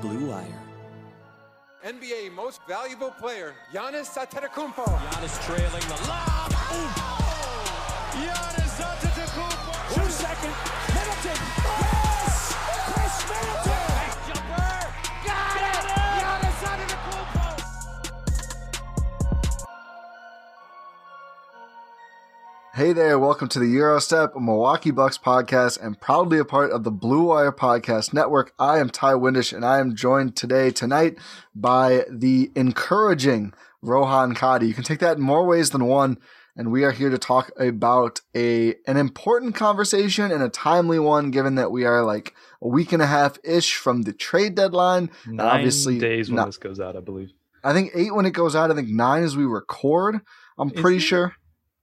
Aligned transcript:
Blue 0.00 0.30
Wire. 0.30 0.62
NBA 1.84 2.32
Most 2.34 2.60
Valuable 2.66 3.10
Player, 3.10 3.54
Giannis 3.72 4.16
Antetokounmpo. 4.16 4.84
Giannis 4.84 5.44
trailing 5.44 5.86
the 5.88 6.08
lob. 6.08 6.52
Ooh. 6.72 6.90
Giannis 8.16 8.59
Hey 22.80 22.94
there, 22.94 23.18
welcome 23.18 23.46
to 23.48 23.58
the 23.58 23.66
Gyro 23.66 23.98
Step, 23.98 24.34
a 24.34 24.40
Milwaukee 24.40 24.90
Bucks 24.90 25.18
podcast, 25.18 25.78
and 25.84 26.00
proudly 26.00 26.38
a 26.38 26.46
part 26.46 26.70
of 26.70 26.82
the 26.82 26.90
Blue 26.90 27.24
Wire 27.24 27.52
Podcast 27.52 28.14
Network. 28.14 28.54
I 28.58 28.78
am 28.78 28.88
Ti 28.88 29.08
Windisch, 29.16 29.52
and 29.52 29.66
I 29.66 29.80
am 29.80 29.94
joined 29.94 30.34
today, 30.34 30.70
tonight, 30.70 31.18
by 31.54 32.06
the 32.08 32.50
encouraging 32.56 33.52
Rohan 33.82 34.34
Kadi. 34.34 34.66
You 34.66 34.72
can 34.72 34.84
take 34.84 35.00
that 35.00 35.18
in 35.18 35.22
more 35.22 35.44
ways 35.44 35.68
than 35.68 35.84
one, 35.84 36.16
and 36.56 36.72
we 36.72 36.82
are 36.84 36.90
here 36.90 37.10
to 37.10 37.18
talk 37.18 37.50
about 37.58 38.22
a 38.34 38.76
an 38.86 38.96
important 38.96 39.54
conversation 39.54 40.32
and 40.32 40.42
a 40.42 40.48
timely 40.48 40.98
one, 40.98 41.30
given 41.30 41.56
that 41.56 41.70
we 41.70 41.84
are 41.84 42.02
like 42.02 42.32
a 42.62 42.68
week 42.68 42.92
and 42.92 43.02
a 43.02 43.06
half 43.06 43.36
ish 43.44 43.74
from 43.76 44.04
the 44.04 44.14
trade 44.14 44.54
deadline. 44.54 45.10
And 45.26 45.36
Nine 45.36 45.46
obviously, 45.46 45.98
days 45.98 46.30
when 46.30 46.36
not- 46.36 46.46
this 46.46 46.56
goes 46.56 46.80
out, 46.80 46.96
I 46.96 47.00
believe. 47.00 47.34
I 47.62 47.74
think 47.74 47.90
eight 47.94 48.14
when 48.14 48.24
it 48.24 48.30
goes 48.30 48.56
out. 48.56 48.70
I 48.70 48.74
think 48.74 48.88
nine 48.88 49.22
as 49.22 49.36
we 49.36 49.44
record. 49.44 50.22
I'm 50.58 50.70
Is 50.70 50.80
pretty 50.80 50.96
it? 50.96 51.00
sure. 51.00 51.36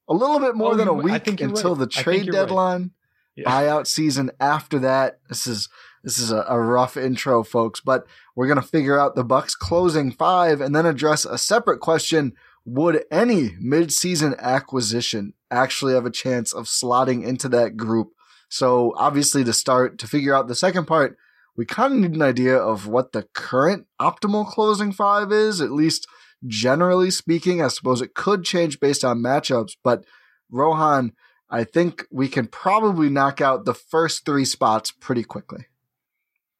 A 0.09 0.13
little 0.13 0.39
bit 0.39 0.55
more 0.55 0.73
Oh, 0.73 0.75
than 0.75 0.87
a 0.87 0.93
week 0.93 1.27
until 1.27 1.71
right. 1.75 1.79
the 1.79 1.87
trade 1.87 2.25
you're 2.25 2.33
right. 2.35 2.47
deadline. 2.47 2.91
Yeah. 3.35 3.49
Buyout 3.49 3.87
season 3.87 4.31
after 4.39 4.79
that. 4.79 5.19
This 5.29 5.45
is 5.45 5.69
this 6.03 6.17
is 6.17 6.31
a, 6.31 6.45
a 6.47 6.59
rough 6.59 6.95
intro, 6.97 7.43
folks. 7.43 7.81
But 7.81 8.05
we're 8.35 8.47
gonna 8.47 8.61
figure 8.61 8.99
out 8.99 9.15
the 9.15 9.23
Bucks 9.23 9.53
closing 9.55 10.11
five 10.11 10.61
and 10.61 10.75
then 10.75 10.85
address 10.85 11.25
a 11.25 11.37
separate 11.37 11.79
question: 11.79 12.33
Would 12.65 13.03
any 13.11 13.55
mid-season 13.59 14.35
acquisition 14.39 15.33
actually 15.51 15.93
have 15.93 16.05
a 16.05 16.11
chance 16.11 16.51
of 16.53 16.65
slotting 16.65 17.23
into 17.23 17.47
that 17.49 17.77
group? 17.77 18.09
So 18.49 18.93
obviously, 18.97 19.43
to 19.43 19.53
start 19.53 19.97
to 19.99 20.07
figure 20.07 20.33
out 20.33 20.47
the 20.47 20.55
second 20.55 20.85
part, 20.85 21.17
we 21.55 21.65
kind 21.65 21.93
of 21.93 21.99
need 21.99 22.15
an 22.15 22.21
idea 22.21 22.57
of 22.57 22.87
what 22.87 23.11
the 23.11 23.23
current 23.33 23.85
optimal 24.01 24.47
closing 24.47 24.91
five 24.91 25.31
is, 25.31 25.59
at 25.61 25.71
least 25.71 26.07
generally 26.45 27.09
speaking. 27.11 27.61
I 27.61 27.67
suppose 27.69 28.01
it 28.01 28.13
could 28.13 28.43
change 28.43 28.79
based 28.79 29.03
on 29.03 29.19
matchups, 29.19 29.71
but 29.83 30.03
Rohan, 30.51 31.13
I 31.49 31.63
think 31.63 32.05
we 32.11 32.27
can 32.27 32.47
probably 32.47 33.09
knock 33.09 33.41
out 33.41 33.65
the 33.65 33.73
first 33.73 34.25
three 34.25 34.45
spots 34.45 34.91
pretty 34.91 35.23
quickly. 35.23 35.65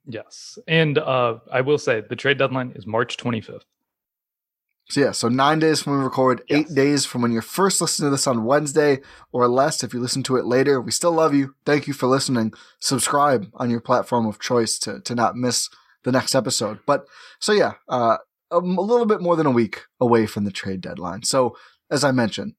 Yes. 0.06 0.58
And 0.68 0.98
uh, 0.98 1.40
I 1.52 1.62
will 1.62 1.78
say 1.78 2.02
the 2.02 2.16
trade 2.16 2.38
deadline 2.38 2.72
is 2.76 2.88
March 2.88 3.18
25th. 3.18 3.64
So 4.90 5.02
yeah, 5.02 5.12
so 5.12 5.28
nine 5.28 5.60
days 5.60 5.82
from 5.82 5.92
when 5.94 6.00
we 6.00 6.06
record, 6.06 6.42
eight 6.48 6.68
Yes. 6.68 6.74
days 6.74 7.06
from 7.06 7.22
when 7.22 7.34
you're 7.34 7.42
first 7.42 7.82
listening 7.82 8.08
to 8.08 8.12
this 8.12 8.26
on 8.26 8.46
Wednesday 8.46 9.02
or 9.34 9.46
less 9.50 9.84
if 9.84 9.94
you 9.94 10.00
listen 10.00 10.24
to 10.24 10.38
it 10.38 10.46
later. 10.46 10.80
We 10.80 10.92
still 10.92 11.12
love 11.12 11.34
you. 11.34 11.56
Thank 11.66 11.88
you 11.88 11.94
for 11.94 12.08
listening. 12.08 12.54
Subscribe 12.80 13.48
on 13.56 13.70
your 13.70 13.82
platform 13.82 14.26
of 14.26 14.40
choice 14.40 14.80
to, 14.80 15.02
to 15.02 15.14
not 15.14 15.36
miss 15.36 15.70
the 16.06 16.14
next 16.14 16.36
episode. 16.36 16.80
But 16.86 17.06
so 17.40 17.52
yeah, 17.52 17.74
uh, 17.90 18.18
a, 18.52 18.59
little 18.59 19.06
bit 19.06 19.22
more 19.22 19.35
than 19.35 19.46
a 19.46 19.52
week 19.52 19.84
away 20.00 20.25
from 20.25 20.44
the 20.44 20.52
trade 20.52 20.81
deadline. 20.81 21.24
So 21.24 21.58
as 21.90 22.03
I 22.03 22.12
mentioned, 22.12 22.53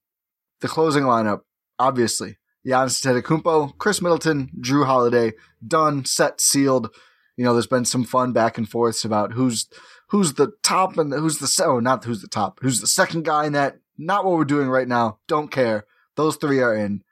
the 0.61 0.67
closing 0.67 1.03
lineup, 1.03 1.41
obviously, 1.77 2.37
Giannis 2.65 3.01
Antetokounmpo, 3.01 3.77
Khris 3.77 4.01
Middleton, 4.01 4.49
Jrue 4.59 4.85
Holiday, 4.85 5.33
done, 5.65 6.05
set, 6.05 6.41
sealed. 6.41 6.93
You 7.37 7.45
know, 7.45 7.53
there's 7.53 7.67
been 7.67 7.85
some 7.85 8.03
fun 8.03 8.33
back 8.33 8.57
and 8.57 8.67
forths 8.67 9.05
about 9.05 9.33
who's 9.33 9.67
who's 10.09 10.33
the 10.33 10.51
top 10.63 10.97
and 10.97 11.13
who's 11.13 11.39
the 11.39 11.63
oh 11.65 11.79
not 11.79 12.03
who's 12.03 12.21
the 12.21 12.27
top 12.27 12.59
who's 12.61 12.81
the 12.81 12.87
second 12.87 13.25
guy 13.25 13.45
in 13.45 13.53
that 13.53 13.77
not 13.97 14.25
what 14.25 14.35
we're 14.35 14.43
doing 14.43 14.67
right 14.67 14.87
now 14.87 15.19
don't 15.27 15.51
care 15.51 15.85
those 16.15 16.35
three 16.35 16.59
are 16.59 16.75
in 16.75 17.03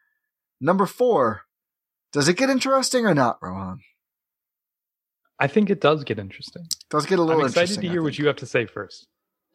number 0.60 0.86
four 0.86 1.44
does 2.12 2.28
it 2.28 2.38
get 2.38 2.50
interesting 2.50 3.06
or 3.06 3.14
not 3.14 3.38
rohan 3.42 3.80
I 5.40 5.48
think 5.48 5.70
it 5.70 5.82
does 5.82 6.04
get 6.04 6.20
interesting. 6.20 6.68
does 6.90 7.06
it 7.06 7.10
get 7.10 7.20
a 7.20 7.22
little 7.22 7.42
interesting. 7.42 7.60
I'm 7.60 7.64
excited 7.64 7.82
to 7.82 7.90
hear 7.90 8.02
what 8.02 8.18
you 8.18 8.28
have 8.28 8.38
to 8.38 8.46
say 8.46 8.66
first. 8.66 9.08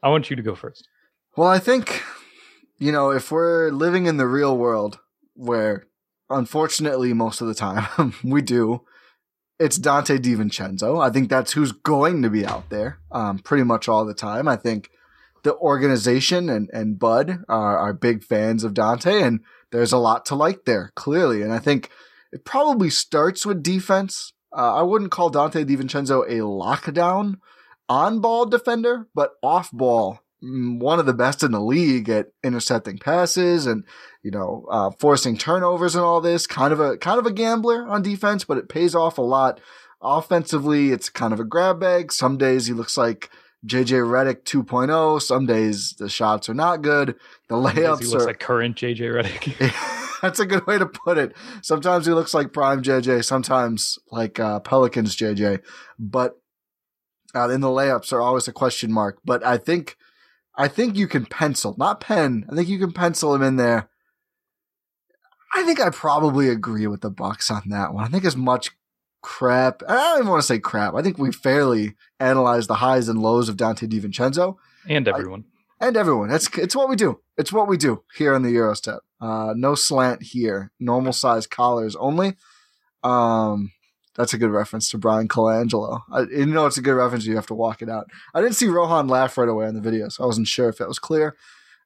I 0.02 0.08
want 0.08 0.30
you 0.30 0.36
to 0.36 0.42
go 0.42 0.54
first. 0.54 0.88
well 1.36 1.48
i 1.48 1.58
think 1.58 2.02
you 2.78 2.92
know 2.92 3.10
if 3.10 3.30
we're 3.30 3.70
living 3.70 4.06
in 4.06 4.16
the 4.16 4.26
real 4.26 4.56
world 4.56 4.98
where 5.34 5.86
unfortunately 6.28 7.12
most 7.12 7.40
of 7.40 7.46
the 7.46 7.54
time 7.54 8.14
we 8.24 8.42
do 8.42 8.82
it's 9.62 9.78
Donte 9.78 10.18
DiVincenzo. 10.18 11.00
I 11.00 11.10
think 11.10 11.30
that's 11.30 11.52
who's 11.52 11.70
going 11.70 12.22
to 12.22 12.30
be 12.30 12.44
out 12.44 12.68
there 12.68 12.98
um, 13.12 13.38
pretty 13.38 13.62
much 13.62 13.88
all 13.88 14.04
the 14.04 14.12
time. 14.12 14.48
I 14.48 14.56
think 14.56 14.90
the 15.44 15.54
organization 15.56 16.48
and, 16.48 16.68
and 16.72 16.98
Bud 16.98 17.44
are, 17.48 17.78
are 17.78 17.92
big 17.92 18.24
fans 18.24 18.64
of 18.64 18.74
Donte, 18.74 19.22
and 19.22 19.40
there's 19.70 19.92
a 19.92 19.98
lot 19.98 20.24
to 20.26 20.34
like 20.34 20.64
there, 20.64 20.90
clearly. 20.96 21.42
And 21.42 21.52
I 21.52 21.60
think 21.60 21.90
it 22.32 22.44
probably 22.44 22.90
starts 22.90 23.46
with 23.46 23.62
defense. 23.62 24.32
Uh, 24.56 24.74
I 24.74 24.82
wouldn't 24.82 25.10
call 25.10 25.30
Donte 25.30 25.64
DiVincenzo 25.64 26.26
a 26.26 26.40
lockdown 26.40 27.36
on 27.88 28.20
ball 28.20 28.46
defender, 28.46 29.08
but 29.14 29.32
off 29.42 29.70
ball, 29.72 30.20
mm, 30.42 30.78
one 30.78 30.98
of 30.98 31.06
the 31.06 31.14
best 31.14 31.42
in 31.42 31.52
the 31.52 31.60
league 31.60 32.08
at 32.08 32.28
intercepting 32.44 32.98
passes 32.98 33.66
and 33.66 33.84
you 34.22 34.30
know, 34.30 34.66
uh, 34.70 34.90
forcing 34.98 35.36
turnovers 35.36 35.94
and 35.94 36.04
all 36.04 36.20
this. 36.20 36.46
Kind 36.46 36.72
of 36.72 36.80
a 36.80 36.96
kind 36.96 37.18
of 37.18 37.26
a 37.26 37.32
gambler 37.32 37.86
on 37.88 38.02
defense, 38.02 38.44
but 38.44 38.58
it 38.58 38.68
pays 38.68 38.94
off 38.94 39.18
a 39.18 39.22
lot. 39.22 39.60
Offensively, 40.00 40.90
it's 40.90 41.08
kind 41.08 41.32
of 41.32 41.40
a 41.40 41.44
grab 41.44 41.80
bag. 41.80 42.12
Some 42.12 42.36
days 42.38 42.66
he 42.66 42.72
looks 42.72 42.96
like 42.96 43.30
JJ 43.66 44.02
Redick 44.04 44.42
2.0. 44.44 45.22
Some 45.22 45.46
days 45.46 45.94
the 45.98 46.08
shots 46.08 46.48
are 46.48 46.54
not 46.54 46.82
good. 46.82 47.16
The 47.48 47.60
He 47.60 47.80
layups 47.80 48.10
looks 48.10 48.14
are 48.14 48.26
like 48.26 48.40
current 48.40 48.76
JJ 48.76 49.22
Redick. 49.22 49.98
That's 50.22 50.40
a 50.40 50.46
good 50.46 50.66
way 50.66 50.78
to 50.78 50.86
put 50.86 51.18
it. 51.18 51.34
Sometimes 51.62 52.06
he 52.06 52.12
looks 52.12 52.32
like 52.32 52.52
Prime 52.52 52.82
JJ, 52.82 53.24
sometimes 53.24 53.98
like 54.10 54.38
uh, 54.38 54.60
Pelicans 54.60 55.16
JJ, 55.16 55.60
but 55.98 56.36
uh, 57.34 57.48
in 57.48 57.60
the 57.60 57.68
layups 57.68 58.12
are 58.12 58.22
always 58.22 58.48
a 58.48 58.52
question 58.52 58.92
mark. 58.92 59.18
But 59.24 59.44
I 59.44 59.58
think, 59.58 59.96
I 60.56 60.68
think 60.68 60.96
you 60.96 61.08
can 61.08 61.26
pencil, 61.26 61.74
not 61.76 62.00
pen. 62.00 62.46
I 62.50 62.54
think 62.54 62.68
you 62.68 62.78
can 62.78 62.92
pencil 62.92 63.34
him 63.34 63.42
in 63.42 63.56
there. 63.56 63.88
I 65.54 65.64
think 65.64 65.80
I 65.80 65.90
probably 65.90 66.48
agree 66.48 66.86
with 66.86 67.02
the 67.02 67.10
Bucks 67.10 67.50
on 67.50 67.62
that 67.66 67.92
one. 67.92 68.04
I 68.04 68.08
think 68.08 68.24
as 68.24 68.36
much 68.36 68.70
crap. 69.22 69.82
I 69.88 69.94
don't 69.94 70.18
even 70.20 70.30
want 70.30 70.42
to 70.42 70.46
say 70.46 70.58
crap. 70.58 70.94
I 70.94 71.02
think 71.02 71.18
we 71.18 71.32
fairly 71.32 71.94
analyzed 72.20 72.68
the 72.68 72.76
highs 72.76 73.08
and 73.08 73.20
lows 73.20 73.48
of 73.48 73.56
Donte 73.56 73.88
DiVincenzo 73.88 74.56
and 74.88 75.08
everyone. 75.08 75.44
I, 75.80 75.86
and 75.86 75.96
everyone. 75.96 76.28
That's 76.28 76.48
it's 76.58 76.76
what 76.76 76.88
we 76.88 76.96
do. 76.96 77.20
It's 77.38 77.52
what 77.52 77.68
we 77.68 77.76
do 77.76 78.02
here 78.16 78.34
on 78.34 78.42
the 78.42 78.52
Gyro 78.52 78.74
Step. 78.74 79.00
Uh, 79.22 79.54
no 79.56 79.76
slant 79.76 80.20
here. 80.20 80.72
Normal 80.80 81.12
size 81.12 81.46
collars 81.46 81.94
only. 81.94 82.34
Um, 83.04 83.70
that's 84.16 84.34
a 84.34 84.38
good 84.38 84.50
reference 84.50 84.90
to 84.90 84.98
Bryan 84.98 85.28
Colangelo. 85.28 86.00
I, 86.10 86.22
you 86.22 86.46
know, 86.46 86.66
it's 86.66 86.76
a 86.76 86.82
good 86.82 86.94
reference. 86.94 87.24
You 87.24 87.36
have 87.36 87.46
to 87.46 87.54
walk 87.54 87.82
it 87.82 87.88
out. 87.88 88.10
I 88.34 88.40
didn't 88.40 88.56
see 88.56 88.66
Rohan 88.66 89.06
laugh 89.06 89.38
right 89.38 89.48
away 89.48 89.68
in 89.68 89.74
the 89.74 89.80
video, 89.80 90.08
so 90.08 90.24
I 90.24 90.26
wasn't 90.26 90.48
sure 90.48 90.68
if 90.68 90.78
that 90.78 90.88
was 90.88 90.98
clear. 90.98 91.36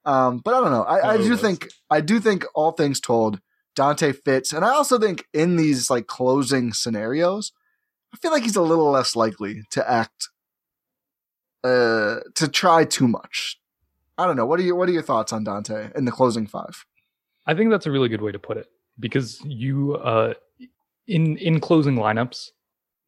Um, 0.06 0.38
but 0.38 0.55
I 0.55 0.61
don't 0.61 0.71
know. 0.71 0.85
I, 0.85 1.15
I 1.15 1.17
do 1.19 1.37
think 1.37 1.69
I 1.91 2.00
do 2.00 2.21
think 2.21 2.47
all 2.55 2.73
things 2.73 3.00
told, 3.00 3.41
Donte 3.77 4.17
fits, 4.25 4.53
and 4.53 4.65
I 4.65 4.71
also 4.71 4.99
think 4.99 5.27
in 5.35 5.56
these 5.56 5.91
like 5.91 6.06
closing 6.06 6.73
scenarios, 6.73 7.53
I 8.15 8.17
feel 8.17 8.31
like 8.31 8.44
he's 8.44 8.56
a 8.56 8.62
little 8.62 8.91
less 8.91 9.15
likely 9.15 9.65
to 9.73 9.88
act, 9.88 10.31
uh, 11.65 12.21
to 12.35 12.49
try 12.49 12.85
too 12.85 13.09
much. 13.09 13.61
I 14.17 14.27
don't 14.27 14.37
know. 14.37 14.47
What 14.47 14.59
are 14.59 14.62
your 14.62 14.77
What 14.77 14.88
are 14.88 14.93
your 14.93 15.03
thoughts 15.03 15.33
on 15.33 15.44
Donte 15.44 15.94
in 15.94 16.06
the 16.06 16.12
closing 16.12 16.47
five? 16.47 16.87
I 17.46 17.54
think 17.54 17.70
that's 17.70 17.87
a 17.87 17.90
really 17.90 18.08
good 18.08 18.20
way 18.20 18.32
to 18.32 18.38
put 18.38 18.56
it 18.56 18.66
because 18.98 19.40
you, 19.44 19.96
uh, 19.96 20.34
in 21.06 21.37
in 21.38 21.60
closing 21.60 21.96
lineups, 21.96 22.50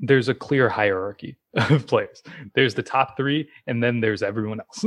there's 0.00 0.29
a 0.29 0.35
clear 0.35 0.69
hierarchy 0.69 1.37
of 1.55 1.87
players. 1.87 2.23
There's 2.55 2.75
the 2.75 2.82
top 2.82 3.17
three, 3.17 3.49
and 3.67 3.82
then 3.82 4.00
there's 4.00 4.23
everyone 4.23 4.61
else 4.61 4.85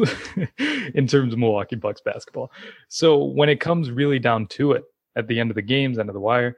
in 0.94 1.08
terms 1.08 1.34
of 1.34 1.40
Milwaukee 1.40 1.76
Bucks 1.76 2.02
basketball. 2.02 2.52
So 2.88 3.24
when 3.24 3.50
it 3.50 3.60
comes 3.60 3.92
really 3.92 4.20
down 4.20 4.48
to 4.48 4.74
it, 4.74 4.84
at 5.16 5.28
the 5.28 5.40
end 5.40 5.52
of 5.52 5.56
the 5.56 5.62
games, 5.62 6.00
end 6.00 6.10
of 6.10 6.14
the 6.14 6.22
wire, 6.22 6.56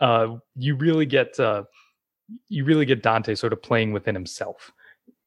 uh, 0.00 0.36
you 0.56 0.74
really 0.74 1.06
get 1.06 1.38
uh, 1.38 1.64
you 2.48 2.64
really 2.64 2.84
get 2.84 3.02
Donte 3.02 3.36
sort 3.38 3.52
of 3.52 3.62
playing 3.62 3.92
within 3.92 4.14
himself. 4.14 4.72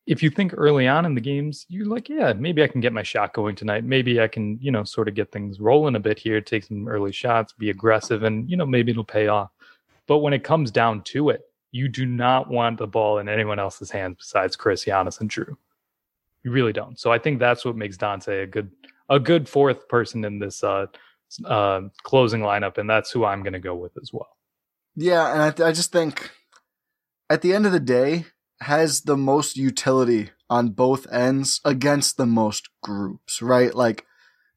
If 0.08 0.24
you 0.24 0.30
think 0.30 0.54
early 0.58 0.88
on 0.88 1.06
in 1.06 1.14
the 1.14 1.22
games, 1.22 1.66
you're 1.70 1.86
like, 1.86 2.10
yeah, 2.10 2.34
maybe 2.34 2.64
I 2.64 2.68
can 2.68 2.82
get 2.82 2.92
my 2.92 3.04
shot 3.04 3.34
going 3.34 3.56
tonight. 3.56 3.84
Maybe 3.84 4.20
I 4.20 4.28
can, 4.28 4.58
you 4.60 4.72
know, 4.72 4.84
sort 4.84 5.08
of 5.08 5.14
get 5.14 5.32
things 5.32 5.60
rolling 5.60 5.96
a 5.96 6.00
bit 6.00 6.18
here, 6.18 6.42
take 6.42 6.64
some 6.64 6.88
early 6.88 7.12
shots, 7.12 7.54
be 7.54 7.70
aggressive, 7.70 8.24
and 8.24 8.50
you 8.50 8.58
know, 8.58 8.66
maybe 8.66 8.92
it'll 8.92 9.04
pay 9.04 9.28
off. 9.28 9.52
But 10.08 10.20
when 10.20 10.34
it 10.34 10.44
comes 10.44 10.72
down 10.72 11.04
to 11.04 11.30
it, 11.30 11.42
you 11.72 11.88
do 11.88 12.06
not 12.06 12.50
want 12.50 12.78
the 12.78 12.88
ball 12.88 13.20
in 13.20 13.30
anyone 13.30 13.60
else's 13.60 13.92
hands 13.92 14.18
besides 14.18 14.56
Khris, 14.56 14.86
Giannis, 14.86 15.22
and 15.22 15.30
Jrue. 15.30 15.56
You 16.44 16.52
really 16.52 16.74
don't. 16.74 17.00
So 17.00 17.12
I 17.12 17.20
think 17.20 17.40
that's 17.40 17.64
what 17.64 17.78
makes 17.78 17.98
Donte 17.98 18.44
a 18.44 18.48
good 18.48 18.72
a 19.10 19.20
good 19.20 19.48
fourth 19.48 19.88
person 19.88 20.26
in 20.26 20.40
this 20.40 20.64
uh, 20.64 20.88
uh, 21.46 21.82
closing 22.04 22.42
lineup, 22.42 22.78
and 22.78 22.90
that's 22.90 23.12
who 23.12 23.26
I'm 23.26 23.44
going 23.44 23.54
to 23.54 23.60
go 23.60 23.76
with 23.76 23.92
as 24.02 24.12
well. 24.12 24.38
Yeah, 24.96 25.32
and 25.32 25.42
I, 25.42 25.52
th- 25.52 25.68
I 25.68 25.72
just 25.72 25.92
think 25.92 26.32
at 27.30 27.42
the 27.42 27.54
end 27.54 27.66
of 27.66 27.72
the 27.72 27.80
day, 27.80 28.26
has 28.62 29.02
the 29.02 29.18
most 29.18 29.58
utility 29.58 30.30
on 30.50 30.70
both 30.70 31.12
ends 31.12 31.62
against 31.66 32.18
the 32.18 32.26
most 32.26 32.70
groups, 32.82 33.42
right? 33.42 33.74
Like 33.74 34.06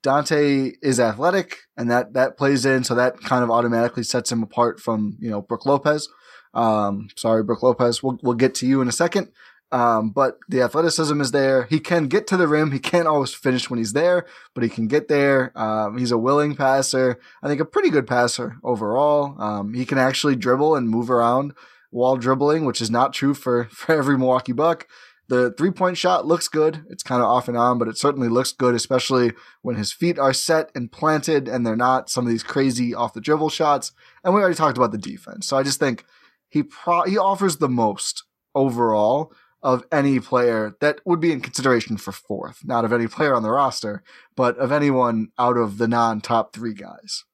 Donte 0.03 0.75
is 0.83 1.01
athletic, 1.01 1.61
and 1.77 1.91
that 1.91 2.13
that 2.13 2.37
plays 2.37 2.67
in, 2.67 2.85
so 2.85 2.95
that 2.95 3.21
kind 3.21 3.43
of 3.43 3.51
automatically 3.51 4.03
sets 4.03 4.31
him 4.31 4.43
apart 4.43 4.79
from 4.79 5.17
you 5.21 5.31
know 5.31 5.41
Brook 5.41 5.65
Lopez. 5.65 6.09
Um, 6.53 7.09
sorry, 7.17 7.43
Brook 7.43 7.63
Lopez. 7.63 8.03
We'll 8.03 8.19
we'll 8.23 8.35
get 8.35 8.55
to 8.57 8.67
you 8.67 8.81
in 8.81 8.89
a 8.89 8.93
second. 8.93 9.31
Um, 9.73 10.11
but 10.11 10.39
the 10.49 10.63
athleticism 10.63 11.21
is 11.21 11.33
there. 11.33 11.65
He 11.65 11.81
can 11.81 12.07
get 12.07 12.29
to 12.29 12.37
the 12.37 12.47
rim. 12.47 12.71
He 12.71 12.79
can't 12.79 13.09
always 13.09 13.35
finish 13.35 13.69
when 13.69 13.79
he's 13.79 13.93
there, 13.93 14.25
but 14.55 14.63
he 14.63 14.71
can 14.71 14.87
get 14.87 15.09
there. 15.09 15.51
Um, 15.59 15.99
he's 15.99 16.13
a 16.13 16.19
willing 16.19 16.55
passer. 16.55 17.19
I 17.43 17.49
think 17.49 17.61
a 17.61 17.65
pretty 17.65 17.91
good 17.91 18.07
passer 18.07 18.57
overall. 18.63 19.35
Um, 19.43 19.75
he 19.75 19.85
can 19.85 19.99
actually 19.99 20.37
dribble 20.37 20.77
and 20.77 20.89
move 20.89 21.11
around 21.11 21.55
while 21.95 22.17
dribbling, 22.17 22.65
which 22.65 22.81
is 22.81 22.91
not 22.91 23.13
true 23.13 23.35
for, 23.35 23.65
for 23.71 23.97
every 23.97 24.19
Milwaukee 24.19 24.53
Buck. 24.53 24.87
The 25.29 25.53
three 25.57 25.71
point 25.71 25.97
shot 25.97 26.27
looks 26.27 26.49
good. 26.49 26.85
It's 26.91 27.03
kind 27.03 27.23
of 27.23 27.29
off 27.29 27.49
and 27.49 27.57
on, 27.57 27.79
but 27.79 27.89
it 27.89 27.97
certainly 27.97 28.29
looks 28.29 28.53
good, 28.53 28.75
especially 28.75 29.33
when 29.63 29.77
his 29.77 29.91
feet 29.91 30.19
are 30.19 30.35
set 30.35 30.71
and 30.75 30.93
planted 30.93 31.49
and 31.49 31.65
they're 31.65 31.77
not 31.77 32.11
some 32.11 32.27
of 32.27 32.31
these 32.31 32.43
crazy 32.43 32.95
off 32.95 33.15
the 33.15 33.23
dribble 33.23 33.49
shots. 33.49 33.93
And 34.23 34.35
we 34.35 34.41
already 34.41 34.57
talked 34.57 34.77
about 34.77 34.93
the 34.93 34.99
defense. 34.99 35.47
So 35.47 35.57
I 35.57 35.63
just 35.63 35.81
think 35.81 36.05
he 36.51 36.63
pro- 36.63 37.05
he 37.05 37.17
offers 37.17 37.57
the 37.57 37.71
most 37.71 38.25
overall 38.55 39.33
of 39.63 39.85
any 39.91 40.21
player 40.21 40.77
that 40.81 41.01
would 41.07 41.21
be 41.21 41.33
in 41.33 41.41
consideration 41.41 41.97
for 41.97 42.13
fourth, 42.13 42.59
not 42.63 42.85
of 42.85 42.93
any 42.93 43.07
player 43.07 43.35
on 43.35 43.43
the 43.43 43.51
roster, 43.51 44.03
but 44.37 44.59
of 44.59 44.71
anyone 44.71 45.29
out 45.39 45.57
of 45.57 45.79
the 45.79 45.89
non 45.89 46.21
top 46.21 46.53
three 46.53 46.75
guys. 46.75 47.25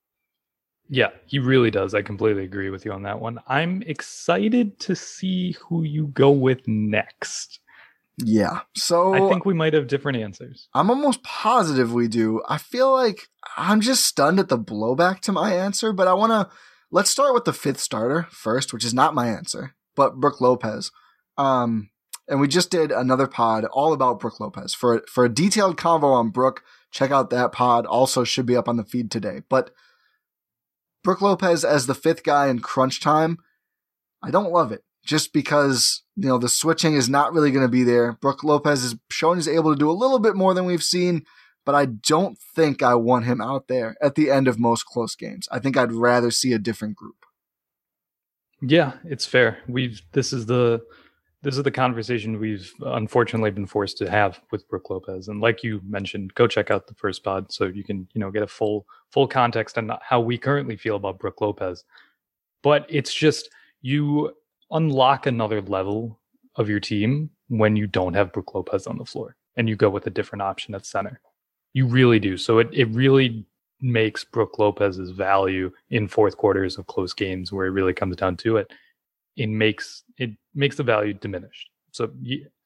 Yeah, 0.93 1.11
he 1.27 1.39
really 1.39 1.71
does. 1.71 1.95
I 1.95 2.03
completely 2.03 2.43
agree 2.43 2.69
with 2.69 2.85
you 2.85 2.93
on 2.93 3.05
that 3.05 3.21
one. 3.21 3.39
I'm 3.47 3.83
excited 3.87 4.81
to 4.81 4.97
see 4.97 5.57
who 5.69 5.85
you 5.85 6.09
go 6.09 6.33
with 6.33 6.67
next. 6.67 7.61
Yeah. 8.19 8.63
So 8.75 9.15
I 9.15 9.31
think 9.31 9.45
we 9.45 9.55
might 9.55 9.73
have 9.73 9.87
different 9.87 10.19
answers. 10.19 10.69
I'm 10.75 10.91
almost 10.91 11.23
positive 11.23 11.93
we 11.93 12.09
do. 12.09 12.43
I 12.49 12.59
feel 12.59 12.93
like 12.93 13.29
I'm 13.57 13.81
just 13.81 14.05
stunned 14.05 14.41
at 14.41 14.49
the 14.49 14.59
blowback 14.59 15.21
to 15.21 15.33
my 15.33 15.55
answer, 15.55 15.93
but 15.93 16.09
I 16.09 16.15
want 16.15 16.33
to 16.33 16.55
let's 16.91 17.09
start 17.09 17.35
with 17.35 17.45
the 17.45 17.53
fifth 17.53 17.79
starter 17.79 18.27
first, 18.31 18.73
which 18.73 18.85
is 18.85 18.93
not 18.93 19.15
my 19.15 19.29
answer, 19.29 19.77
but 19.95 20.17
Brook 20.17 20.41
Lopez. 20.41 20.91
Um, 21.39 21.91
and 22.29 22.41
we 22.41 22.49
just 22.49 22.71
did 22.71 22.91
another 22.91 23.29
pod 23.29 23.65
all 23.67 23.93
about 23.93 24.19
Brook 24.19 24.41
Lopez. 24.41 24.75
For 24.75 25.03
for 25.09 25.25
a 25.25 25.33
detailed 25.33 25.77
convo 25.77 26.13
on 26.13 26.31
Brook, 26.31 26.65
check 26.91 27.13
out 27.13 27.31
that 27.31 27.53
pod. 27.53 27.87
Also 27.87 28.25
should 28.25 28.47
be 28.47 28.57
up 28.57 28.69
on 28.69 28.77
the 28.77 28.85
feed 28.85 29.11
today. 29.11 29.43
But 29.49 29.71
Brook 31.03 31.21
Lopez 31.21 31.65
as 31.65 31.87
the 31.87 31.95
fifth 31.95 32.23
guy 32.23 32.49
in 32.49 32.61
crunch 32.61 33.01
time, 33.01 33.39
I 34.23 34.31
don't 34.31 34.53
love 34.53 34.73
it. 34.73 34.85
Just 35.05 35.33
because, 35.33 36.03
you 36.15 36.29
know, 36.29 36.39
the 36.39 36.49
switching 36.49 36.95
is 36.95 37.09
not 37.09 37.33
really 37.33 37.51
going 37.51 37.65
to 37.65 37.71
be 37.71 37.85
there. 37.85 38.13
Brook 38.13 38.45
Lopez 38.45 38.85
is 38.85 38.97
shown 39.11 39.37
he's 39.37 39.49
able 39.49 39.73
to 39.73 39.79
do 39.79 39.91
a 39.91 39.93
little 39.93 40.19
bit 40.19 40.37
more 40.37 40.53
than 40.53 40.67
we've 40.67 40.83
seen, 40.83 41.25
but 41.65 41.75
I 41.75 41.87
don't 41.87 42.37
think 42.55 42.83
I 42.83 42.95
want 42.95 43.25
him 43.25 43.41
out 43.41 43.67
there 43.69 43.97
at 44.03 44.15
the 44.15 44.31
end 44.31 44.47
of 44.47 44.59
most 44.59 44.85
close 44.85 45.15
games. 45.15 45.49
I 45.51 45.59
think 45.59 45.77
I'd 45.77 45.93
rather 45.93 46.31
see 46.31 46.53
a 46.53 46.59
different 46.59 46.97
group. 46.97 47.25
Yeah, 48.61 48.95
it's 49.05 49.25
fair. 49.25 49.59
We've 49.67 50.03
this 50.13 50.35
is 50.35 50.47
the 50.47 50.83
this 51.43 51.57
is 51.57 51.63
the 51.63 51.71
conversation 51.71 52.39
we've 52.39 52.73
unfortunately 52.85 53.51
been 53.51 53.67
forced 53.67 53.97
to 53.99 54.11
have 54.11 54.41
with 54.51 54.69
Brook 54.69 54.91
Lopez. 54.91 55.29
And 55.29 55.41
like 55.41 55.63
you 55.63 55.81
mentioned, 55.87 56.35
go 56.35 56.47
check 56.47 56.71
out 56.71 56.87
the 56.87 56.95
first 56.95 57.25
pod 57.25 57.51
so 57.51 57.67
you 57.67 57.83
can, 57.83 58.07
you 58.13 58.21
know, 58.21 58.31
get 58.31 58.43
a 58.43 58.47
full 58.47 58.87
full 59.11 59.27
context 59.27 59.79
on 59.79 59.91
how 60.03 60.21
we 60.21 60.37
currently 60.37 60.77
feel 60.77 60.97
about 60.97 61.19
Brook 61.19 61.41
Lopez. 61.41 61.85
But 62.63 62.85
it's 62.89 63.15
just 63.15 63.49
you 63.81 64.35
unlock 64.71 65.27
another 65.27 65.63
level 65.63 66.21
of 66.57 66.69
your 66.69 66.81
team 66.81 67.31
when 67.49 67.75
you 67.75 67.87
don't 67.87 68.15
have 68.15 68.33
Brook 68.33 68.55
Lopez 68.55 68.87
on 68.87 68.99
the 68.99 69.05
floor 69.05 69.37
and 69.57 69.69
you 69.69 69.77
go 69.77 69.89
with 69.89 70.07
a 70.07 70.11
different 70.11 70.43
option 70.43 70.75
at 70.75 70.85
center. 70.85 71.21
You 71.73 71.87
really 71.87 72.19
do. 72.19 72.37
So 72.37 72.59
it, 72.59 72.69
it 72.73 72.87
really 72.87 73.47
makes 73.81 74.25
Brook 74.25 74.59
Lopez's 74.59 75.11
value 75.11 75.73
in 75.89 76.07
fourth 76.07 76.37
quarters 76.37 76.77
of 76.77 76.87
close 76.87 77.15
games 77.15 77.51
where 77.51 77.67
it 77.67 77.71
really 77.71 77.95
comes 77.95 78.17
down 78.17 78.37
to 78.37 78.59
it 78.59 78.71
it 79.37 79.49
makes 79.49 80.05
it 80.19 80.31
makes 80.55 80.77
the 80.77 80.83
value 80.83 81.15
diminished. 81.15 81.71
So 81.93 82.11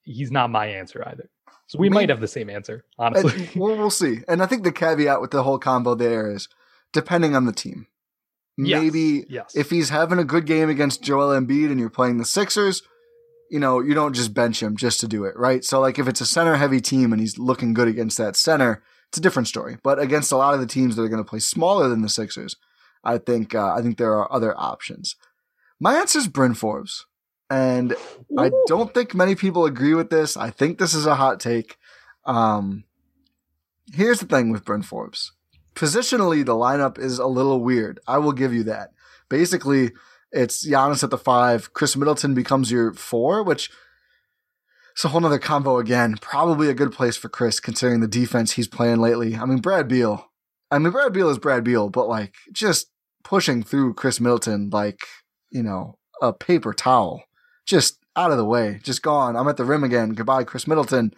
he's 0.04 0.30
not 0.30 0.50
my 0.50 0.66
answer 0.66 1.06
either. 1.06 1.30
So 1.66 1.78
we, 1.78 1.88
might 1.88 2.10
have 2.10 2.20
the 2.20 2.28
same 2.28 2.50
answer, 2.50 2.84
honestly. 2.98 3.48
well, 3.56 3.76
we'll 3.76 3.90
see. 3.90 4.18
And 4.28 4.42
I 4.42 4.46
think 4.46 4.64
the 4.64 4.72
caveat 4.72 5.20
with 5.20 5.30
the 5.30 5.42
whole 5.42 5.58
combo 5.58 5.94
there 5.94 6.30
is 6.30 6.48
depending 6.92 7.34
on 7.34 7.46
the 7.46 7.52
team. 7.52 7.86
Maybe 8.56 9.24
yes, 9.28 9.52
yes. 9.54 9.56
if 9.56 9.70
he's 9.70 9.88
having 9.88 10.18
a 10.18 10.24
good 10.24 10.46
game 10.46 10.68
against 10.68 11.02
Joel 11.02 11.28
Embiid 11.28 11.70
and 11.70 11.80
you're 11.80 11.90
playing 11.90 12.18
the 12.18 12.24
Sixers, 12.24 12.82
you 13.50 13.58
know, 13.58 13.80
you 13.80 13.94
don't 13.94 14.14
just 14.14 14.34
bench 14.34 14.62
him 14.62 14.76
just 14.76 15.00
to 15.00 15.08
do 15.08 15.24
it, 15.24 15.36
right? 15.36 15.64
So 15.64 15.80
like 15.80 15.98
if 15.98 16.06
it's 16.06 16.20
a 16.20 16.26
center 16.26 16.56
heavy 16.56 16.80
team 16.80 17.12
and 17.12 17.20
he's 17.20 17.38
looking 17.38 17.74
good 17.74 17.88
against 17.88 18.18
that 18.18 18.36
center, 18.36 18.82
it's 19.08 19.18
a 19.18 19.22
different 19.22 19.48
story. 19.48 19.78
But 19.82 19.98
against 19.98 20.32
a 20.32 20.36
lot 20.36 20.54
of 20.54 20.60
the 20.60 20.66
teams 20.66 20.96
that 20.96 21.02
are 21.02 21.08
going 21.08 21.22
to 21.22 21.28
play 21.28 21.40
smaller 21.40 21.88
than 21.88 22.02
the 22.02 22.08
Sixers, 22.08 22.56
I 23.02 23.18
think 23.18 23.54
uh, 23.54 23.74
I 23.74 23.82
think 23.82 23.98
there 23.98 24.14
are 24.14 24.32
other 24.32 24.58
options. 24.58 25.16
My 25.80 25.96
answer 25.96 26.18
is 26.18 26.28
Bryn 26.28 26.54
Forbes. 26.54 27.06
And 27.50 27.92
Ooh. 27.92 28.38
I 28.38 28.50
don't 28.66 28.94
think 28.94 29.14
many 29.14 29.34
people 29.34 29.66
agree 29.66 29.94
with 29.94 30.10
this. 30.10 30.36
I 30.36 30.50
think 30.50 30.78
this 30.78 30.94
is 30.94 31.06
a 31.06 31.16
hot 31.16 31.40
take. 31.40 31.76
Um, 32.24 32.84
here's 33.92 34.20
the 34.20 34.26
thing 34.26 34.50
with 34.50 34.64
Bryn 34.64 34.82
Forbes. 34.82 35.32
Positionally, 35.74 36.44
the 36.44 36.54
lineup 36.54 36.98
is 36.98 37.18
a 37.18 37.26
little 37.26 37.60
weird. 37.60 38.00
I 38.06 38.18
will 38.18 38.32
give 38.32 38.54
you 38.54 38.62
that. 38.64 38.90
Basically, 39.28 39.92
it's 40.32 40.66
Giannis 40.66 41.04
at 41.04 41.10
the 41.10 41.18
five. 41.18 41.72
Khris 41.74 41.96
Middleton 41.96 42.34
becomes 42.34 42.70
your 42.70 42.92
four, 42.94 43.42
which 43.42 43.70
it's 44.92 45.04
a 45.04 45.08
whole 45.08 45.20
nother 45.20 45.38
combo 45.38 45.78
again. 45.78 46.16
Probably 46.20 46.68
a 46.68 46.74
good 46.74 46.92
place 46.92 47.16
for 47.16 47.28
Khris 47.28 47.60
considering 47.60 48.00
the 48.00 48.08
defense 48.08 48.52
he's 48.52 48.68
playing 48.68 49.00
lately. 49.00 49.36
I 49.36 49.44
mean, 49.44 49.58
Brad 49.58 49.88
Beal 49.88 50.30
I 50.74 50.78
mean, 50.78 50.90
Brad 50.90 51.12
Beal 51.12 51.30
is 51.30 51.38
Brad 51.38 51.62
Beal, 51.62 51.88
but 51.88 52.08
like 52.08 52.34
just 52.52 52.90
pushing 53.22 53.62
through 53.62 53.94
Khris 53.94 54.20
Middleton 54.20 54.70
like, 54.70 54.98
you 55.54 55.62
know, 55.62 55.96
a 56.20 56.32
paper 56.32 56.74
towel. 56.74 57.22
Just 57.64 58.04
out 58.16 58.30
of 58.30 58.36
the 58.36 58.44
way. 58.44 58.80
Just 58.82 59.02
gone. 59.02 59.36
I'm 59.36 59.48
at 59.48 59.56
the 59.56 59.64
rim 59.64 59.84
again. 59.84 60.10
Goodbye, 60.10 60.44
Khris 60.44 60.66
Middleton. 60.66 61.14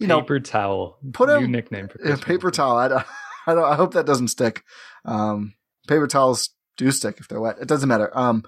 You 0.00 0.08
know, 0.08 0.20
paper 0.22 0.40
towel. 0.40 0.98
put 1.12 1.28
new 1.28 1.46
nickname 1.46 1.86
for 1.88 1.98
Khris 1.98 2.20
paper 2.20 2.48
Middleton. 2.48 2.52
towel. 2.52 2.76
I, 2.78 3.04
I, 3.46 3.54
don't, 3.54 3.64
I 3.64 3.76
hope 3.76 3.94
that 3.94 4.06
doesn't 4.06 4.28
stick. 4.28 4.64
Um, 5.04 5.54
paper 5.86 6.08
towels 6.08 6.50
do 6.76 6.90
stick 6.90 7.18
if 7.20 7.28
they're 7.28 7.40
wet. 7.40 7.58
It 7.60 7.68
doesn't 7.68 7.88
matter. 7.88 8.10
Um, 8.18 8.42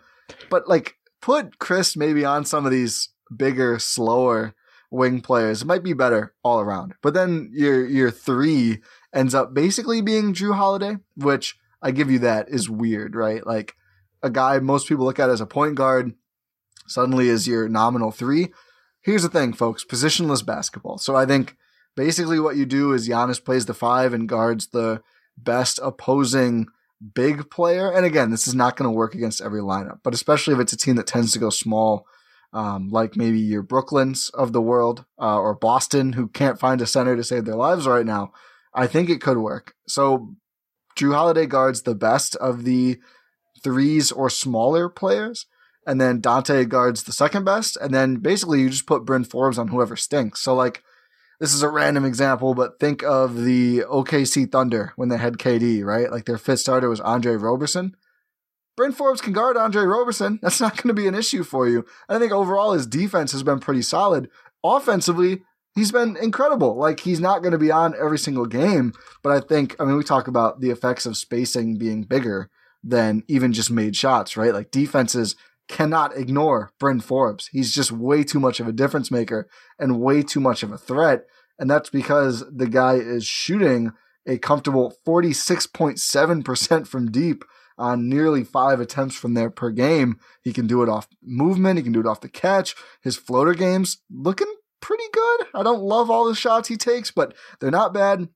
but 0.50 0.68
like 0.68 0.96
put 1.20 1.58
Khris 1.58 1.96
maybe 1.96 2.24
on 2.24 2.44
some 2.44 2.64
of 2.64 2.72
these 2.72 3.10
bigger, 3.34 3.78
slower 3.78 4.54
wing 4.90 5.20
players. 5.20 5.62
It 5.62 5.66
might 5.66 5.84
be 5.84 5.92
better 5.92 6.34
all 6.42 6.60
around. 6.60 6.94
But 7.02 7.14
then 7.14 7.50
your 7.52 7.86
your 7.86 8.10
three 8.10 8.80
ends 9.14 9.34
up 9.34 9.54
basically 9.54 10.00
being 10.00 10.34
Jrue 10.34 10.56
Holiday, 10.56 10.96
which 11.16 11.56
I 11.82 11.92
give 11.92 12.10
you 12.10 12.20
that 12.20 12.48
is 12.48 12.68
weird, 12.68 13.14
right? 13.14 13.46
Like 13.46 13.74
a 14.26 14.30
guy 14.30 14.58
most 14.58 14.88
people 14.88 15.06
look 15.06 15.18
at 15.18 15.30
as 15.30 15.40
a 15.40 15.46
point 15.46 15.74
guard 15.74 16.12
suddenly 16.86 17.28
is 17.28 17.48
your 17.48 17.68
nominal 17.68 18.10
three. 18.10 18.52
Here's 19.00 19.22
the 19.22 19.28
thing, 19.28 19.52
folks: 19.52 19.84
positionless 19.84 20.44
basketball. 20.44 20.98
So 20.98 21.16
I 21.16 21.24
think 21.24 21.56
basically 21.96 22.38
what 22.38 22.56
you 22.56 22.66
do 22.66 22.92
is 22.92 23.08
Giannis 23.08 23.42
plays 23.42 23.66
the 23.66 23.74
five 23.74 24.12
and 24.12 24.28
guards 24.28 24.68
the 24.68 25.02
best 25.38 25.80
opposing 25.82 26.66
big 27.14 27.50
player. 27.50 27.90
And 27.90 28.06
again, 28.06 28.30
this 28.30 28.46
is 28.46 28.54
not 28.54 28.76
going 28.76 28.88
to 28.88 28.96
work 28.96 29.14
against 29.14 29.40
every 29.40 29.60
lineup, 29.60 30.00
but 30.02 30.14
especially 30.14 30.54
if 30.54 30.60
it's 30.60 30.72
a 30.72 30.78
team 30.78 30.96
that 30.96 31.06
tends 31.06 31.32
to 31.32 31.38
go 31.38 31.50
small, 31.50 32.06
um, 32.52 32.88
like 32.88 33.16
maybe 33.16 33.38
your 33.38 33.62
Brooklyns 33.62 34.32
of 34.34 34.52
the 34.52 34.62
world 34.62 35.04
uh, 35.20 35.38
or 35.38 35.54
Boston, 35.54 36.14
who 36.14 36.28
can't 36.28 36.58
find 36.58 36.80
a 36.80 36.86
center 36.86 37.16
to 37.16 37.24
save 37.24 37.44
their 37.44 37.56
lives 37.56 37.86
right 37.86 38.06
now. 38.06 38.32
I 38.74 38.86
think 38.86 39.08
it 39.08 39.20
could 39.20 39.38
work. 39.38 39.74
So 39.86 40.34
Jrue 40.96 41.14
Holiday 41.14 41.46
guards 41.46 41.82
the 41.82 41.94
best 41.94 42.36
of 42.36 42.64
the 42.64 42.98
threes 43.66 44.12
or 44.12 44.30
smaller 44.30 44.88
players. 44.88 45.46
And 45.88 46.00
then 46.00 46.22
Donte 46.22 46.68
guards 46.68 47.02
the 47.02 47.10
second 47.10 47.44
best. 47.44 47.76
And 47.76 47.92
then 47.92 48.16
basically 48.16 48.60
you 48.60 48.70
just 48.70 48.86
put 48.86 49.04
Bryn 49.04 49.24
Forbes 49.24 49.58
on 49.58 49.68
whoever 49.68 49.96
stinks. 49.96 50.40
So 50.40 50.54
like 50.54 50.84
this 51.40 51.52
is 51.52 51.64
a 51.64 51.68
random 51.68 52.04
example, 52.04 52.54
but 52.54 52.78
think 52.78 53.02
of 53.02 53.42
the 53.42 53.80
OKC 53.80 54.50
Thunder 54.50 54.92
when 54.94 55.08
they 55.08 55.18
had 55.18 55.38
KD, 55.38 55.84
right? 55.84 56.12
Like 56.12 56.26
their 56.26 56.38
fifth 56.38 56.60
starter 56.60 56.88
was 56.88 57.00
Andre 57.00 57.34
Roberson. 57.34 57.96
Bryn 58.76 58.92
Forbes 58.92 59.20
can 59.20 59.32
guard 59.32 59.56
Andre 59.56 59.82
Roberson. 59.82 60.38
That's 60.42 60.60
not 60.60 60.76
going 60.76 60.94
to 60.94 60.94
be 60.94 61.08
an 61.08 61.14
issue 61.16 61.42
for 61.42 61.68
you. 61.68 61.84
And 62.08 62.16
I 62.16 62.18
think 62.20 62.30
overall 62.30 62.72
his 62.72 62.86
defense 62.86 63.32
has 63.32 63.42
been 63.42 63.58
pretty 63.58 63.82
solid. 63.82 64.30
Offensively, 64.62 65.42
he's 65.74 65.90
been 65.90 66.16
incredible. 66.16 66.76
Like 66.76 67.00
he's 67.00 67.20
not 67.20 67.40
going 67.40 67.52
to 67.52 67.58
be 67.58 67.72
on 67.72 67.96
every 68.00 68.18
single 68.18 68.46
game, 68.46 68.92
but 69.24 69.32
I 69.32 69.40
think 69.40 69.74
I 69.80 69.84
mean 69.84 69.96
we 69.96 70.04
talk 70.04 70.28
about 70.28 70.60
the 70.60 70.70
effects 70.70 71.04
of 71.04 71.16
spacing 71.16 71.78
being 71.78 72.04
bigger 72.04 72.48
than 72.82 73.22
even 73.28 73.52
just 73.52 73.70
made 73.70 73.96
shots, 73.96 74.36
right? 74.36 74.52
Like 74.52 74.70
defenses 74.70 75.36
cannot 75.68 76.16
ignore 76.16 76.70
Bryn 76.78 77.00
Forbes. 77.00 77.48
He's 77.48 77.74
just 77.74 77.90
way 77.90 78.22
too 78.24 78.40
much 78.40 78.60
of 78.60 78.68
a 78.68 78.72
difference 78.72 79.10
maker 79.10 79.48
and 79.78 80.00
way 80.00 80.22
too 80.22 80.40
much 80.40 80.62
of 80.62 80.70
a 80.70 80.78
threat. 80.78 81.24
And 81.58 81.70
that's 81.70 81.90
because 81.90 82.44
the 82.54 82.68
guy 82.68 82.94
is 82.94 83.24
shooting 83.26 83.92
a 84.26 84.38
comfortable 84.38 84.94
46.7% 85.06 86.86
from 86.86 87.10
deep 87.10 87.44
on 87.78 88.08
nearly 88.08 88.44
five 88.44 88.80
attempts 88.80 89.14
from 89.16 89.34
there 89.34 89.50
per 89.50 89.70
game. 89.70 90.18
He 90.42 90.52
can 90.52 90.66
do 90.66 90.82
it 90.82 90.88
off 90.88 91.08
movement. 91.22 91.78
He 91.78 91.82
can 91.82 91.92
do 91.92 92.00
it 92.00 92.06
off 92.06 92.20
the 92.20 92.28
catch. 92.28 92.74
His 93.02 93.16
floater 93.16 93.54
games 93.54 93.98
looking 94.10 94.52
pretty 94.80 95.04
good. 95.12 95.46
I 95.54 95.62
don't 95.62 95.82
love 95.82 96.10
all 96.10 96.26
the 96.26 96.34
shots 96.34 96.68
he 96.68 96.76
takes, 96.76 97.10
but 97.10 97.34
they're 97.60 97.70
not 97.70 97.94
bad. 97.94 98.28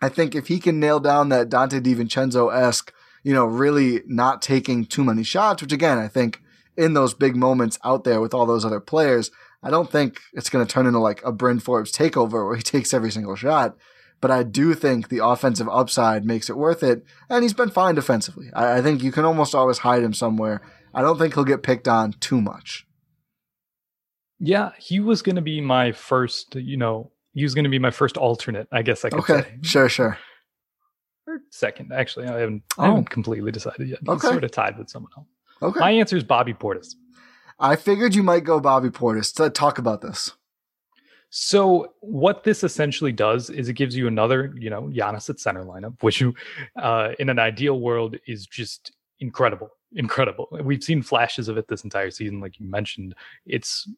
I 0.00 0.08
think 0.08 0.34
if 0.34 0.48
he 0.48 0.58
can 0.58 0.80
nail 0.80 1.00
down 1.00 1.28
that 1.28 1.48
Donte 1.48 1.80
DiVincenzo 1.80 2.52
esque, 2.52 2.92
you 3.22 3.32
know, 3.32 3.44
really 3.44 4.00
not 4.06 4.42
taking 4.42 4.84
too 4.84 5.04
many 5.04 5.22
shots, 5.22 5.62
which 5.62 5.72
again, 5.72 5.98
I 5.98 6.08
think 6.08 6.40
in 6.76 6.94
those 6.94 7.14
big 7.14 7.36
moments 7.36 7.78
out 7.84 8.04
there 8.04 8.20
with 8.20 8.34
all 8.34 8.46
those 8.46 8.64
other 8.64 8.80
players, 8.80 9.30
I 9.62 9.70
don't 9.70 9.90
think 9.90 10.20
it's 10.32 10.50
going 10.50 10.66
to 10.66 10.72
turn 10.72 10.86
into 10.86 10.98
like 10.98 11.22
a 11.24 11.32
Bryn 11.32 11.60
Forbes 11.60 11.92
takeover 11.92 12.46
where 12.46 12.56
he 12.56 12.62
takes 12.74 12.92
every 12.94 13.10
single 13.10 13.36
shot. 13.36 13.76
But 14.20 14.30
I 14.30 14.44
do 14.44 14.74
think 14.74 15.08
the 15.08 15.24
offensive 15.24 15.68
upside 15.68 16.24
makes 16.24 16.48
it 16.48 16.56
worth 16.56 16.82
it. 16.84 17.04
And 17.28 17.42
he's 17.42 17.54
been 17.54 17.70
fine 17.70 17.96
defensively. 17.96 18.50
I, 18.54 18.78
I 18.78 18.82
think 18.82 19.02
you 19.02 19.10
can 19.10 19.24
almost 19.24 19.52
always 19.54 19.78
hide 19.78 20.02
him 20.04 20.14
somewhere. 20.14 20.62
I 20.94 21.02
don't 21.02 21.18
think 21.18 21.34
he'll 21.34 21.44
get 21.44 21.62
picked 21.64 21.88
on 21.88 22.12
too 22.14 22.40
much. 22.40 22.86
Yeah, 24.38 24.72
he 24.78 25.00
was 25.00 25.22
going 25.22 25.36
to 25.36 25.42
be 25.42 25.60
my 25.60 25.92
first, 25.92 26.54
you 26.54 26.76
know, 26.76 27.10
he 27.34 27.42
was 27.44 27.54
going 27.54 27.64
to 27.64 27.70
be 27.70 27.78
my 27.78 27.90
first 27.90 28.16
alternate, 28.16 28.68
I 28.72 28.82
guess 28.82 29.04
I 29.04 29.10
could 29.10 29.20
Okay, 29.20 29.40
say. 29.42 29.58
sure, 29.62 29.88
sure. 29.88 30.18
Or 31.32 31.38
second, 31.50 31.92
actually. 31.92 32.26
I 32.26 32.40
haven't, 32.40 32.62
I 32.78 32.82
Oh. 32.84 32.90
haven't 32.90 33.10
completely 33.10 33.50
decided 33.52 33.88
yet. 33.88 34.00
Okay. 34.06 34.28
sort 34.28 34.44
of 34.44 34.50
tied 34.50 34.78
with 34.78 34.88
someone 34.90 35.12
else. 35.16 35.26
Okay. 35.62 35.80
My 35.80 35.90
answer 35.92 36.16
is 36.16 36.24
Bobby 36.24 36.52
Portis. 36.54 36.94
I 37.58 37.76
figured 37.76 38.14
you 38.14 38.22
might 38.22 38.44
go 38.44 38.60
Bobby 38.60 38.90
Portis. 38.90 39.32
To 39.36 39.48
talk 39.50 39.78
about 39.78 40.00
this. 40.00 40.32
So 41.30 41.94
what 42.00 42.44
this 42.44 42.62
essentially 42.62 43.12
does 43.12 43.48
is 43.48 43.68
it 43.68 43.72
gives 43.74 43.96
you 43.96 44.06
another, 44.06 44.52
you 44.58 44.68
know, 44.68 44.82
Giannis 44.94 45.30
at 45.30 45.40
center 45.40 45.64
lineup, 45.64 46.02
which 46.02 46.20
you, 46.20 46.34
uh, 46.76 47.12
in 47.18 47.30
an 47.30 47.38
ideal 47.38 47.80
world 47.80 48.16
is 48.26 48.46
just 48.46 48.92
incredible, 49.20 49.70
incredible. 49.94 50.48
We've 50.62 50.82
seen 50.84 51.00
flashes 51.02 51.48
of 51.48 51.56
it 51.56 51.68
this 51.68 51.84
entire 51.84 52.10
season, 52.10 52.40
like 52.40 52.60
you 52.60 52.66
mentioned. 52.66 53.14
It's 53.46 53.88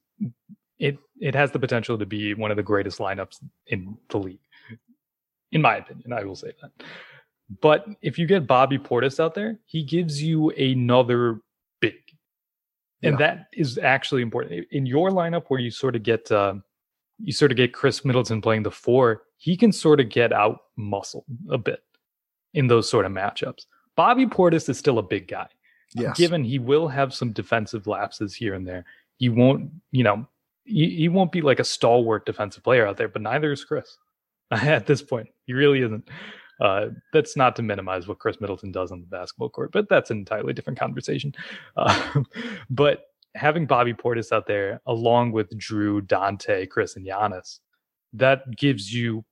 it 0.79 0.99
it 1.21 1.35
has 1.35 1.51
the 1.51 1.59
potential 1.59 1.99
to 1.99 2.07
be 2.07 2.35
one 2.35 2.51
of 2.53 2.57
the 2.57 2.63
greatest 2.63 2.99
lineups 2.99 3.39
in 3.67 3.97
the 4.11 4.19
league, 4.19 4.41
in 5.51 5.61
my 5.63 5.77
opinion. 5.79 6.13
I 6.13 6.23
will 6.25 6.37
say 6.37 6.53
that. 6.63 6.87
But 7.61 7.87
if 8.03 8.19
you 8.19 8.27
get 8.27 8.47
Bobby 8.47 8.79
Portis 8.79 9.21
out 9.21 9.35
there, 9.35 9.59
he 9.67 9.83
gives 9.83 10.23
you 10.23 10.51
another 10.51 11.41
big, 11.81 11.95
and 13.03 13.19
that 13.19 13.49
is 13.53 13.77
actually 13.79 14.23
important 14.23 14.67
in 14.71 14.87
your 14.87 15.11
lineup 15.11 15.45
where 15.49 15.61
you 15.61 15.71
sort 15.71 15.97
of 15.97 16.03
get. 16.03 16.31
Uh, 16.31 16.55
you 17.19 17.33
sort 17.33 17.51
of 17.51 17.57
get 17.57 17.73
Khris 17.73 18.05
Middleton 18.05 18.41
playing 18.41 18.63
the 18.63 18.71
four, 18.71 19.23
he 19.37 19.57
can 19.57 19.73
sort 19.73 20.01
of 20.01 20.09
get 20.09 20.33
out 20.33 20.61
muscle 20.77 21.25
a 21.51 21.59
bit 21.59 21.83
in 22.55 22.67
those 22.67 22.89
sort 22.89 23.07
of 23.07 23.13
matchups. 23.13 23.67
Bobby 23.97 24.27
Portis 24.27 24.69
is 24.69 24.79
still 24.79 24.99
a 24.99 25.03
big 25.03 25.29
guy. 25.29 25.49
Yes. 25.95 26.17
Given 26.17 26.43
he 26.43 26.59
will 26.59 26.89
have 26.89 27.15
some 27.15 27.33
defensive 27.33 27.87
lapses 27.87 28.35
here 28.35 28.55
and 28.55 28.67
there, 28.67 28.85
he 29.17 29.29
won't, 29.29 29.71
you 29.93 30.03
know, 30.03 30.27
he, 30.65 30.91
he 30.97 31.09
won't 31.09 31.31
be 31.31 31.41
like 31.41 31.61
a 31.61 31.65
stalwart 31.65 32.27
defensive 32.27 32.65
player 32.65 32.87
out 32.87 32.97
there, 32.97 33.09
but 33.09 33.23
neither 33.23 33.53
is 33.53 33.65
Khris 33.65 33.99
at 34.51 34.87
this 34.87 35.03
point. 35.03 35.29
He 35.47 35.53
really 35.53 35.83
isn't. 35.83 36.09
Uh, 36.65 36.89
that's 37.13 37.37
not 37.37 37.55
to 37.55 37.63
minimize 37.63 38.09
what 38.09 38.19
Khris 38.19 38.41
Middleton 38.41 38.73
does 38.73 38.91
on 38.91 39.03
the 39.03 39.07
basketball 39.07 39.51
court, 39.51 39.71
but 39.71 39.87
that's 39.91 40.11
an 40.11 40.17
entirely 40.17 40.55
different 40.55 40.79
conversation. 40.79 41.35
Uh, 41.77 42.23
but 42.71 43.09
having 43.35 43.67
Bobby 43.67 43.93
Portis 43.93 44.33
out 44.33 44.47
there, 44.47 44.81
along 44.87 45.33
with 45.33 45.51
Jrue, 45.59 46.01
Donte, 46.03 46.69
Khris, 46.69 46.97
and 46.97 47.07
Giannis, 47.07 47.59
that 48.13 48.57
gives 48.57 48.95
you 48.95 49.25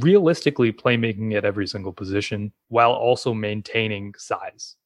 realistically 0.00 0.72
playmaking 0.72 1.34
at 1.36 1.44
every 1.44 1.66
single 1.66 1.92
position 1.92 2.50
while 2.68 2.92
also 2.92 3.34
maintaining 3.34 4.14
size. 4.16 4.76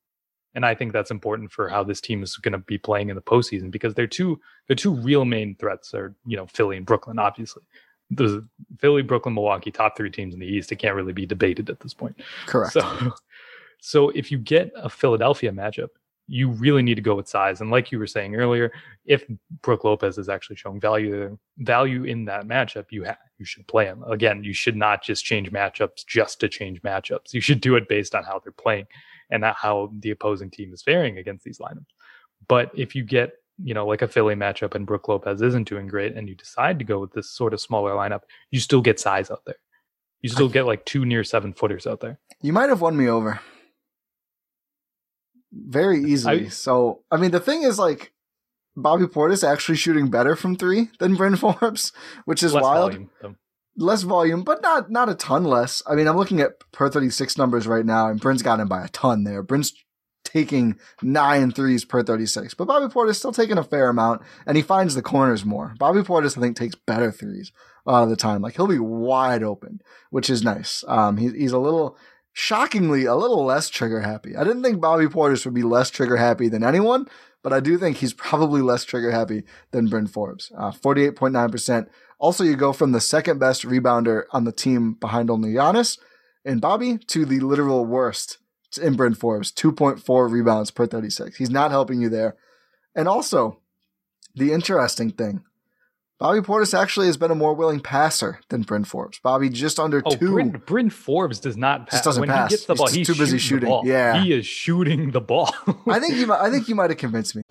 And 0.54 0.66
I 0.66 0.74
think 0.74 0.92
that's 0.92 1.12
important 1.12 1.52
for 1.52 1.68
how 1.68 1.84
this 1.84 2.00
team 2.00 2.22
is 2.24 2.36
going 2.36 2.52
to 2.52 2.58
be 2.58 2.76
playing 2.76 3.08
in 3.08 3.14
the 3.14 3.22
postseason 3.22 3.70
because 3.70 3.94
they're 3.94 4.08
two 4.08 4.40
they're 4.66 4.74
two 4.74 4.94
real 4.94 5.24
main 5.24 5.54
threats 5.54 5.94
are 5.94 6.16
you 6.26 6.36
know 6.36 6.46
Philly 6.46 6.76
and 6.76 6.84
Brooklyn 6.84 7.20
obviously. 7.20 7.62
The 8.10 8.46
Philly, 8.78 9.02
Brooklyn, 9.02 9.34
Milwaukee, 9.34 9.70
top 9.70 9.96
three 9.96 10.10
teams 10.10 10.34
in 10.34 10.40
the 10.40 10.46
East. 10.46 10.72
It 10.72 10.76
can't 10.76 10.96
really 10.96 11.12
be 11.12 11.26
debated 11.26 11.70
at 11.70 11.80
this 11.80 11.94
point. 11.94 12.20
Correct. 12.46 12.72
So, 12.72 13.14
so 13.80 14.08
if 14.10 14.30
you 14.30 14.38
get 14.38 14.72
a 14.76 14.88
Philadelphia 14.88 15.52
matchup, 15.52 15.88
you 16.30 16.48
really 16.48 16.82
need 16.82 16.94
to 16.94 17.00
go 17.00 17.16
with 17.16 17.28
size. 17.28 17.60
And 17.60 17.72
like 17.72 17.90
you 17.90 17.98
were 17.98 18.06
saying 18.06 18.36
earlier, 18.36 18.72
if 19.04 19.24
Brook 19.62 19.82
Lopez 19.82 20.16
is 20.16 20.28
actually 20.28 20.56
showing 20.56 20.78
value 20.78 21.36
value 21.58 22.04
in 22.04 22.24
that 22.26 22.46
matchup, 22.46 22.86
you 22.90 23.04
ha- 23.04 23.18
you 23.38 23.44
should 23.44 23.66
play 23.66 23.86
him. 23.86 24.04
Again, 24.04 24.44
you 24.44 24.52
should 24.52 24.76
not 24.76 25.02
just 25.02 25.24
change 25.24 25.50
matchups 25.50 26.06
just 26.06 26.38
to 26.40 26.48
change 26.48 26.80
matchups. 26.82 27.34
You 27.34 27.40
should 27.40 27.60
do 27.60 27.74
it 27.74 27.88
based 27.88 28.14
on 28.14 28.22
how 28.22 28.38
they're 28.38 28.52
playing 28.52 28.86
and 29.30 29.40
not 29.40 29.56
how 29.56 29.90
the 29.98 30.12
opposing 30.12 30.50
team 30.50 30.72
is 30.72 30.82
faring 30.82 31.18
against 31.18 31.44
these 31.44 31.58
lineups. 31.58 31.86
But 32.46 32.70
if 32.74 32.94
you 32.94 33.02
get 33.02 33.32
you 33.62 33.74
know, 33.74 33.86
like 33.86 34.02
a 34.02 34.08
Philly 34.08 34.34
matchup 34.34 34.74
and 34.74 34.86
Brook 34.86 35.08
Lopez 35.08 35.42
isn't 35.42 35.68
doing 35.68 35.86
great, 35.86 36.14
and 36.16 36.28
you 36.28 36.34
decide 36.34 36.78
to 36.78 36.84
go 36.84 36.98
with 36.98 37.12
this 37.12 37.30
sort 37.30 37.52
of 37.52 37.60
smaller 37.60 37.92
lineup, 37.92 38.20
you 38.50 38.60
still 38.60 38.80
get 38.80 38.98
size 39.00 39.30
out 39.30 39.42
there. 39.46 39.56
You 40.22 40.28
still 40.28 40.48
get 40.48 40.66
like 40.66 40.84
two 40.84 41.04
near 41.04 41.24
seven 41.24 41.52
footers 41.52 41.86
out 41.86 42.00
there. 42.00 42.18
You 42.42 42.52
might 42.52 42.68
have 42.68 42.80
won 42.80 42.96
me 42.96 43.08
over 43.08 43.40
very 45.52 46.02
easily. 46.04 46.46
I- 46.46 46.48
so, 46.48 47.02
I 47.10 47.16
mean, 47.16 47.30
the 47.30 47.40
thing 47.40 47.62
is, 47.62 47.78
like, 47.78 48.12
Bobby 48.76 49.04
Portis 49.06 49.46
actually 49.46 49.76
shooting 49.76 50.08
better 50.10 50.36
from 50.36 50.56
three 50.56 50.90
than 50.98 51.14
Bryn 51.16 51.36
Forbes, 51.36 51.92
which 52.24 52.42
is 52.42 52.54
Less 52.54 52.62
wild. 52.62 52.92
volume. 52.92 53.36
Less 53.76 54.02
volume, 54.02 54.42
but 54.42 54.60
not 54.62 54.90
not 54.90 55.08
a 55.08 55.14
ton 55.14 55.44
less. 55.44 55.82
I 55.86 55.94
mean, 55.94 56.06
I'm 56.06 56.16
looking 56.16 56.40
at 56.40 56.60
per 56.72 56.90
36 56.90 57.38
numbers 57.38 57.66
right 57.66 57.86
now, 57.86 58.08
and 58.08 58.20
Bryn's 58.20 58.42
got 58.42 58.60
him 58.60 58.68
by 58.68 58.84
a 58.84 58.88
ton 58.88 59.24
there. 59.24 59.42
Bryn's 59.42 59.72
taking 60.32 60.78
nine 61.02 61.50
threes 61.50 61.84
per 61.84 62.02
36, 62.02 62.54
but 62.54 62.66
Bobby 62.66 62.92
Portis 62.92 63.16
still 63.16 63.32
taking 63.32 63.58
a 63.58 63.64
fair 63.64 63.88
amount, 63.88 64.22
and 64.46 64.56
he 64.56 64.62
finds 64.62 64.94
the 64.94 65.02
corners 65.02 65.44
more. 65.44 65.74
Bobby 65.78 66.00
Portis, 66.00 66.36
I 66.36 66.40
think, 66.40 66.56
takes 66.56 66.74
better 66.74 67.10
threes 67.10 67.52
a 67.86 67.92
lot 67.92 68.02
of 68.02 68.10
the 68.10 68.16
time. 68.16 68.42
Like 68.42 68.56
he'll 68.56 68.66
be 68.66 68.78
wide 68.78 69.42
open, 69.42 69.80
which 70.10 70.30
is 70.30 70.44
nice. 70.44 70.84
Um, 70.86 71.16
he, 71.16 71.30
he's 71.30 71.52
a 71.52 71.58
little 71.58 71.96
shockingly 72.32 73.04
a 73.06 73.14
little 73.14 73.44
less 73.44 73.68
trigger 73.68 74.00
happy. 74.00 74.36
I 74.36 74.44
didn't 74.44 74.62
think 74.62 74.80
Bobby 74.80 75.06
Portis 75.06 75.44
would 75.44 75.54
be 75.54 75.62
less 75.62 75.90
trigger 75.90 76.16
happy 76.16 76.48
than 76.48 76.62
anyone, 76.62 77.08
but 77.42 77.52
I 77.52 77.60
do 77.60 77.76
think 77.76 77.96
he's 77.96 78.14
probably 78.14 78.62
less 78.62 78.84
trigger 78.84 79.10
happy 79.10 79.42
than 79.72 79.88
Bryn 79.88 80.06
Forbes. 80.06 80.52
Uh, 80.56 80.70
48.9%. 80.70 81.88
Also, 82.18 82.44
you 82.44 82.54
go 82.54 82.72
from 82.72 82.92
the 82.92 83.00
second 83.00 83.38
best 83.38 83.62
rebounder 83.62 84.24
on 84.30 84.44
the 84.44 84.52
team 84.52 84.94
behind 84.94 85.30
only 85.30 85.54
Giannis 85.54 85.98
and 86.44 86.60
Bobby 86.60 86.98
to 86.98 87.24
the 87.24 87.40
literal 87.40 87.84
worst 87.84 88.38
in 88.78 88.94
Bryn 88.94 89.14
Forbes, 89.14 89.50
2.4 89.52 90.30
rebounds 90.30 90.70
per 90.70 90.86
36. 90.86 91.36
He's 91.36 91.50
not 91.50 91.70
helping 91.70 92.00
you 92.00 92.08
there. 92.08 92.36
And 92.94 93.08
also, 93.08 93.58
the 94.34 94.52
interesting 94.52 95.10
thing, 95.10 95.42
Bobby 96.18 96.40
Portis 96.40 96.78
actually 96.78 97.06
has 97.06 97.16
been 97.16 97.30
a 97.30 97.34
more 97.34 97.54
willing 97.54 97.80
passer 97.80 98.40
than 98.50 98.62
Bryn 98.62 98.84
Forbes. 98.84 99.18
Bobby 99.22 99.48
just 99.48 99.78
under 99.80 100.02
Oh, 100.04 100.10
two. 100.14 100.32
Bryn, 100.32 100.50
Bryn 100.66 100.90
Forbes 100.90 101.40
does 101.40 101.56
not 101.56 101.86
pass. 101.86 101.92
Just 102.00 102.04
doesn't 102.04 102.20
when 102.20 102.28
pass. 102.28 102.50
he 102.50 102.56
gets 102.56 102.66
the 102.66 102.74
He's 102.74 102.78
ball, 102.78 102.86
just 102.88 102.96
he's 102.96 103.06
too 103.06 103.14
busy 103.14 103.38
shooting. 103.38 103.68
shooting. 103.70 103.86
Yeah. 103.90 104.22
he 104.22 104.32
is 104.32 104.46
shooting 104.46 105.12
the 105.12 105.20
ball. 105.20 105.54
I 105.88 105.98
think 105.98 106.16
you. 106.16 106.26
might- 106.26 106.40
I 106.42 106.50
think 106.50 106.68
you 106.68 106.74
might 106.74 106.90
have 106.90 106.98
convinced 106.98 107.36
me. 107.36 107.42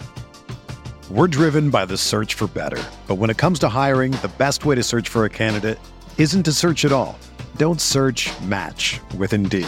We're 1.10 1.28
driven 1.28 1.72
by 1.72 1.86
the 1.86 1.98
search 1.98 2.36
for 2.36 2.46
better. 2.48 2.82
But 3.08 3.16
when 3.16 3.32
it 3.32 3.38
comes 3.38 3.58
to 3.60 3.70
hiring, 3.70 4.12
the 4.12 4.32
best 4.38 4.64
way 4.66 4.76
to 4.76 4.84
search 4.84 5.10
for 5.10 5.26
a 5.26 5.30
candidate 5.30 5.80
isn't 6.20 6.44
to 6.44 6.52
search 6.54 6.86
at 6.86 6.92
all. 6.92 7.18
Don't 7.58 7.82
search 7.82 8.30
match 8.42 9.00
with 9.18 9.34
Indeed. 9.34 9.68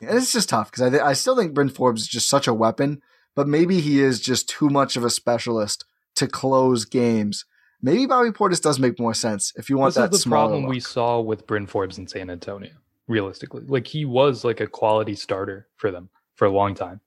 And 0.00 0.16
it's 0.18 0.32
just 0.32 0.48
tough 0.48 0.70
because 0.70 0.82
I, 0.82 0.90
th- 0.90 1.02
I 1.02 1.12
still 1.12 1.36
think 1.36 1.54
Bryn 1.54 1.68
Forbes 1.68 2.02
is 2.02 2.08
just 2.08 2.28
such 2.28 2.46
a 2.46 2.54
weapon, 2.54 3.02
but 3.34 3.46
maybe 3.46 3.80
he 3.80 4.00
is 4.00 4.20
just 4.20 4.48
too 4.48 4.68
much 4.68 4.96
of 4.96 5.04
a 5.04 5.10
specialist 5.10 5.84
to 6.16 6.26
close 6.26 6.84
games. 6.84 7.44
Maybe 7.82 8.06
Bobby 8.06 8.30
Portis 8.30 8.60
does 8.60 8.78
make 8.78 8.98
more 8.98 9.14
sense 9.14 9.52
if 9.56 9.70
you 9.70 9.78
want 9.78 9.94
this 9.94 10.02
that 10.02 10.14
is 10.14 10.24
the 10.24 10.30
problem 10.30 10.66
we 10.66 10.80
saw 10.80 11.20
with 11.20 11.46
Bryn 11.46 11.66
Forbes 11.66 11.98
in 11.98 12.06
San 12.06 12.30
Antonio. 12.30 12.72
Realistically, 13.08 13.62
like 13.66 13.86
he 13.86 14.04
was 14.04 14.44
like 14.44 14.60
a 14.60 14.66
quality 14.66 15.14
starter 15.14 15.66
for 15.76 15.90
them 15.90 16.10
for 16.36 16.44
a 16.44 16.50
long 16.50 16.74
time, 16.74 17.00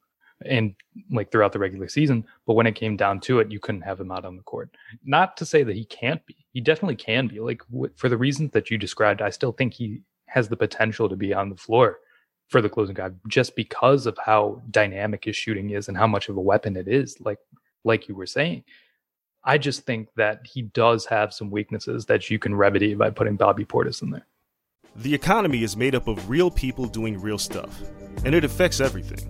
and 0.45 0.75
like 1.09 1.31
throughout 1.31 1.53
the 1.53 1.59
regular 1.59 1.87
season. 1.87 2.25
But 2.45 2.55
when 2.55 2.67
it 2.67 2.75
came 2.75 2.97
down 2.97 3.21
to 3.21 3.39
it, 3.39 3.51
you 3.51 3.59
couldn't 3.59 3.81
have 3.81 4.01
him 4.01 4.11
out 4.11 4.25
on 4.25 4.35
the 4.35 4.43
court. 4.43 4.69
Not 5.05 5.37
to 5.37 5.45
say 5.45 5.63
that 5.63 5.75
he 5.75 5.85
can't 5.85 6.25
be. 6.25 6.35
He 6.51 6.59
definitely 6.59 6.97
can 6.97 7.27
be. 7.27 7.39
Like 7.39 7.61
w- 7.71 7.93
for 7.95 8.09
the 8.09 8.17
reasons 8.17 8.51
that 8.51 8.69
you 8.69 8.77
described, 8.77 9.21
I 9.21 9.29
still 9.29 9.53
think 9.53 9.73
he 9.73 10.01
has 10.25 10.49
the 10.49 10.57
potential 10.57 11.07
to 11.07 11.15
be 11.15 11.33
on 11.33 11.49
the 11.49 11.55
floor 11.55 11.99
for 12.53 12.61
the 12.61 12.69
closing 12.69 12.93
guy, 12.93 13.09
just 13.27 13.55
because 13.55 14.05
of 14.05 14.15
how 14.23 14.61
dynamic 14.69 15.25
his 15.25 15.35
shooting 15.35 15.71
is 15.71 15.87
and 15.87 15.97
how 15.97 16.05
much 16.05 16.29
of 16.29 16.37
a 16.37 16.41
weapon 16.41 16.77
it 16.77 16.87
is. 16.87 17.19
Like 17.19 17.39
like 17.83 18.07
you 18.07 18.15
were 18.15 18.27
saying. 18.27 18.63
I 19.43 19.57
just 19.57 19.81
think 19.81 20.07
that 20.15 20.45
he 20.45 20.61
does 20.61 21.05
have 21.07 21.33
some 21.33 21.49
weaknesses 21.49 22.05
that 22.05 22.29
you 22.29 22.39
can 22.39 22.55
remedy 22.55 22.93
by 22.93 23.09
putting 23.09 23.35
Bobby 23.35 23.65
Portis 23.65 24.03
in 24.03 24.11
there. 24.11 24.27
The 24.97 25.13
economy 25.13 25.63
is 25.63 25.75
made 25.75 25.95
up 25.95 26.07
of 26.07 26.29
real 26.29 26.51
people 26.51 26.85
doing 26.85 27.19
real 27.19 27.39
stuff, 27.39 27.81
and 28.23 28.35
it 28.35 28.45
affects 28.45 28.79
everything. 28.79 29.27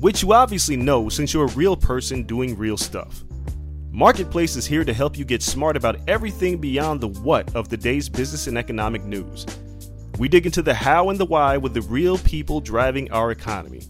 Which 0.00 0.22
you 0.22 0.32
obviously 0.32 0.76
know 0.76 1.08
since 1.08 1.32
you're 1.32 1.46
a 1.46 1.52
real 1.52 1.76
person 1.76 2.24
doing 2.24 2.58
real 2.58 2.76
stuff. 2.76 3.22
Marketplace 3.92 4.56
is 4.56 4.66
here 4.66 4.84
to 4.84 4.92
help 4.92 5.16
you 5.16 5.24
get 5.24 5.42
smart 5.42 5.76
about 5.76 6.00
everything 6.08 6.58
beyond 6.58 7.00
the 7.00 7.08
what 7.08 7.54
of 7.54 7.68
the 7.68 7.76
day's 7.76 8.08
business 8.08 8.48
and 8.48 8.58
economic 8.58 9.04
news. 9.04 9.46
We 10.20 10.28
dig 10.28 10.44
into 10.44 10.60
the 10.60 10.74
how 10.74 11.08
and 11.08 11.18
the 11.18 11.24
why 11.24 11.56
with 11.56 11.72
the 11.72 11.80
real 11.80 12.18
people 12.18 12.60
driving 12.60 13.10
our 13.10 13.30
economy. 13.30 13.80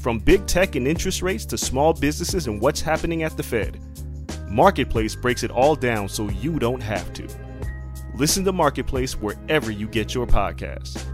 From 0.00 0.18
big 0.18 0.46
tech 0.46 0.76
and 0.76 0.88
interest 0.88 1.20
rates 1.20 1.44
to 1.44 1.58
small 1.58 1.92
businesses 1.92 2.46
and 2.46 2.58
what's 2.58 2.80
happening 2.80 3.22
at 3.22 3.36
the 3.36 3.42
Fed. 3.42 3.78
Marketplace 4.48 5.14
breaks 5.14 5.42
it 5.42 5.50
all 5.50 5.76
down 5.76 6.08
so 6.08 6.30
you 6.30 6.58
don't 6.58 6.82
have 6.82 7.12
to. 7.12 7.28
Listen 8.14 8.46
to 8.46 8.52
Marketplace 8.52 9.20
wherever 9.20 9.70
you 9.70 9.86
get 9.86 10.14
your 10.14 10.26
podcasts. 10.26 11.04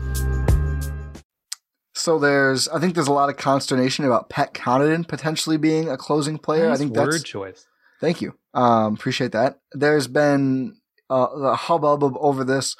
So 1.93 2.21
there's, 2.21 2.69
I 2.69 2.79
think 2.79 2.95
there's 2.95 3.09
a 3.09 3.13
lot 3.13 3.31
of 3.31 3.37
consternation 3.37 4.05
about 4.05 4.31
Pat 4.31 4.55
Connaughton 4.55 5.09
potentially 5.09 5.57
being 5.57 5.89
a 5.89 5.97
closing 5.97 6.39
player. 6.39 6.67
I 6.67 6.69
Nice 6.69 6.79
think 6.79 6.95
word 6.95 7.13
that's 7.15 7.25
choice. 7.25 7.67
Thank 8.01 8.23
you. 8.23 8.39
Um, 8.55 8.95
appreciate 8.95 9.33
that. 9.33 9.59
There's 9.73 10.07
been 10.07 10.77
uh, 11.11 11.27
a 11.35 11.57
hubbub 11.57 12.05
of- 12.05 12.17
over 12.19 12.45
this. 12.45 12.77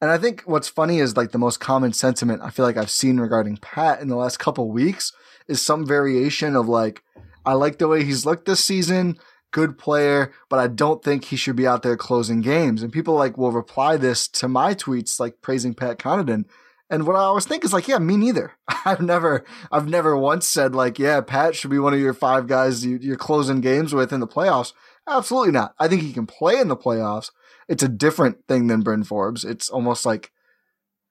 And 0.00 0.10
I 0.10 0.18
think 0.18 0.42
what's 0.42 0.68
funny 0.68 0.98
is 0.98 1.16
like 1.16 1.32
the 1.32 1.38
most 1.38 1.58
common 1.58 1.92
sentiment 1.92 2.42
I 2.42 2.50
feel 2.50 2.64
like 2.64 2.76
I've 2.76 2.90
seen 2.90 3.18
regarding 3.18 3.56
Pat 3.56 4.00
in 4.00 4.08
the 4.08 4.16
last 4.16 4.38
couple 4.38 4.70
weeks 4.70 5.12
is 5.48 5.62
some 5.62 5.86
variation 5.86 6.54
of 6.54 6.68
like, 6.68 7.02
I 7.44 7.54
like 7.54 7.78
the 7.78 7.88
way 7.88 8.04
he's 8.04 8.26
looked 8.26 8.44
this 8.44 8.64
season, 8.64 9.18
good 9.52 9.78
player, 9.78 10.32
but 10.50 10.58
I 10.58 10.66
don't 10.66 11.02
think 11.02 11.24
he 11.24 11.36
should 11.36 11.56
be 11.56 11.66
out 11.66 11.82
there 11.82 11.96
closing 11.96 12.42
games. 12.42 12.82
And 12.82 12.92
people 12.92 13.14
like 13.14 13.38
will 13.38 13.52
reply 13.52 13.96
this 13.96 14.28
to 14.28 14.48
my 14.48 14.74
tweets 14.74 15.18
like 15.18 15.40
praising 15.40 15.72
Pat 15.72 15.98
Connaughton. 15.98 16.44
And 16.90 17.06
what 17.06 17.16
I 17.16 17.20
always 17.20 17.46
think 17.46 17.64
is 17.64 17.72
like, 17.72 17.88
yeah, 17.88 17.98
me 17.98 18.16
neither. 18.16 18.52
I've 18.84 19.00
never, 19.00 19.44
I've 19.72 19.88
never 19.88 20.16
once 20.16 20.46
said 20.46 20.74
like, 20.74 20.98
yeah, 20.98 21.20
Pat 21.20 21.56
should 21.56 21.70
be 21.70 21.78
one 21.78 21.94
of 21.94 22.00
your 22.00 22.14
five 22.14 22.46
guys 22.46 22.84
you, 22.84 22.98
you're 23.00 23.16
closing 23.16 23.60
games 23.60 23.94
with 23.94 24.12
in 24.12 24.20
the 24.20 24.26
playoffs. 24.26 24.72
Absolutely 25.08 25.52
not. 25.52 25.74
I 25.78 25.88
think 25.88 26.02
he 26.02 26.12
can 26.12 26.26
play 26.26 26.58
in 26.58 26.68
the 26.68 26.76
playoffs. 26.76 27.30
It's 27.68 27.82
a 27.82 27.88
different 27.88 28.46
thing 28.46 28.68
than 28.68 28.82
Bryn 28.82 29.04
Forbes. 29.04 29.44
It's 29.44 29.68
almost 29.68 30.06
like, 30.06 30.30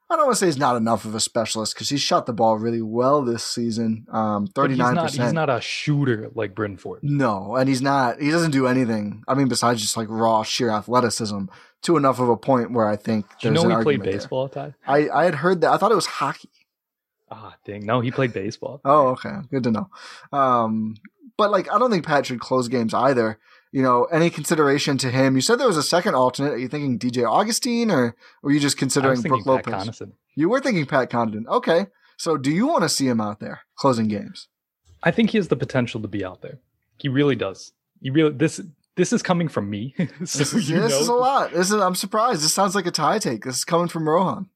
I 0.10 0.15
don't 0.15 0.26
want 0.26 0.36
to 0.36 0.39
say 0.39 0.46
he's 0.46 0.58
not 0.58 0.76
enough 0.76 1.04
of 1.06 1.15
a 1.15 1.20
specialist 1.20 1.74
because 1.74 1.89
he 1.89 1.98
shot 1.98 2.26
the 2.28 2.34
ball 2.34 2.58
really 2.58 2.82
well 2.82 3.24
this 3.24 3.44
season. 3.44 4.06
Um, 4.12 4.46
he's 4.46 4.54
39%. 4.54 4.78
not, 4.94 5.12
he's 5.12 5.34
not 5.34 5.50
a 5.50 5.60
shooter 5.60 6.30
like 6.34 6.54
Bryn 6.54 6.78
Forbes. 6.78 7.02
No, 7.04 7.56
and 7.56 7.68
he's 7.68 7.82
not. 7.82 8.22
He 8.22 8.30
doesn't 8.30 8.52
do 8.52 8.68
anything. 8.68 9.24
I 9.28 9.34
mean, 9.34 9.48
besides 9.48 9.82
just 9.82 9.98
like 9.98 10.08
raw 10.10 10.44
sheer 10.44 10.70
athleticism, 10.70 11.46
to 11.84 11.98
enough 11.98 12.20
of 12.20 12.30
a 12.30 12.38
point 12.38 12.72
where 12.72 12.88
I 12.88 12.96
think 12.96 13.26
Do 13.41 13.48
you 13.48 13.54
know 13.54 13.63
an 13.70 13.78
he 13.78 13.84
played 13.84 14.04
baseball, 14.04 14.50
Ty? 14.50 14.74
I 14.88 15.10
I 15.10 15.26
had 15.26 15.36
heard 15.36 15.62
that. 15.62 15.72
I 15.72 15.78
thought 15.78 15.91
it 15.91 15.96
was 15.96 16.06
hockey. 16.06 16.50
Ah, 17.32 17.56
dang. 17.65 17.86
No, 17.86 18.02
he 18.02 18.12
played 18.12 18.34
baseball. 18.34 18.82
Oh, 18.86 19.10
okay, 19.10 19.34
good 19.50 19.63
to 19.63 19.72
know. 19.72 19.89
Um, 20.32 20.96
but 21.38 21.52
like, 21.52 21.72
I 21.72 21.80
don't 21.80 21.91
think 21.91 22.06
Pat 22.06 22.26
should 22.26 22.39
close 22.39 22.68
games 22.68 22.94
either. 22.94 23.39
You 23.75 23.81
know, 23.81 24.05
any 24.05 24.29
consideration 24.29 24.97
to 24.99 25.11
him? 25.11 25.35
You 25.35 25.41
said 25.41 25.59
there 25.59 25.67
was 25.67 25.75
a 25.75 25.83
second 25.83 26.15
alternate. 26.15 26.53
Are 26.53 26.57
you 26.57 26.69
thinking 26.69 26.97
DJ 26.97 27.29
Augustin, 27.29 27.91
or 27.91 28.15
were 28.41 28.53
you 28.53 28.61
just 28.61 28.77
considering 28.77 29.11
was 29.11 29.21
thinking 29.21 29.43
Brooke 29.43 29.65
Pat 29.65 29.73
Lopez? 29.73 29.99
Connaughton. 29.99 30.13
You 30.33 30.47
were 30.47 30.61
thinking 30.61 30.85
Pat 30.85 31.09
Connaughton. 31.09 31.45
Okay, 31.47 31.88
so 32.15 32.38
do 32.38 32.51
you 32.51 32.67
want 32.67 32.83
to 32.83 32.89
see 32.89 33.05
him 33.05 33.19
out 33.19 33.41
there 33.41 33.63
closing 33.75 34.07
games? 34.07 34.47
I 35.03 35.11
think 35.11 35.31
he 35.31 35.38
has 35.38 35.49
the 35.49 35.57
potential 35.57 35.99
to 36.03 36.07
be 36.07 36.23
out 36.23 36.41
there. 36.41 36.59
He 36.99 37.09
really 37.09 37.35
does. 37.35 37.73
He 38.01 38.11
really 38.11 38.31
this 38.31 38.61
this 38.95 39.11
is 39.11 39.21
coming 39.21 39.49
from 39.49 39.69
me. 39.69 39.93
so 40.23 40.39
This 40.39 40.53
is, 40.53 40.69
you 40.69 40.79
this 40.79 40.93
know- 40.93 40.99
is 41.01 41.07
a 41.09 41.13
lot. 41.13 41.51
This 41.51 41.69
is. 41.69 41.73
I'm 41.73 41.95
surprised. 41.95 42.43
This 42.43 42.53
sounds 42.53 42.75
like 42.75 42.85
a 42.85 42.91
tie 42.91 43.19
take. 43.19 43.43
This 43.43 43.57
is 43.57 43.65
coming 43.65 43.89
from 43.89 44.07
Rohan. 44.07 44.47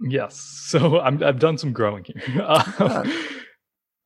Yes. 0.00 0.40
So 0.40 0.98
I'm, 0.98 1.22
I've 1.22 1.38
done 1.38 1.58
some 1.58 1.74
growing 1.74 2.04
here. 2.04 2.40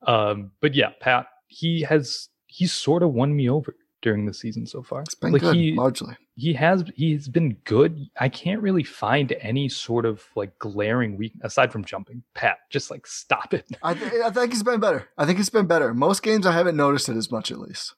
um, 0.08 0.50
but 0.60 0.74
yeah, 0.74 0.90
Pat, 1.00 1.26
he 1.46 1.82
has 1.82 2.30
he's 2.46 2.72
sort 2.72 3.04
of 3.04 3.12
won 3.12 3.36
me 3.36 3.48
over 3.48 3.76
during 4.06 4.24
the 4.24 4.32
season 4.32 4.64
so 4.64 4.84
far. 4.84 5.00
It's 5.02 5.16
been 5.16 5.32
like 5.32 5.42
good, 5.42 5.56
he 5.56 5.72
largely. 5.72 6.16
he 6.36 6.52
has 6.52 6.84
he's 6.94 7.26
been 7.26 7.54
good. 7.64 8.06
I 8.20 8.28
can't 8.28 8.62
really 8.62 8.84
find 8.84 9.34
any 9.40 9.68
sort 9.68 10.06
of 10.06 10.22
like 10.36 10.56
glaring 10.60 11.16
weak 11.16 11.32
aside 11.42 11.72
from 11.72 11.84
jumping. 11.84 12.22
Pat, 12.32 12.58
just 12.70 12.88
like 12.88 13.04
stop 13.04 13.52
it. 13.52 13.66
I, 13.82 13.94
th- 13.94 14.12
I 14.24 14.30
think 14.30 14.52
he's 14.52 14.62
been 14.62 14.78
better. 14.78 15.08
I 15.18 15.26
think 15.26 15.38
he's 15.38 15.50
been 15.50 15.66
better. 15.66 15.92
Most 15.92 16.22
games 16.22 16.46
I 16.46 16.52
haven't 16.52 16.76
noticed 16.76 17.08
it 17.08 17.16
as 17.16 17.32
much, 17.32 17.50
at 17.50 17.58
least. 17.58 17.96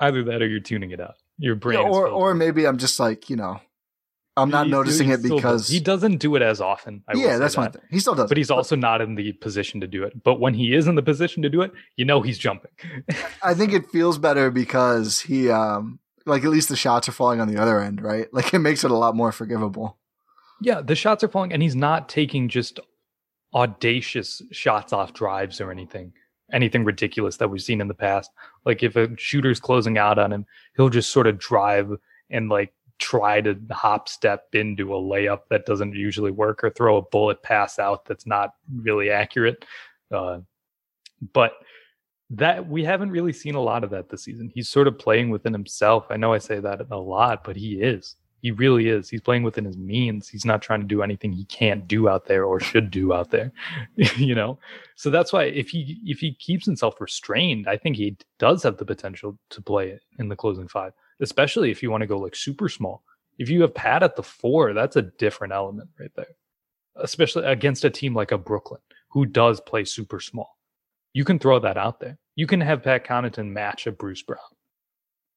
Either 0.00 0.24
that 0.24 0.42
or 0.42 0.48
you're 0.48 0.58
tuning 0.58 0.90
it 0.90 1.00
out. 1.00 1.14
Your 1.38 1.54
brain 1.54 1.78
Yeah, 1.78 1.86
or 1.86 2.08
or 2.08 2.34
maybe 2.34 2.66
I'm 2.66 2.78
just 2.78 2.98
like 2.98 3.30
you 3.30 3.36
know, 3.36 3.60
I'm 4.36 4.50
not 4.50 4.68
noticing 4.68 5.10
it 5.10 5.22
because 5.22 5.62
does. 5.62 5.68
he 5.68 5.78
doesn't 5.78 6.16
do 6.16 6.34
it 6.34 6.42
as 6.42 6.60
often. 6.60 7.04
I 7.06 7.16
yeah, 7.16 7.38
that's 7.38 7.56
my 7.56 7.68
thing. 7.68 7.82
He 7.90 8.00
still 8.00 8.14
does, 8.14 8.28
But 8.28 8.36
he's 8.36 8.50
also 8.50 8.74
not 8.74 9.00
in 9.00 9.14
the 9.14 9.32
position 9.32 9.80
to 9.80 9.86
do 9.86 10.02
it. 10.02 10.22
But 10.24 10.40
when 10.40 10.54
he 10.54 10.74
is 10.74 10.88
in 10.88 10.96
the 10.96 11.02
position 11.02 11.42
to 11.44 11.48
do 11.48 11.62
it, 11.62 11.72
you 11.96 12.04
know 12.04 12.20
he's 12.20 12.38
jumping. 12.38 12.72
I 13.42 13.54
think 13.54 13.72
it 13.74 13.90
feels 13.90 14.18
better 14.18 14.50
because 14.50 15.20
he, 15.20 15.50
um, 15.50 16.00
like 16.26 16.42
at 16.44 16.50
least 16.50 16.68
the 16.68 16.76
shots 16.76 17.08
are 17.08 17.12
falling 17.12 17.40
on 17.40 17.48
the 17.48 17.60
other 17.60 17.80
end, 17.80 18.02
right? 18.02 18.32
Like 18.32 18.52
it 18.52 18.58
makes 18.58 18.82
it 18.82 18.90
a 18.90 18.96
lot 18.96 19.14
more 19.14 19.30
forgivable. 19.30 19.98
Yeah, 20.60 20.80
the 20.80 20.96
shots 20.96 21.22
are 21.22 21.28
falling, 21.28 21.52
and 21.52 21.62
he's 21.62 21.76
not 21.76 22.08
taking 22.08 22.48
just 22.48 22.80
audacious 23.54 24.42
shots 24.50 24.92
off 24.92 25.12
drives 25.12 25.60
or 25.60 25.70
anything, 25.70 26.12
anything 26.52 26.84
ridiculous 26.84 27.36
that 27.36 27.48
we've 27.50 27.62
seen 27.62 27.80
in 27.80 27.86
the 27.88 27.94
past. 27.94 28.30
Like 28.64 28.82
if 28.82 28.96
a 28.96 29.16
shooter's 29.16 29.60
closing 29.60 29.96
out 29.96 30.18
on 30.18 30.32
him, 30.32 30.46
he'll 30.76 30.88
just 30.88 31.12
sort 31.12 31.28
of 31.28 31.38
drive 31.38 31.90
and 32.30 32.48
like 32.48 32.72
try 32.98 33.40
to 33.40 33.58
hop 33.70 34.08
step 34.08 34.46
into 34.52 34.94
a 34.94 35.00
layup 35.00 35.40
that 35.50 35.66
doesn't 35.66 35.94
usually 35.94 36.30
work 36.30 36.62
or 36.62 36.70
throw 36.70 36.96
a 36.96 37.02
bullet 37.02 37.42
pass 37.42 37.78
out 37.78 38.04
that's 38.04 38.26
not 38.26 38.50
really 38.74 39.10
accurate. 39.10 39.64
Uh, 40.12 40.38
but 41.32 41.54
that 42.30 42.68
we 42.68 42.84
haven't 42.84 43.10
really 43.10 43.32
seen 43.32 43.54
a 43.54 43.60
lot 43.60 43.84
of 43.84 43.90
that 43.90 44.08
this 44.08 44.24
season. 44.24 44.50
He's 44.54 44.68
sort 44.68 44.88
of 44.88 44.98
playing 44.98 45.30
within 45.30 45.52
himself. 45.52 46.06
I 46.10 46.16
know 46.16 46.32
I 46.32 46.38
say 46.38 46.60
that 46.60 46.86
a 46.90 46.96
lot, 46.96 47.44
but 47.44 47.56
he 47.56 47.80
is. 47.80 48.16
He 48.40 48.50
really 48.50 48.88
is. 48.88 49.08
He's 49.08 49.22
playing 49.22 49.42
within 49.42 49.64
his 49.64 49.78
means. 49.78 50.28
He's 50.28 50.44
not 50.44 50.60
trying 50.60 50.80
to 50.80 50.86
do 50.86 51.02
anything 51.02 51.32
he 51.32 51.46
can't 51.46 51.88
do 51.88 52.10
out 52.10 52.26
there 52.26 52.44
or 52.44 52.60
should 52.60 52.90
do 52.90 53.14
out 53.14 53.30
there. 53.30 53.52
you 54.16 54.34
know? 54.34 54.58
So 54.96 55.08
that's 55.08 55.32
why 55.32 55.44
if 55.44 55.70
he 55.70 55.98
if 56.04 56.18
he 56.18 56.34
keeps 56.34 56.66
himself 56.66 57.00
restrained, 57.00 57.66
I 57.66 57.78
think 57.78 57.96
he 57.96 58.16
does 58.38 58.62
have 58.62 58.76
the 58.76 58.84
potential 58.84 59.38
to 59.50 59.62
play 59.62 59.98
in 60.18 60.28
the 60.28 60.36
closing 60.36 60.68
five, 60.68 60.92
especially 61.20 61.70
if 61.70 61.82
you 61.82 61.90
want 61.90 62.02
to 62.02 62.06
go 62.06 62.18
like 62.18 62.36
super 62.36 62.68
small. 62.68 63.02
If 63.38 63.48
you 63.48 63.62
have 63.62 63.74
Pat 63.74 64.02
at 64.02 64.16
the 64.16 64.22
four, 64.22 64.72
that's 64.74 64.96
a 64.96 65.02
different 65.02 65.52
element 65.52 65.90
right 65.98 66.10
there. 66.16 66.36
Especially 66.96 67.44
against 67.44 67.84
a 67.84 67.90
team 67.90 68.14
like 68.14 68.30
a 68.32 68.38
Brooklyn 68.38 68.80
who 69.10 69.26
does 69.26 69.60
play 69.60 69.84
super 69.84 70.20
small. 70.20 70.56
You 71.12 71.24
can 71.24 71.38
throw 71.38 71.58
that 71.60 71.76
out 71.76 72.00
there. 72.00 72.18
You 72.36 72.46
can 72.46 72.60
have 72.60 72.82
Pat 72.82 73.04
Connaughton 73.06 73.50
match 73.52 73.86
a 73.86 73.92
Bruce 73.92 74.22
Brown. 74.22 74.38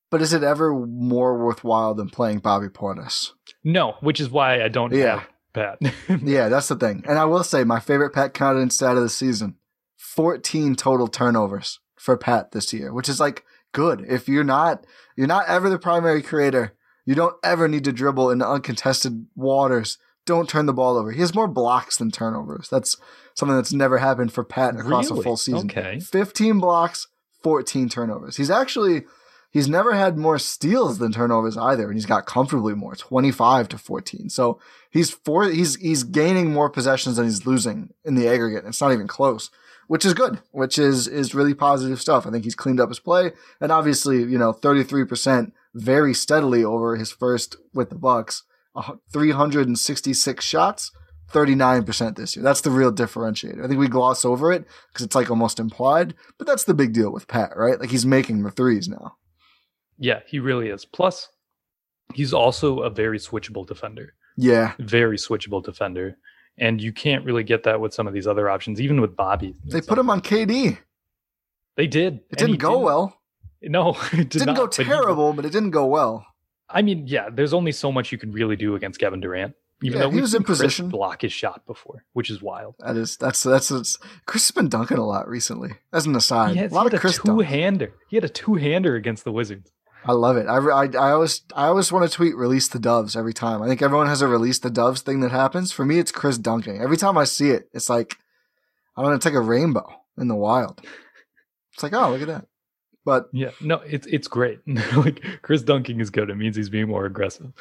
But 0.10 0.22
is 0.22 0.34
it 0.34 0.44
ever 0.44 0.74
more 0.74 1.38
worthwhile 1.44 1.94
than 1.94 2.10
playing 2.10 2.40
Bobby 2.40 2.68
Portis? 2.70 3.32
No, 3.64 3.96
which 4.02 4.20
is 4.20 4.30
why 4.30 4.64
I 4.64 4.68
don't 4.70 4.94
Yeah. 4.94 5.20
have 5.20 5.30
Pat. 5.54 5.80
Yeah, 6.24 6.50
that's 6.50 6.68
the 6.70 6.76
thing. 6.76 7.04
And 7.08 7.18
I 7.20 7.26
will 7.26 7.44
say 7.44 7.64
my 7.64 7.80
favorite 7.80 8.12
Pat 8.14 8.34
Connaughton 8.34 8.72
stat 8.72 8.96
of 8.96 9.04
the 9.04 9.10
season: 9.10 9.56
14 9.98 10.76
total 10.76 11.08
turnovers 11.08 11.80
for 12.00 12.16
Pat 12.18 12.52
this 12.52 12.72
year, 12.74 12.94
which 12.94 13.10
is 13.10 13.20
like 13.20 13.44
good. 13.78 14.04
If 14.10 14.28
you're 14.28 14.44
not 14.44 14.86
you're 15.16 15.28
not 15.28 15.48
ever 15.48 15.70
the 15.70 15.78
primary 15.78 16.24
creator, 16.24 16.74
you 17.06 17.14
don't 17.14 17.36
ever 17.44 17.68
need 17.68 17.84
to 17.84 17.92
dribble 17.94 18.32
in 18.32 18.42
uncontested 18.42 19.28
waters. 19.36 20.00
Don't 20.26 20.50
turn 20.50 20.66
the 20.66 20.74
ball 20.74 20.98
over. 20.98 21.12
He 21.12 21.22
has 21.22 21.36
more 21.36 21.48
blocks 21.48 21.98
than 21.98 22.10
turnovers. 22.10 22.70
That's 22.70 22.98
something 23.36 23.56
that's 23.56 23.72
never 23.72 24.00
happened 24.00 24.34
for 24.34 24.44
Pat 24.44 24.76
across 24.76 25.12
a 25.12 25.22
full 25.22 25.38
season. 25.38 25.70
Okay. 25.70 26.00
15 26.00 26.60
blocks, 26.60 27.08
14 27.44 27.88
turnovers. 27.88 28.36
He's 28.36 28.50
actually 28.50 29.04
he's 29.52 29.70
never 29.70 29.94
had 29.94 30.18
more 30.18 30.40
steals 30.40 30.98
than 30.98 31.12
turnovers 31.12 31.56
either, 31.56 31.86
and 31.86 31.94
he's 31.94 32.08
got 32.08 32.26
comfortably 32.26 32.74
more, 32.74 32.96
25 32.96 33.70
to 33.70 33.78
14. 33.78 34.30
So 34.30 34.60
he's 34.90 35.12
four 35.12 35.46
he's 35.46 35.76
he's 35.76 36.04
gaining 36.04 36.52
more 36.52 36.70
possessions 36.70 37.18
than 37.18 37.26
he's 37.26 37.46
losing 37.46 37.94
in 38.04 38.16
the 38.16 38.28
aggregate. 38.28 38.66
It's 38.66 38.82
not 38.82 38.92
even 38.92 39.08
close, 39.08 39.52
which 39.88 40.06
is 40.06 40.14
good, 40.14 40.40
which 40.52 40.78
is 40.78 41.08
is 41.08 41.36
really 41.36 41.54
positive 41.54 42.00
stuff. 42.00 42.26
I 42.26 42.32
think 42.32 42.44
he's 42.44 42.56
cleaned 42.56 42.80
up 42.80 42.90
his 42.90 43.00
play, 43.00 43.32
and 43.60 43.72
obviously, 43.72 44.20
you 44.20 44.38
know, 44.38 44.54
33% 44.54 45.52
very 45.74 46.14
steadily 46.14 46.64
over 46.64 46.96
his 46.96 47.12
first 47.12 47.56
with 47.74 47.90
the 47.90 47.96
Bucks, 47.96 48.44
366 49.12 50.46
shots. 50.46 50.92
39% 51.34 52.16
this 52.16 52.38
year. 52.38 52.44
That's 52.44 52.62
the 52.62 52.72
real 52.72 52.90
differentiator. 52.90 53.62
I 53.62 53.68
think 53.68 53.82
we 53.82 53.90
gloss 53.90 54.24
over 54.24 54.50
it 54.54 54.66
because 54.88 55.06
it's 55.06 55.14
like 55.14 55.30
almost 55.30 55.60
implied, 55.60 56.16
but 56.38 56.48
that's 56.48 56.64
the 56.64 56.74
big 56.74 56.94
deal 56.94 57.12
with 57.12 57.28
Pat, 57.28 57.52
right? 57.58 57.78
Like 57.78 57.92
he's 57.92 58.06
making 58.06 58.44
the 58.44 58.50
threes 58.52 58.88
now. 58.88 59.18
yeah, 59.98 60.22
he 60.26 60.40
really 60.40 60.70
is. 60.70 60.86
Plus, 60.86 61.28
he's 62.14 62.34
also 62.34 62.80
a 62.80 62.90
very 62.90 63.20
switchable 63.20 63.68
defender. 63.68 64.14
Yeah. 64.38 64.72
Very 64.80 65.18
switchable 65.18 65.62
defender. 65.62 66.18
And 66.58 66.82
you 66.82 66.92
can't 66.92 67.24
really 67.24 67.44
get 67.44 67.64
that 67.64 67.80
with 67.80 67.94
some 67.94 68.08
of 68.08 68.14
these 68.14 68.26
other 68.28 68.50
options, 68.50 68.82
even 68.82 69.00
with 69.00 69.16
Bobby. 69.16 69.56
They 69.66 69.82
put 69.82 70.00
him 70.00 70.10
on 70.10 70.22
KD. 70.22 70.78
They 71.76 71.88
did. 71.88 72.22
It 72.32 72.38
didn't 72.40 72.58
go 72.58 72.80
well. 72.80 73.20
No, 73.62 73.92
it 74.12 74.30
did 74.30 74.30
didn't 74.30 74.56
go 74.56 74.64
not, 74.64 74.76
but 74.76 74.76
he- 74.78 74.84
terrible, 74.92 75.34
but 75.34 75.46
it 75.46 75.52
didn't 75.52 75.72
go 75.72 75.86
well. 75.86 76.26
I 76.70 76.82
mean, 76.82 77.08
yeah, 77.08 77.30
there's 77.32 77.54
only 77.54 77.72
so 77.72 77.92
much 77.92 78.12
you 78.12 78.18
can 78.18 78.32
really 78.32 78.56
do 78.56 78.76
against 78.76 79.00
Kevin 79.00 79.20
Durant. 79.22 79.54
Even 79.84 80.00
Yeah, 80.00 80.06
though 80.06 80.12
he 80.12 80.20
was 80.22 80.34
in 80.34 80.44
Khris 80.44 80.58
position. 80.60 80.90
block 80.90 81.22
his 81.22 81.32
shot 81.32 81.66
before, 81.68 82.04
which 82.14 82.30
is 82.32 82.42
wild. 82.42 82.74
That 82.80 82.98
is 82.98 83.16
that's 83.16 83.44
that's, 83.44 83.70
that's 83.70 83.98
Khris 84.26 84.48
has 84.48 84.52
been 84.52 84.70
dunking 84.70 84.98
a 84.98 85.06
lot 85.06 85.30
recently. 85.30 85.70
As 85.94 86.08
an 86.08 86.16
aside, 86.16 86.56
He, 86.56 86.58
has, 86.62 86.72
a 86.72 86.76
lot 86.76 86.88
of 86.88 86.92
had 86.94 86.98
a 86.98 87.02
Khris 87.02 87.20
two-hander. 87.24 87.94
He 88.10 88.18
had 88.18 88.24
a 88.24 88.30
two-hander 88.30 88.96
against 88.96 89.24
the 89.24 89.32
Wizards. 89.32 89.72
I 90.08 90.14
love 90.14 90.38
it. 90.38 90.48
I, 90.48 90.58
I, 90.58 90.86
I 90.86 91.12
always 91.12 91.42
I 91.54 91.68
always 91.68 91.92
want 91.92 92.10
to 92.10 92.16
tweet 92.16 92.36
release 92.36 92.68
the 92.70 92.80
doves 92.80 93.16
every 93.16 93.34
time. 93.34 93.62
I 93.62 93.68
think 93.68 93.82
everyone 93.82 94.08
has 94.08 94.22
a 94.22 94.28
release 94.28 94.60
the 94.60 94.70
doves 94.70 95.02
thing 95.02 95.20
that 95.20 95.32
happens. 95.32 95.72
For 95.72 95.84
me, 95.84 96.00
it's 96.00 96.12
Khris 96.12 96.38
dunking. 96.38 96.82
Every 96.82 96.98
time 96.98 97.18
I 97.18 97.26
see 97.26 97.50
it, 97.50 97.70
it's 97.74 97.90
like 97.90 98.18
I 98.96 99.04
know, 99.04 99.12
it's 99.12 99.26
like 99.26 99.34
a 99.34 99.42
rainbow 99.42 99.88
in 100.18 100.28
the 100.28 100.36
wild. 100.36 100.82
It's 101.74 101.84
like 101.84 101.94
oh 101.94 102.12
look 102.12 102.22
at 102.22 102.28
that. 102.28 102.46
But 103.04 103.30
Yeah, 103.32 103.52
no, 103.62 103.76
it's 103.86 104.08
it's 104.08 104.28
great. 104.28 104.60
like 104.96 105.24
Khris 105.42 105.64
dunking 105.64 106.00
is 106.00 106.10
good. 106.10 106.30
It 106.30 106.36
means 106.36 106.56
he's 106.56 106.70
being 106.70 106.88
more 106.88 107.06
aggressive, 107.06 107.54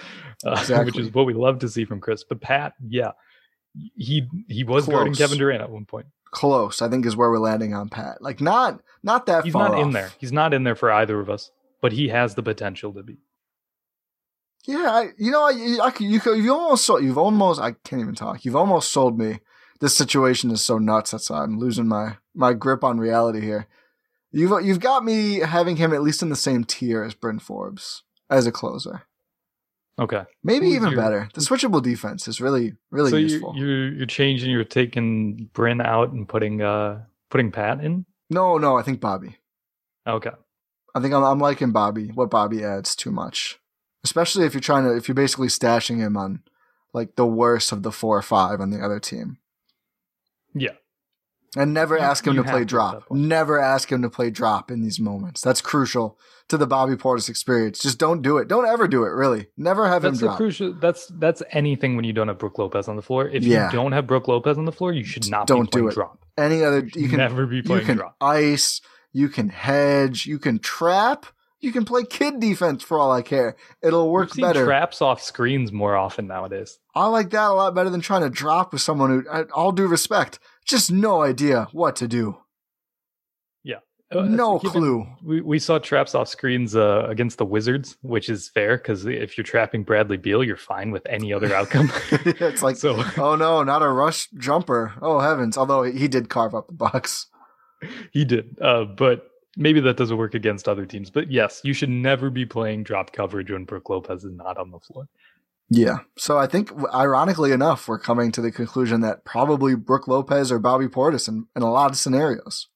uh, 0.45 0.65
which 0.85 0.99
is 0.99 1.13
what 1.13 1.27
we 1.27 1.35
love 1.35 1.59
to 1.61 1.69
see 1.69 1.85
from 1.85 2.01
Khris. 2.01 2.25
But 2.29 2.41
Pat, 2.41 2.75
yeah, 2.89 3.13
he 3.97 4.29
he 4.49 4.65
was 4.65 4.87
guarding 4.87 5.15
Kevin 5.15 5.39
Durant 5.39 5.63
at 5.63 5.71
one 5.71 5.85
point. 5.85 6.07
close, 6.31 6.83
I 6.83 6.89
think, 6.89 7.07
is 7.07 7.17
where 7.17 7.31
we're 7.31 7.39
landing 7.39 7.75
on 7.75 7.89
Pat. 7.89 8.23
Like 8.23 8.41
not 8.41 8.81
not 9.03 9.27
that 9.27 9.33
far. 9.33 9.45
He's 9.45 9.55
not 9.55 9.79
in 9.79 9.91
there. 9.93 10.11
He's 10.19 10.33
not 10.33 10.55
in 10.55 10.65
there 10.65 10.75
for 10.75 10.91
either 10.91 11.21
of 11.21 11.31
us, 11.31 11.51
but 11.81 11.93
he 11.93 12.09
has 12.09 12.35
the 12.35 12.43
potential 12.43 12.93
to 12.95 13.03
be. 13.03 13.19
Yeah, 14.67 14.91
I, 14.91 15.09
you 15.17 15.31
know, 15.31 15.43
I, 15.45 15.79
I, 15.87 15.91
could- 15.91 16.07
you 16.07 16.19
could, 16.21 16.43
you 16.43 16.53
almost 16.53 16.85
sold, 16.87 17.05
you've 17.05 17.19
almost, 17.19 17.61
I 17.61 17.73
can't 17.85 18.03
even 18.03 18.15
talk. 18.15 18.45
You've 18.45 18.57
almost 18.57 18.91
sold 18.93 19.19
me. 19.19 19.41
This 19.81 19.95
situation 19.95 20.51
is 20.51 20.63
so 20.63 20.79
nuts. 20.79 21.11
That's 21.13 21.31
why 21.31 21.43
I'm 21.43 21.59
losing 21.59 21.87
my, 21.87 22.17
my 22.35 22.53
grip 22.53 22.83
on 22.83 22.99
reality 22.99 23.41
here. 23.43 23.67
You've, 24.33 24.65
you've 24.65 24.81
got 24.81 25.05
me 25.05 25.39
having 25.41 25.77
him 25.77 25.93
at 25.93 26.03
least 26.03 26.23
in 26.23 26.31
the 26.31 26.37
same 26.37 26.65
tier 26.65 27.03
as 27.05 27.15
Bryn 27.15 27.39
Forbes 27.39 28.03
as 28.29 28.47
a 28.47 28.53
closer. 28.53 29.03
Okay, 29.99 30.25
Maybe 30.45 30.67
Who's 30.67 30.77
even 30.77 30.91
your- 30.93 31.01
better. 31.01 31.29
The 31.33 31.41
switchable 31.41 31.83
defense 31.83 32.27
is 32.29 32.41
really, 32.41 32.75
really 32.91 33.11
so 33.11 33.17
useful. 33.17 33.55
you 33.57 33.65
you're 33.67 33.93
you're 33.95 34.07
changing. 34.07 34.51
You're 34.51 34.65
taking 34.65 35.49
Bryn 35.55 35.81
out 35.81 36.13
and 36.13 36.29
putting 36.29 36.61
uh 36.61 37.01
putting 37.31 37.51
Pat 37.51 37.83
in. 37.83 38.05
no, 38.29 38.59
no, 38.59 38.77
I 38.77 38.83
think 38.83 39.01
Bobby. 39.01 39.37
Okay, 40.07 40.33
I 40.97 41.01
think 41.01 41.13
I'm, 41.13 41.23
I'm 41.23 41.39
liking 41.39 41.73
Bobby. 41.73 42.09
What 42.09 42.31
Bobby 42.31 42.65
adds 42.65 42.97
too 42.97 43.11
much, 43.11 43.59
especially 44.03 44.47
if 44.47 44.55
you're 44.55 44.61
trying 44.63 44.85
to, 44.85 44.97
if 44.97 45.09
you're 45.09 45.15
basically 45.15 45.49
stashing 45.49 45.99
him 45.99 46.17
on 46.17 46.43
like 46.95 47.17
the 47.17 47.27
worst 47.27 47.71
of 47.73 47.83
the 47.83 47.93
four 47.93 48.17
or 48.17 48.23
five 48.23 48.61
on 48.61 48.71
the 48.71 48.81
other 48.83 48.99
team. 48.99 49.37
yeah, 50.55 50.71
And 51.57 51.75
never 51.75 51.99
ask 51.99 52.27
him 52.27 52.35
you 52.37 52.43
to 52.43 52.49
play 52.51 52.61
to 52.61 52.65
drop. 52.65 53.05
Never 53.11 53.61
ask 53.61 53.93
him 53.93 54.01
to 54.03 54.09
play 54.11 54.31
drop 54.31 54.71
in 54.71 54.81
these 54.83 54.99
moments. 54.99 55.43
That's 55.43 55.61
crucial 55.61 56.19
to 56.49 56.57
the 56.57 56.67
Bobby 56.67 56.95
Portis 56.95 57.29
experience. 57.29 57.81
Just 57.81 57.99
don't 57.99 58.23
do 58.23 58.39
it. 58.39 58.49
Don't 58.49 58.67
ever 58.67 58.89
do 58.89 59.05
it, 59.05 59.09
really. 59.11 59.49
Never 59.59 59.87
have 59.89 60.01
that's 60.03 60.21
him 60.21 60.29
drop. 60.29 60.37
crucial. 60.39 60.73
That's 60.73 61.07
that's 61.19 61.43
anything 61.51 61.97
when 61.97 62.05
you 62.07 62.15
don't 62.15 62.29
have 62.29 62.39
Brook 62.39 62.57
Lopez 62.59 62.89
on 62.89 62.97
the 62.97 63.03
floor. 63.03 63.29
If 63.29 63.45
Yeah. 63.45 63.67
you 63.67 63.73
don't 63.77 63.93
have 63.93 64.07
Brook 64.07 64.29
Lopez 64.29 64.57
on 64.57 64.65
the 64.65 64.73
floor, 64.73 64.93
you 64.95 65.05
should 65.05 65.29
not 65.31 65.47
Don't 65.47 65.65
be 65.67 65.71
playing 65.73 65.87
do 65.87 65.91
it. 65.91 65.95
drop. 65.95 66.25
Any 66.39 66.63
other 66.65 66.81
you 66.81 66.89
should 67.03 67.11
can 67.11 67.19
never 67.19 67.45
be 67.47 67.57
you 67.57 67.63
playing 67.63 67.85
can 67.87 67.97
drop. 67.99 68.17
ice, 68.21 68.81
you 69.17 69.31
can 69.31 69.49
hedge, 69.49 70.27
you 70.27 70.39
can 70.39 70.59
trap, 70.59 71.25
you 71.59 71.73
can 71.73 71.87
play 71.87 72.05
kid 72.05 72.39
defense 72.39 72.83
for 72.83 72.99
all 72.99 73.11
I 73.11 73.23
care. 73.23 73.57
It'll 73.83 74.11
work 74.11 74.37
better. 74.37 74.67
traps 74.67 75.01
off 75.01 75.23
screens 75.23 75.73
more 75.73 75.97
often 75.97 76.27
nowadays. 76.27 76.79
I 76.95 77.07
like 77.07 77.31
that 77.31 77.49
a 77.49 77.55
lot 77.55 77.75
better 77.75 77.89
than 77.89 78.03
trying 78.03 78.23
to 78.23 78.31
drop 78.31 78.73
with 78.73 78.83
someone 78.83 79.09
who, 79.11 79.47
all 79.55 79.73
due 79.73 79.87
respect, 79.87 80.39
just 80.67 80.93
no 80.93 81.23
idea 81.23 81.69
what 81.73 81.97
to 81.97 82.07
do. 82.07 82.37
Uh, 84.15 84.23
No 84.23 84.59
given- 84.61 84.81
clue. 84.81 85.07
We, 85.21 85.41
we 85.41 85.59
saw 85.59 85.79
traps 85.81 86.15
off 86.15 86.29
screens 86.29 86.77
uh, 86.77 87.07
against 87.09 87.39
the 87.39 87.45
Wizards, 87.45 87.97
which 88.03 88.29
is 88.29 88.49
fair 88.49 88.77
because 88.77 89.05
if 89.05 89.37
you're 89.37 89.45
trapping 89.45 89.83
Bradley 89.83 90.17
Beal, 90.17 90.45
you're 90.45 90.57
fine 90.57 90.93
with 90.93 91.05
any 91.07 91.33
other 91.33 91.53
outcome. 91.53 91.91
it's 92.13 92.63
like, 92.63 92.77
so 92.85 93.03
oh 93.19 93.35
no, 93.35 93.65
not 93.65 93.83
a 93.83 93.89
rush 93.89 94.29
jumper. 94.39 94.95
Oh 95.03 95.19
heavens! 95.19 95.59
Although 95.59 95.83
he 95.83 96.07
did 96.07 96.29
carve 96.29 96.55
up 96.55 96.69
the 96.69 96.75
Bucks. 96.75 97.27
He 98.13 98.25
did, 98.25 98.59
uh, 98.61 98.85
but 98.85 99.29
maybe 99.57 99.81
that 99.81 99.97
doesn't 99.97 100.17
work 100.17 100.35
against 100.35 100.69
other 100.69 100.87
teams. 100.87 101.11
But 101.11 101.31
yes, 101.31 101.61
you 101.65 101.73
should 101.73 101.91
never 101.91 102.31
be 102.31 102.47
playing 102.47 102.85
drop 102.85 103.13
coverage 103.13 103.51
when 103.51 103.65
Brook 103.65 103.89
Lopez 103.91 104.25
is 104.25 104.33
not 104.33 104.57
on 104.59 104.71
the 104.71 104.79
floor. 104.81 105.09
Yeah. 105.69 105.99
So 106.17 106.39
I 106.39 106.47
think, 106.47 106.71
ironically 106.95 107.53
enough, 107.53 107.89
we're 107.89 107.99
coming 107.99 108.31
to 108.33 108.41
the 108.41 108.53
conclusion 108.53 109.01
that 109.01 109.25
probably 109.25 109.75
Brook 109.75 110.07
Lopez 110.07 110.53
or 110.53 110.59
Bobby 110.59 110.87
Portis 110.87 111.27
in, 111.29 111.47
in 111.57 111.63
a 111.63 111.71
lot 111.71 111.91
of 111.91 111.97
scenarios. 111.97 112.69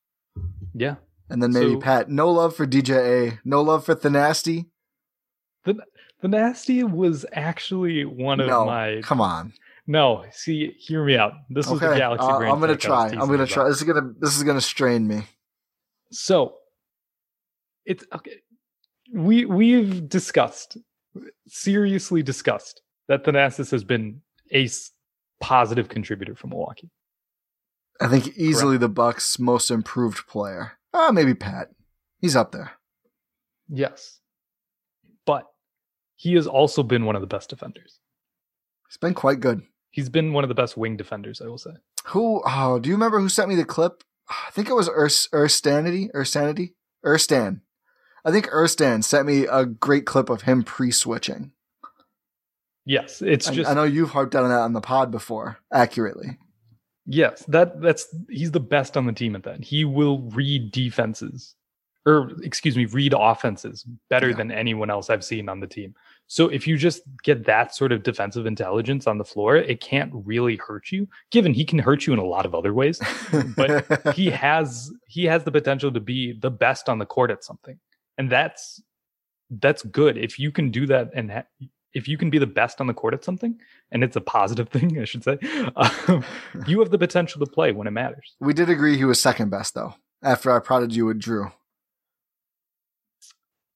Yeah, 0.74 0.96
And 1.28 1.42
then 1.42 1.52
maybe 1.52 1.74
So- 1.74 1.80
Pat. 1.80 2.10
No 2.10 2.30
love 2.30 2.54
for 2.56 2.66
DJA. 2.66 3.38
No 3.44 3.62
love 3.62 3.84
for 3.84 3.94
Thanasty. 3.94 4.66
The 5.64 6.28
Nasty 6.28 6.84
was 6.84 7.24
actually 7.32 8.04
one 8.04 8.40
of 8.40 8.48
no, 8.48 8.66
my. 8.66 9.00
come 9.02 9.20
on. 9.20 9.54
No, 9.86 10.24
see, 10.32 10.72
hear 10.78 11.04
me 11.04 11.16
out. 11.16 11.32
This 11.48 11.66
was 11.66 11.80
the 11.80 11.94
Galaxy 11.94 12.26
uh, 12.26 12.38
I'm 12.38 12.60
gonna 12.60 12.76
Prix 12.76 12.90
I 12.90 13.02
was 13.02 13.10
try. 13.10 13.10
I'm 13.10 13.18
gonna 13.20 13.34
about. 13.34 13.48
try. 13.48 13.68
This 13.68 13.78
is 13.78 13.84
gonna 13.84 14.12
this 14.18 14.36
is 14.36 14.42
gonna 14.42 14.60
strain 14.60 15.06
me. 15.06 15.22
So, 16.12 16.56
it's 17.84 18.04
okay. 18.14 18.40
We 19.12 19.44
we've 19.44 20.08
discussed, 20.08 20.76
seriously 21.46 22.22
discussed, 22.22 22.82
that 23.08 23.24
Thanasis 23.24 23.70
has 23.70 23.84
been 23.84 24.22
a 24.52 24.68
positive 25.40 25.88
contributor 25.88 26.34
for 26.34 26.46
Milwaukee. 26.46 26.90
I 28.00 28.08
think 28.08 28.36
easily 28.36 28.78
the 28.78 28.88
Bucks' 28.88 29.38
most 29.38 29.70
improved 29.70 30.26
player. 30.26 30.72
Ah, 30.94 31.10
maybe 31.12 31.34
Pat. 31.34 31.68
He's 32.20 32.36
up 32.36 32.52
there. 32.52 32.72
Yes, 33.68 34.20
but 35.26 35.46
he 36.16 36.34
has 36.34 36.46
also 36.46 36.82
been 36.82 37.04
one 37.04 37.14
of 37.14 37.20
the 37.22 37.26
best 37.26 37.50
defenders. 37.50 37.99
He's 38.90 38.96
been 38.98 39.14
quite 39.14 39.38
good. 39.40 39.62
He's 39.92 40.08
been 40.08 40.32
one 40.32 40.44
of 40.44 40.48
the 40.48 40.54
best 40.54 40.76
wing 40.76 40.96
defenders, 40.96 41.40
I 41.40 41.46
will 41.46 41.58
say. 41.58 41.70
Who? 42.06 42.42
Oh, 42.44 42.78
do 42.80 42.88
you 42.88 42.94
remember 42.96 43.20
who 43.20 43.28
sent 43.28 43.48
me 43.48 43.54
the 43.54 43.64
clip? 43.64 44.02
I 44.28 44.50
think 44.52 44.68
it 44.68 44.74
was 44.74 44.88
Urs 44.88 45.28
Urstanity. 45.30 46.10
Urstanity. 46.12 46.74
Urstan. 47.04 47.60
I 48.24 48.30
think 48.30 48.48
Urstan 48.50 49.02
sent 49.02 49.26
me 49.26 49.46
a 49.46 49.64
great 49.64 50.04
clip 50.06 50.28
of 50.28 50.42
him 50.42 50.62
pre-switching. 50.62 51.52
Yes, 52.84 53.22
it's 53.22 53.48
I, 53.48 53.54
just 53.54 53.70
I 53.70 53.74
know 53.74 53.84
you've 53.84 54.10
harped 54.10 54.34
on 54.34 54.48
that 54.48 54.58
on 54.60 54.72
the 54.72 54.80
pod 54.80 55.10
before, 55.10 55.58
accurately. 55.72 56.38
Yes, 57.06 57.44
that 57.48 57.80
that's 57.80 58.06
he's 58.28 58.50
the 58.52 58.60
best 58.60 58.96
on 58.96 59.06
the 59.06 59.12
team 59.12 59.34
at 59.36 59.44
that. 59.44 59.62
He 59.64 59.84
will 59.84 60.20
read 60.30 60.70
defenses, 60.72 61.54
or 62.06 62.30
excuse 62.42 62.76
me, 62.76 62.86
read 62.86 63.14
offenses 63.16 63.84
better 64.08 64.30
Yeah. 64.30 64.36
than 64.36 64.50
anyone 64.50 64.90
else 64.90 65.10
I've 65.10 65.24
seen 65.24 65.48
on 65.48 65.60
the 65.60 65.66
team. 65.66 65.94
So 66.30 66.46
if 66.46 66.64
you 66.64 66.76
just 66.76 67.02
get 67.24 67.46
that 67.46 67.74
sort 67.74 67.90
of 67.90 68.04
defensive 68.04 68.46
intelligence 68.46 69.08
on 69.08 69.18
the 69.18 69.24
floor, 69.24 69.56
it 69.56 69.80
can't 69.80 70.12
really 70.14 70.54
hurt 70.54 70.92
you. 70.92 71.08
Given 71.32 71.52
he 71.52 71.64
can 71.64 71.80
hurt 71.80 72.06
you 72.06 72.12
in 72.12 72.20
a 72.20 72.24
lot 72.24 72.46
of 72.46 72.54
other 72.54 72.72
ways, 72.72 73.00
but 73.56 74.14
he 74.14 74.30
has 74.30 74.92
he 75.08 75.24
has 75.24 75.42
the 75.42 75.50
potential 75.50 75.90
to 75.90 75.98
be 75.98 76.38
the 76.38 76.50
best 76.50 76.88
on 76.88 77.00
the 77.00 77.04
court 77.04 77.32
at 77.32 77.42
something, 77.42 77.80
and 78.16 78.30
that's 78.30 78.80
that's 79.50 79.82
good 79.82 80.16
if 80.16 80.38
you 80.38 80.52
can 80.52 80.70
do 80.70 80.86
that 80.86 81.10
and 81.16 81.32
ha- 81.32 81.46
if 81.94 82.06
you 82.06 82.16
can 82.16 82.30
be 82.30 82.38
the 82.38 82.46
best 82.46 82.80
on 82.80 82.86
the 82.86 82.94
court 82.94 83.12
at 83.12 83.24
something, 83.24 83.58
and 83.90 84.04
it's 84.04 84.14
a 84.14 84.20
positive 84.20 84.68
thing, 84.76 85.00
I 85.00 85.06
should 85.06 85.24
say. 85.24 85.36
Um, 85.74 86.24
you 86.68 86.78
have 86.78 86.90
the 86.90 86.98
potential 86.98 87.44
to 87.44 87.50
play 87.50 87.72
when 87.72 87.88
it 87.88 87.90
matters. 87.90 88.36
we 88.38 88.54
did 88.54 88.70
agree 88.70 88.96
he 88.96 89.04
was 89.04 89.20
second 89.20 89.50
best 89.50 89.74
though. 89.74 89.94
After 90.22 90.52
I 90.52 90.60
prodded 90.60 90.94
you 90.94 91.06
with 91.06 91.18
Jrue, 91.18 91.52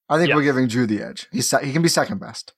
I 0.08 0.18
think 0.18 0.34
we're 0.34 0.42
giving 0.42 0.68
Jrue 0.68 0.86
the 0.86 1.02
edge. 1.02 1.28
He's 1.32 1.50
he 1.50 1.72
can 1.72 1.82
be 1.82 1.88
second 1.88 2.18
best, 2.20 2.52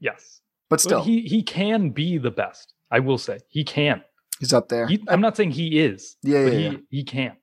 Yes, 0.00 0.40
but 0.70 0.74
but 0.76 0.80
still 0.80 1.02
he 1.04 1.22
he 1.22 1.42
can 1.42 1.90
be 1.90 2.18
the 2.18 2.30
best. 2.30 2.74
I 2.90 3.00
will 3.00 3.18
say 3.18 3.38
he 3.48 3.64
can. 3.64 4.02
he's 4.38 4.52
up 4.52 4.68
there. 4.68 4.86
He, 4.86 5.02
I'm 5.08 5.20
not 5.20 5.36
saying 5.36 5.52
he 5.52 5.80
is, 5.80 6.16
Yeah, 6.22 6.44
but 6.44 6.52
yeah, 6.52 6.58
he 6.58 6.64
yeah. 6.64 6.76
he 6.90 7.04
can. 7.04 7.36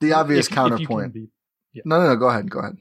the 0.00 0.12
obvious 0.12 0.46
If- 0.46 0.52
if 0.52 0.54
counterpoint. 0.56 1.14
be- 1.14 1.28
No, 1.84 1.98
no, 2.00 2.08
no. 2.08 2.16
Go 2.16 2.28
ahead. 2.28 2.50
Go 2.50 2.60
ahead. 2.60 2.76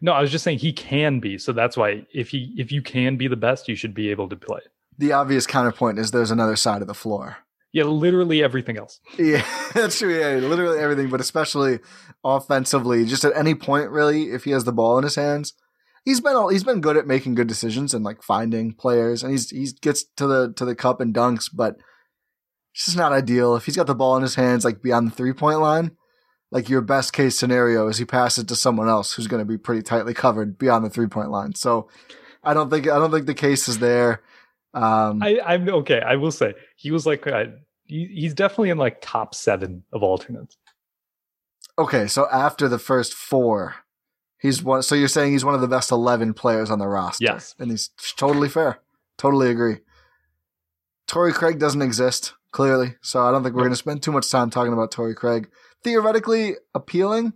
No, 0.00 0.12
I 0.12 0.20
was 0.20 0.30
just 0.30 0.44
saying 0.44 0.58
he 0.58 0.72
can 0.72 1.20
be. 1.20 1.38
So 1.38 1.52
that's 1.52 1.76
why 1.76 2.06
if 2.12 2.30
he 2.30 2.54
if 2.58 2.70
you 2.72 2.82
can 2.82 3.16
be 3.16 3.28
the 3.28 3.36
best, 3.36 3.68
you 3.68 3.74
should 3.76 3.94
be 3.94 4.10
able 4.10 4.28
to 4.28 4.36
play. 4.36 4.60
The 4.98 5.12
obvious 5.12 5.46
counterpoint 5.46 5.98
is 5.98 6.10
there's 6.10 6.30
another 6.30 6.56
side 6.56 6.82
of 6.82 6.88
the 6.88 6.94
floor. 6.94 7.38
Yeah, 7.72 7.84
literally 7.84 8.42
everything 8.42 8.76
else. 8.76 9.00
Yeah, 9.18 9.44
that's 9.74 9.98
true. 9.98 10.18
Yeah, 10.18 10.46
literally 10.46 10.78
everything, 10.78 11.08
but 11.08 11.20
especially 11.20 11.78
offensively, 12.24 13.04
just 13.04 13.24
at 13.24 13.36
any 13.36 13.54
point, 13.54 13.90
really, 13.90 14.30
if 14.30 14.44
he 14.44 14.50
has 14.50 14.64
the 14.64 14.72
ball 14.72 14.98
in 14.98 15.04
his 15.04 15.14
hands, 15.14 15.54
he's 16.04 16.20
been 16.20 16.34
all, 16.34 16.48
he's 16.48 16.64
been 16.64 16.80
good 16.80 16.96
at 16.96 17.06
making 17.06 17.34
good 17.34 17.46
decisions 17.46 17.94
and 17.94 18.04
like 18.04 18.22
finding 18.22 18.72
players, 18.74 19.22
and 19.22 19.32
he's 19.32 19.50
he 19.50 19.68
gets 19.80 20.04
to 20.16 20.26
the 20.26 20.52
to 20.56 20.64
the 20.64 20.74
cup 20.74 21.00
and 21.00 21.14
dunks, 21.14 21.48
but 21.52 21.76
it's 22.74 22.86
just 22.86 22.96
not 22.96 23.12
ideal. 23.12 23.54
If 23.54 23.66
he's 23.66 23.76
got 23.76 23.86
the 23.86 23.94
ball 23.94 24.16
in 24.16 24.22
his 24.22 24.34
hands, 24.34 24.64
like 24.64 24.82
beyond 24.82 25.08
the 25.08 25.14
three 25.14 25.32
point 25.32 25.60
line, 25.60 25.92
like 26.50 26.68
your 26.68 26.80
best 26.80 27.12
case 27.12 27.38
scenario 27.38 27.88
is 27.88 27.98
he 27.98 28.04
passes 28.04 28.44
to 28.44 28.56
someone 28.56 28.88
else 28.88 29.12
who's 29.12 29.26
going 29.26 29.40
to 29.40 29.48
be 29.48 29.58
pretty 29.58 29.82
tightly 29.82 30.14
covered 30.14 30.58
beyond 30.58 30.84
the 30.84 30.90
three 30.90 31.06
point 31.06 31.30
line. 31.30 31.54
So 31.54 31.88
I 32.42 32.54
don't 32.54 32.70
think 32.70 32.88
I 32.88 32.98
don't 32.98 33.10
think 33.10 33.26
the 33.26 33.34
case 33.34 33.68
is 33.68 33.78
there. 33.78 34.22
Um, 34.72 35.22
I, 35.22 35.40
I'm 35.44 35.68
okay. 35.68 36.00
I 36.00 36.16
will 36.16 36.30
say 36.30 36.54
he 36.76 36.90
was 36.90 37.06
like 37.06 37.26
uh, 37.26 37.46
he, 37.86 38.06
he's 38.06 38.34
definitely 38.34 38.70
in 38.70 38.78
like 38.78 38.98
top 39.00 39.34
seven 39.34 39.84
of 39.92 40.02
alternates. 40.02 40.56
Okay, 41.78 42.06
so 42.06 42.28
after 42.30 42.68
the 42.68 42.78
first 42.78 43.14
four, 43.14 43.74
he's 44.38 44.62
one. 44.62 44.82
So 44.82 44.94
you're 44.94 45.08
saying 45.08 45.32
he's 45.32 45.44
one 45.44 45.54
of 45.54 45.60
the 45.60 45.68
best 45.68 45.90
eleven 45.90 46.34
players 46.34 46.70
on 46.70 46.78
the 46.78 46.86
roster? 46.86 47.24
Yes. 47.24 47.54
and 47.58 47.70
he's 47.70 47.90
totally 48.16 48.48
fair. 48.48 48.80
Totally 49.18 49.50
agree. 49.50 49.78
Torrey 51.06 51.32
Craig 51.32 51.58
doesn't 51.58 51.82
exist 51.82 52.34
clearly, 52.52 52.94
so 53.02 53.22
I 53.22 53.32
don't 53.32 53.42
think 53.42 53.54
we're 53.54 53.62
going 53.62 53.72
to 53.72 53.76
spend 53.76 54.02
too 54.02 54.12
much 54.12 54.30
time 54.30 54.50
talking 54.50 54.72
about 54.72 54.92
Torrey 54.92 55.14
Craig. 55.14 55.48
Theoretically 55.82 56.54
appealing, 56.74 57.32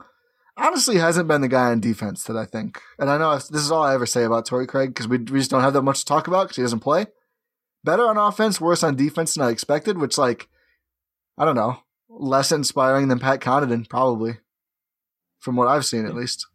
honestly, 0.57 0.97
hasn't 0.97 1.29
been 1.29 1.41
the 1.41 1.49
guy 1.49 1.71
on 1.71 1.81
defense 1.81 2.25
that 2.25 2.37
I 2.37 2.45
think. 2.45 2.81
And 2.99 3.11
I 3.11 3.19
know 3.19 3.35
this 3.35 3.63
is 3.63 3.73
all 3.73 3.83
I 3.83 3.95
ever 3.95 4.07
say 4.07 4.25
about 4.25 4.47
Torrey 4.47 4.67
Craig 4.67 4.91
because 4.91 5.09
we 5.09 5.19
we 5.19 5.41
just 5.41 5.51
don't 5.51 5.63
have 5.63 5.73
that 5.73 5.83
much 5.83 6.01
to 6.01 6.05
talk 6.05 6.29
about 6.29 6.45
because 6.45 6.57
he 6.57 6.63
doesn't 6.63 6.81
play. 6.81 7.07
Better 7.85 8.09
on 8.09 8.17
offense, 8.17 8.61
worse 8.61 8.83
on 8.83 8.97
defense 8.97 9.35
than 9.35 9.47
I 9.47 9.51
expected. 9.51 9.99
Which, 9.99 10.17
like, 10.19 10.49
I 11.39 11.45
don't 11.45 11.55
know, 11.57 11.79
less 12.09 12.51
inspiring 12.51 13.09
than 13.09 13.19
Pat 13.21 13.41
Connaughton, 13.41 13.89
probably, 13.89 14.39
from 15.39 15.57
what 15.57 15.69
I've 15.69 15.85
seen 15.85 16.07
at 16.07 16.15
least. 16.15 16.47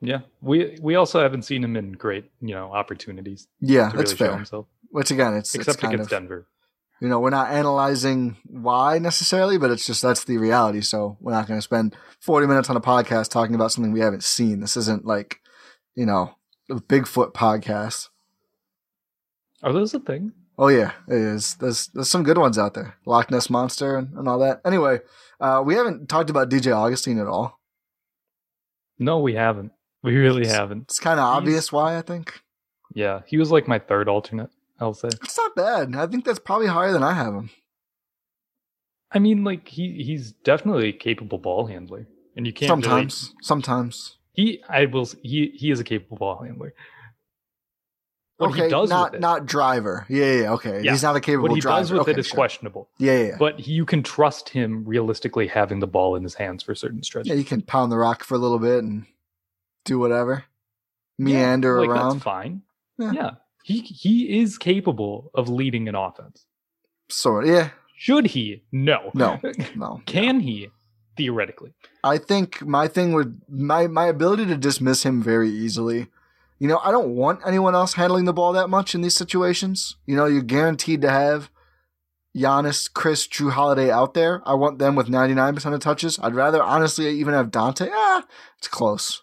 Yeah, 0.00 0.20
we 0.42 0.76
we 0.82 0.94
also 0.96 1.20
haven't 1.20 1.42
seen 1.42 1.62
him 1.64 1.76
in 1.76 1.92
great 1.92 2.30
you 2.40 2.54
know 2.54 2.72
opportunities 2.72 3.46
Yeah, 3.60 3.90
that's 3.94 4.12
really 4.12 4.16
fair. 4.30 4.36
himself, 4.36 4.66
Which 4.90 5.10
again, 5.10 5.34
it's 5.34 5.54
except 5.54 5.78
it's 5.78 5.84
against 5.84 6.04
of 6.04 6.10
Denver. 6.10 6.46
you 7.00 7.08
know 7.08 7.20
we're 7.20 7.30
not 7.30 7.50
analyzing 7.52 8.36
why 8.44 8.98
necessarily, 8.98 9.56
but 9.56 9.70
it's 9.70 9.86
just 9.86 10.02
that's 10.02 10.24
the 10.24 10.36
reality. 10.36 10.82
So 10.82 11.16
we're 11.20 11.32
not 11.32 11.46
going 11.46 11.58
to 11.58 11.62
spend 11.62 11.96
forty 12.20 12.46
minutes 12.46 12.68
on 12.68 12.76
a 12.76 12.82
podcast 12.82 13.30
talking 13.30 13.54
about 13.54 13.72
something 13.72 13.92
we 13.92 14.00
haven't 14.00 14.24
seen. 14.24 14.60
This 14.60 14.76
isn't 14.76 15.06
like 15.06 15.40
you 15.94 16.04
know 16.04 16.34
a 16.70 16.74
Bigfoot 16.74 17.32
podcast. 17.32 18.08
Are 19.62 19.72
those 19.72 19.94
a 19.94 20.00
thing? 20.00 20.32
Oh 20.58 20.68
yeah, 20.68 20.92
it 21.08 21.14
is. 21.16 21.54
There's 21.56 21.88
there's 21.88 22.08
some 22.08 22.22
good 22.22 22.38
ones 22.38 22.58
out 22.58 22.74
there. 22.74 22.96
Loch 23.06 23.30
Ness 23.30 23.50
monster 23.50 23.96
and, 23.96 24.12
and 24.16 24.28
all 24.28 24.38
that. 24.38 24.60
Anyway, 24.64 25.00
uh, 25.40 25.62
we 25.64 25.74
haven't 25.74 26.08
talked 26.08 26.30
about 26.30 26.48
DJ 26.50 26.74
Augustin 26.74 27.18
at 27.18 27.26
all. 27.26 27.60
No, 28.98 29.18
we 29.18 29.34
haven't. 29.34 29.72
We 30.02 30.16
really 30.16 30.46
haven't. 30.46 30.82
It's 30.82 31.00
kind 31.00 31.18
of 31.18 31.24
obvious 31.26 31.72
why 31.72 31.96
I 31.98 32.02
think. 32.02 32.40
Yeah, 32.94 33.22
he 33.26 33.36
was 33.36 33.50
like 33.50 33.66
my 33.66 33.78
third 33.80 34.08
alternate. 34.08 34.50
I'll 34.78 34.94
say. 34.94 35.08
It's 35.08 35.36
not 35.36 35.56
bad. 35.56 35.96
I 35.96 36.06
think 36.06 36.24
that's 36.24 36.38
probably 36.38 36.66
higher 36.68 36.92
than 36.92 37.02
I 37.02 37.14
have 37.14 37.34
him. 37.34 37.50
I 39.10 39.18
mean, 39.18 39.44
like 39.44 39.68
he 39.68 40.02
he's 40.04 40.32
definitely 40.32 40.88
a 40.88 40.92
capable 40.92 41.38
ball 41.38 41.66
handler, 41.66 42.06
and 42.36 42.46
you 42.46 42.52
can't 42.52 42.70
really- 42.70 42.82
Sometimes, 42.82 43.34
sometimes. 43.42 44.18
he 44.32 44.62
I 44.68 44.86
will 44.86 45.08
he 45.22 45.52
he 45.56 45.70
is 45.70 45.80
a 45.80 45.84
capable 45.84 46.16
ball 46.18 46.42
handler. 46.42 46.74
What 48.36 48.50
okay, 48.50 48.64
he 48.64 48.68
does 48.68 48.90
not 48.90 49.20
not 49.20 49.46
driver. 49.46 50.06
Yeah, 50.08 50.32
yeah, 50.32 50.52
okay. 50.54 50.82
Yeah. 50.82 50.90
He's 50.90 51.02
not 51.04 51.14
a 51.14 51.20
capable 51.20 51.50
what 51.50 51.54
he 51.54 51.60
driver. 51.60 51.80
does 51.80 51.92
with 51.92 52.00
okay, 52.02 52.10
it 52.12 52.18
is 52.18 52.26
sure. 52.26 52.34
questionable. 52.34 52.88
Yeah, 52.98 53.12
yeah, 53.18 53.26
yeah. 53.28 53.36
But 53.38 53.66
you 53.68 53.86
can 53.86 54.02
trust 54.02 54.48
him 54.48 54.84
realistically 54.84 55.46
having 55.46 55.78
the 55.78 55.86
ball 55.86 56.16
in 56.16 56.24
his 56.24 56.34
hands 56.34 56.62
for 56.64 56.74
certain 56.74 57.02
stretches. 57.04 57.28
Yeah, 57.28 57.36
you 57.36 57.44
can 57.44 57.62
pound 57.62 57.92
the 57.92 57.96
rock 57.96 58.24
for 58.24 58.34
a 58.34 58.38
little 58.38 58.58
bit 58.58 58.82
and 58.82 59.06
do 59.84 60.00
whatever, 60.00 60.44
Yeah, 61.18 61.24
meander 61.24 61.80
like, 61.80 61.90
around. 61.90 62.14
That's 62.14 62.24
fine. 62.24 62.62
Yeah. 62.98 63.12
Yeah. 63.12 63.30
He 63.62 63.80
he 63.80 64.40
is 64.40 64.58
capable 64.58 65.30
of 65.34 65.48
leading 65.48 65.88
an 65.88 65.94
offense. 65.94 66.44
Sort. 67.08 67.46
Yeah. 67.46 67.70
Should 67.96 68.26
he? 68.26 68.64
No. 68.72 69.10
No. 69.14 69.40
No. 69.76 70.02
Can 70.06 70.40
he? 70.40 70.70
Theoretically. 71.16 71.72
I 72.02 72.18
think 72.18 72.62
my 72.66 72.88
thing 72.88 73.12
would 73.12 73.40
my 73.48 73.86
my 73.86 74.06
ability 74.06 74.46
to 74.46 74.56
dismiss 74.56 75.04
him 75.04 75.22
very 75.22 75.48
easily. 75.48 76.08
You 76.58 76.68
know, 76.68 76.80
I 76.84 76.90
don't 76.90 77.16
want 77.16 77.40
anyone 77.46 77.74
else 77.74 77.94
handling 77.94 78.24
the 78.24 78.32
ball 78.32 78.52
that 78.52 78.68
much 78.68 78.94
in 78.94 79.00
these 79.00 79.16
situations. 79.16 79.96
You 80.06 80.16
know, 80.16 80.26
you're 80.26 80.42
guaranteed 80.42 81.02
to 81.02 81.10
have 81.10 81.50
Giannis, 82.36 82.90
Khris, 82.92 83.28
Jrue 83.28 83.52
Holiday 83.52 83.90
out 83.90 84.14
there. 84.14 84.42
I 84.44 84.54
want 84.54 84.78
them 84.78 84.96
with 84.96 85.08
99% 85.08 85.74
of 85.74 85.80
touches. 85.80 86.18
I'd 86.20 86.34
rather 86.34 86.62
honestly 86.62 87.08
even 87.10 87.34
have 87.34 87.50
Donte. 87.50 87.88
Ah, 87.92 88.24
it's 88.58 88.68
close. 88.68 89.22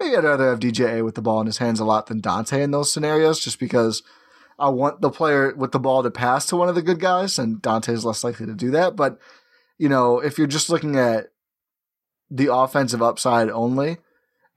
Maybe 0.00 0.16
I'd 0.16 0.24
rather 0.24 0.48
have 0.48 0.60
DJA 0.60 1.04
with 1.04 1.14
the 1.14 1.22
ball 1.22 1.40
in 1.40 1.46
his 1.46 1.58
hands 1.58 1.80
a 1.80 1.84
lot 1.84 2.06
than 2.06 2.20
Donte 2.22 2.58
in 2.58 2.70
those 2.70 2.92
scenarios, 2.92 3.40
just 3.40 3.58
because 3.58 4.02
I 4.58 4.68
want 4.68 5.00
the 5.00 5.10
player 5.10 5.54
with 5.54 5.72
the 5.72 5.78
ball 5.78 6.02
to 6.02 6.10
pass 6.10 6.46
to 6.46 6.56
one 6.56 6.68
of 6.68 6.74
the 6.74 6.82
good 6.82 7.00
guys, 7.00 7.38
and 7.38 7.60
Donte 7.60 7.90
is 7.90 8.04
less 8.04 8.24
likely 8.24 8.46
to 8.46 8.54
do 8.54 8.70
that. 8.70 8.96
But 8.96 9.18
you 9.78 9.88
know, 9.88 10.18
if 10.18 10.38
you're 10.38 10.46
just 10.46 10.70
looking 10.70 10.96
at 10.96 11.28
the 12.30 12.52
offensive 12.52 13.02
upside 13.02 13.50
only, 13.50 13.98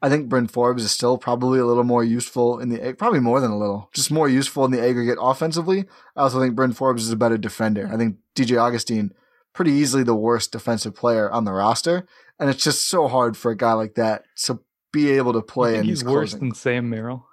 I 0.02 0.10
think 0.10 0.30
Bryn 0.30 0.48
Forbes 0.48 0.84
is 0.84 0.92
still 0.92 1.18
probably 1.18 1.58
a 1.60 1.66
little 1.66 1.84
more 1.84 2.04
useful 2.04 2.60
in 2.60 2.70
the 2.70 2.94
probably 2.94 3.20
more 3.20 3.40
than 3.42 3.50
a 3.52 3.58
little, 3.58 3.90
just 3.94 4.12
more 4.12 4.30
useful 4.30 4.64
in 4.66 4.72
the 4.72 4.82
aggregate 4.82 5.18
offensively. 5.20 5.86
I 6.16 6.22
also 6.22 6.40
think 6.40 6.56
Bryn 6.56 6.74
Forbes 6.74 7.04
is 7.04 7.12
a 7.12 7.16
better 7.16 7.38
defender. 7.38 7.90
I 7.92 7.98
think 7.98 8.18
DJ 8.36 8.58
Augustin 8.62 9.14
pretty 9.54 9.72
easily 9.72 10.04
the 10.04 10.14
worst 10.16 10.52
defensive 10.52 10.94
player 10.96 11.32
on 11.32 11.46
the 11.46 11.52
roster, 11.52 12.06
and 12.40 12.48
it's 12.50 12.64
just 12.64 12.88
so 12.88 13.08
hard 13.08 13.36
for 13.36 13.50
a 13.50 13.58
guy 13.58 13.74
like 13.74 13.96
that 13.96 14.24
to 14.44 14.60
be 14.94 15.10
able 15.12 15.34
to 15.34 15.40
You 15.40 15.44
play 15.44 15.72
think 15.72 15.84
in 15.86 15.90
he's 15.90 16.04
worse 16.04 16.32
closing. 16.32 16.40
than 16.50 16.56
Sam 16.56 16.90
Merrill. 16.92 17.26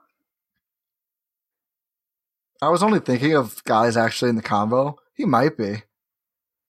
I 2.62 2.70
was 2.70 2.82
only 2.82 3.00
thinking 3.00 3.34
of 3.34 3.62
guys 3.64 3.96
actually 3.96 4.30
in 4.30 4.36
the 4.36 4.42
combo. 4.42 4.96
He 5.14 5.24
might 5.26 5.56
be. 5.58 5.82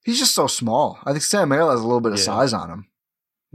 He's 0.03 0.19
just 0.19 0.35
so 0.35 0.47
small. 0.47 0.99
I 1.05 1.11
think 1.11 1.23
Sam 1.23 1.49
Merrill 1.49 1.71
has 1.71 1.79
a 1.79 1.83
little 1.83 2.01
bit 2.01 2.11
of 2.11 2.17
Yeah. 2.19 2.25
size 2.25 2.53
on 2.53 2.69
him. 2.69 2.87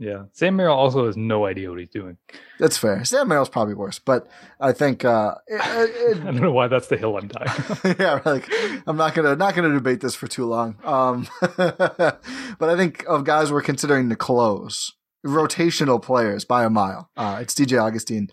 Yeah. 0.00 0.22
Sam 0.32 0.56
Merrill 0.56 0.76
also 0.78 1.04
has 1.06 1.16
no 1.18 1.44
idea 1.44 1.68
what 1.68 1.78
he's 1.78 1.90
doing. 1.90 2.16
That's 2.58 2.78
fair. 2.78 3.04
Sam 3.04 3.28
Merrill's 3.28 3.50
probably 3.50 3.74
worse, 3.74 3.98
but 3.98 4.26
I 4.58 4.72
think 4.72 5.04
uh, 5.04 5.34
it- 5.46 5.60
it- 5.60 6.16
I 6.22 6.24
don't 6.32 6.40
know 6.40 6.52
why 6.52 6.68
that's 6.68 6.86
the 6.88 6.96
hill 6.96 7.18
I'm 7.18 7.28
dying. 7.28 7.96
yeah, 8.00 8.20
like 8.24 8.50
I'm 8.86 8.96
not 8.96 9.14
gonna 9.14 9.36
not 9.36 9.54
gonna 9.54 9.72
debate 9.74 10.00
this 10.00 10.14
for 10.14 10.26
too 10.26 10.46
long. 10.46 10.76
Um, 10.84 11.28
but 11.56 12.18
I 12.62 12.76
think 12.76 13.04
of 13.06 13.24
guys 13.24 13.52
we're 13.52 13.60
considering 13.62 14.08
to 14.08 14.16
close 14.16 14.90
rotational 15.26 16.00
players 16.02 16.44
by 16.46 16.64
a 16.64 16.70
mile. 16.70 17.10
Uh, 17.16 17.38
it's 17.42 17.54
DJ 17.54 17.78
Augustin, 17.80 18.30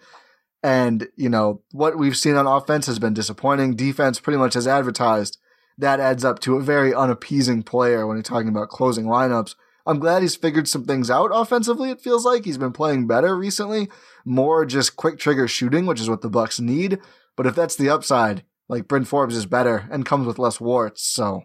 and 0.63 1.07
you 1.17 1.27
know 1.29 1.63
what 1.71 1.97
we've 1.97 2.15
seen 2.17 2.35
on 2.35 2.47
offense 2.47 2.85
has 2.87 2.97
been 2.99 3.13
disappointing. 3.13 3.75
Defense, 3.75 4.19
pretty 4.21 4.37
much 4.37 4.55
as 4.55 4.67
advertised, 4.67 5.37
that 5.77 5.99
adds 5.99 6.23
up 6.23 6.39
to 6.39 6.55
a 6.55 6.61
very 6.63 6.93
unappeasing 6.93 7.61
player 7.63 8.07
when 8.07 8.15
you're 8.15 8.23
talking 8.23 8.47
about 8.49 8.69
closing 8.69 9.05
lineups. 9.05 9.55
I'm 9.87 9.99
glad 9.99 10.21
he's 10.21 10.35
figured 10.35 10.67
some 10.67 10.83
things 10.83 11.09
out 11.09 11.31
offensively. 11.33 11.89
It 11.89 12.01
feels 12.01 12.25
like 12.25 12.45
he's 12.45 12.57
been 12.57 12.73
playing 12.73 13.07
better 13.07 13.35
recently, 13.35 13.89
more 14.25 14.65
just 14.65 14.97
quick 14.97 15.17
trigger 15.17 15.47
shooting, 15.47 15.85
which 15.85 16.01
is 16.01 16.09
what 16.09 16.21
the 16.21 16.29
Bucks 16.29 16.59
need. 16.59 16.99
But 17.35 17.47
if 17.47 17.55
that's 17.55 17.75
the 17.75 17.89
upside, 17.89 18.43
like 18.67 18.87
Bryn 18.87 19.05
Forbes 19.05 19.35
is 19.35 19.45
better 19.45 19.87
and 19.89 20.05
comes 20.05 20.27
with 20.27 20.39
less 20.39 20.59
warts. 20.59 21.03
So 21.03 21.43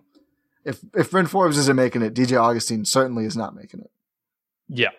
if 0.64 0.80
if 0.94 1.10
Bryn 1.10 1.26
Forbes 1.26 1.56
isn't 1.56 1.76
making 1.76 2.02
it, 2.02 2.14
DJ 2.14 2.40
Augustin 2.40 2.84
certainly 2.84 3.24
is 3.24 3.36
not 3.36 3.54
making 3.54 3.80
it. 3.80 3.90
yeah, 4.68 4.90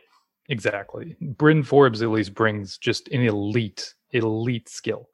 exactly. 0.47 1.17
Bryn 1.19 1.63
Forbes 1.63 2.01
at 2.01 2.09
least 2.09 2.33
brings 2.33 2.77
just 2.77 3.07
an 3.09 3.21
elite, 3.21 3.93
elite 4.11 4.69
skill. 4.69 5.09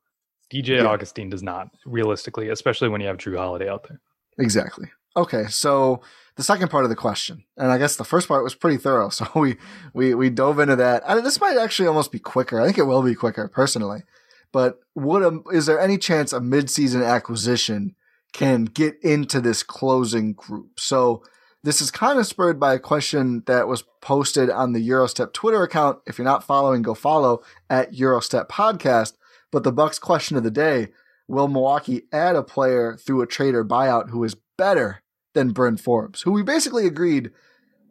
DJ 0.52 0.78
Yeah. 0.78 0.86
Augustin 0.86 1.30
does 1.30 1.44
not, 1.44 1.70
realistically, 1.86 2.50
especially 2.50 2.90
when 2.90 3.02
you 3.02 3.08
have 3.08 3.18
Jrue 3.18 3.38
Holiday 3.38 3.70
out 3.70 3.88
there. 3.88 4.02
Exactly. 4.40 4.92
Okay, 5.16 5.46
so 5.50 6.02
the 6.36 6.44
second 6.44 6.70
part 6.70 6.86
of 6.86 6.90
the 6.90 6.96
question, 6.96 7.44
and 7.58 7.72
I 7.72 7.78
guess 7.78 7.98
the 7.98 8.06
first 8.06 8.28
part 8.28 8.44
was 8.44 8.56
pretty 8.56 8.78
thorough, 8.78 9.10
so 9.10 9.28
we 9.36 9.58
we 9.94 10.14
we 10.16 10.30
dove 10.30 10.60
into 10.60 10.78
that. 10.78 11.08
I, 11.08 11.20
this 11.22 11.42
might 11.42 11.58
actually 11.58 11.88
almost 11.88 12.12
be 12.12 12.20
quicker. 12.20 12.60
I 12.60 12.66
think 12.66 12.78
it 12.78 12.84
will 12.84 13.04
be 13.04 13.16
quicker 13.16 13.48
personally. 13.48 14.04
But 14.52 14.80
would 14.96 15.22
a, 15.22 15.42
is 15.52 15.66
there 15.66 15.80
any 15.80 15.98
chance 15.98 16.34
a 16.34 16.40
midseason 16.40 17.06
acquisition 17.06 17.96
can 18.34 18.66
get 18.66 18.96
into 19.04 19.42
this 19.42 19.62
closing 19.62 20.34
group? 20.34 20.80
So 20.80 21.24
this 21.64 21.82
is 21.82 21.92
kind 21.92 22.18
of 22.18 22.26
spurred 22.26 22.60
by 22.60 22.74
a 22.74 22.80
question 22.80 23.44
that 23.46 23.68
was 23.68 23.84
posted 24.02 24.50
on 24.50 24.74
the 24.74 24.84
Gyro 24.84 25.08
Step 25.08 25.34
Twitter 25.34 25.62
account. 25.62 26.00
If 26.08 26.18
you're 26.18 26.26
not 26.26 26.44
following, 26.44 26.82
go 26.82 26.94
follow 26.94 27.42
at 27.70 27.92
Gyro 27.92 28.22
Step 28.22 28.50
Podcast. 28.50 29.14
But 29.52 29.64
the 29.64 29.72
Bucks 29.72 30.00
question 30.00 30.38
of 30.38 30.44
the 30.44 30.52
day: 30.52 30.90
Will 31.30 31.48
Milwaukee 31.48 32.08
add 32.12 32.36
a 32.36 32.42
player 32.42 32.98
through 32.98 33.22
a 33.22 33.28
trade 33.28 33.54
or 33.54 33.64
buyout 33.64 34.10
who 34.10 34.24
is 34.24 34.36
better 34.58 35.04
than 35.36 35.52
Bryn 35.52 35.78
Forbes, 35.78 36.24
who 36.24 36.32
we 36.32 36.42
basically 36.42 36.88
agreed 36.88 37.30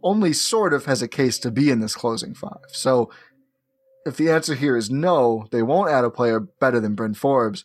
only 0.03 0.33
sort 0.33 0.75
of 0.75 0.87
has 0.87 1.03
a 1.03 1.09
case 1.09 1.39
to 1.39 1.53
be 1.53 1.71
in 1.71 1.79
this 1.79 1.95
closing 1.95 2.35
five? 2.35 2.65
So 2.73 3.11
if 4.05 4.17
the 4.17 4.29
answer 4.29 4.57
here 4.57 4.77
is 4.77 4.91
no, 4.91 5.47
they 5.53 5.63
won't 5.63 5.91
add 5.91 6.05
a 6.05 6.11
player 6.11 6.41
better 6.41 6.81
than 6.81 6.97
Bryn 6.97 7.15
Forbes. 7.15 7.65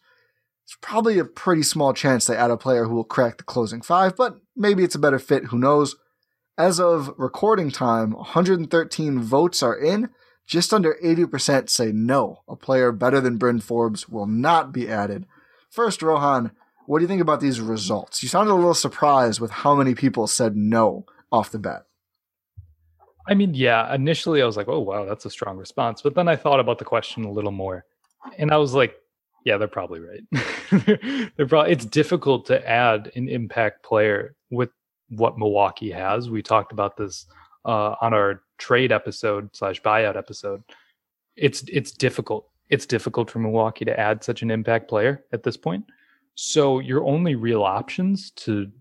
It's 0.63 0.77
probably 0.79 1.17
a 1.17 1.25
pretty 1.25 1.63
small 1.63 1.91
chance 1.91 2.25
they 2.25 2.37
add 2.37 2.51
a 2.51 2.57
player 2.57 2.85
who 2.85 2.93
will 2.93 3.03
crack 3.03 3.37
the 3.37 3.43
closing 3.43 3.81
five, 3.81 4.15
but 4.15 4.37
maybe 4.55 4.83
it's 4.83 4.95
a 4.95 4.99
better 4.99 5.19
fit. 5.19 5.45
Who 5.45 5.57
knows? 5.57 5.95
As 6.55 6.79
of 6.79 7.15
recording 7.17 7.71
time, 7.71 8.11
113 8.11 9.19
votes 9.19 9.63
are 9.63 9.75
in. 9.75 10.09
Just 10.45 10.71
under 10.71 10.97
80% 11.03 11.69
say 11.69 11.91
no. 11.91 12.43
A 12.47 12.55
player 12.55 12.91
better 12.91 13.19
than 13.19 13.37
Bryn 13.37 13.59
Forbes 13.59 14.07
will 14.07 14.27
not 14.27 14.71
be 14.71 14.87
added. 14.87 15.25
First, 15.73 16.03
Rohan, 16.03 16.51
what 16.85 16.99
do 16.99 17.03
you 17.03 17.07
think 17.07 17.21
about 17.23 17.39
these 17.39 17.59
results? 17.59 18.21
You 18.21 18.29
sounded 18.29 18.51
a 18.51 18.53
little 18.53 18.75
surprised 18.75 19.39
with 19.39 19.49
how 19.49 19.73
many 19.73 19.95
people 19.95 20.27
said 20.27 20.55
no 20.55 21.07
off 21.31 21.49
the 21.49 21.57
bat. 21.57 21.87
I 23.27 23.33
mean, 23.33 23.55
yeah, 23.55 23.91
initially 23.91 24.43
I 24.43 24.45
was 24.45 24.55
like, 24.55 24.67
oh, 24.67 24.81
wow, 24.81 25.05
that's 25.05 25.25
a 25.25 25.31
strong 25.31 25.57
response. 25.57 26.03
But 26.03 26.13
then 26.13 26.27
I 26.27 26.35
thought 26.35 26.59
about 26.59 26.77
the 26.77 26.85
question 26.85 27.23
a 27.23 27.31
little 27.31 27.51
more. 27.51 27.85
And 28.37 28.51
I 28.51 28.57
was 28.57 28.75
like, 28.75 28.95
yeah, 29.45 29.57
they're 29.57 29.67
probably 29.67 29.99
right. 29.99 31.31
they're 31.37 31.47
probably, 31.47 31.71
it's 31.71 31.85
difficult 31.85 32.45
to 32.47 32.69
add 32.69 33.11
an 33.15 33.27
impact 33.27 33.81
player 33.81 34.35
with 34.51 34.69
what 35.09 35.39
Milwaukee 35.39 35.89
has. 35.89 36.29
We 36.29 36.43
talked 36.43 36.71
about 36.71 36.97
this 36.97 37.25
uh, 37.65 37.95
on 37.99 38.13
our 38.13 38.43
trade 38.59 38.91
episode 38.91 39.49
slash 39.55 39.81
buyout 39.81 40.17
episode. 40.17 40.61
It's 41.35 41.63
it's 41.63 41.91
difficult. 41.91 42.47
It's 42.73 42.87
difficult 42.87 43.29
for 43.29 43.37
Milwaukee 43.37 43.85
to 43.85 43.99
add 43.99 44.23
such 44.23 44.41
an 44.41 44.49
impact 44.49 44.89
player 44.89 45.23
at 45.31 45.43
this 45.43 45.55
point. 45.57 45.85
So 46.33 46.79
your 46.79 47.03
only 47.05 47.35
real 47.35 47.61
options 47.61 48.31
to 48.31 48.71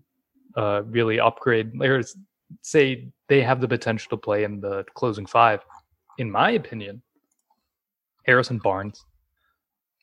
uh, 0.57 0.81
really 0.85 1.19
upgrade 1.19 1.75
players, 1.75 2.17
say 2.61 3.09
they 3.27 3.41
have 3.43 3.61
the 3.61 3.67
potential 3.67 4.09
to 4.09 4.17
play 4.17 4.43
in 4.45 4.61
the 4.61 4.83
closing 4.95 5.27
five, 5.27 5.59
in 6.17 6.31
my 6.31 6.49
opinion, 6.51 7.03
Harrison 8.25 8.57
Barnes. 8.57 9.05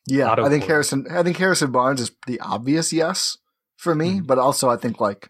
Yeah, 0.07 0.31
I 0.31 0.47
think. 0.49 0.63
Harrison. 0.63 1.05
I 1.11 1.21
think 1.23 1.35
Harrison 1.37 1.71
Barnes 1.71 1.99
is 1.99 2.11
the 2.27 2.39
obvious 2.39 2.93
yes 2.93 3.37
for 3.75 3.93
me, 3.93 4.19
Mhm. 4.19 4.27
but 4.27 4.39
also 4.39 4.69
I 4.69 4.77
think 4.77 5.01
like 5.01 5.29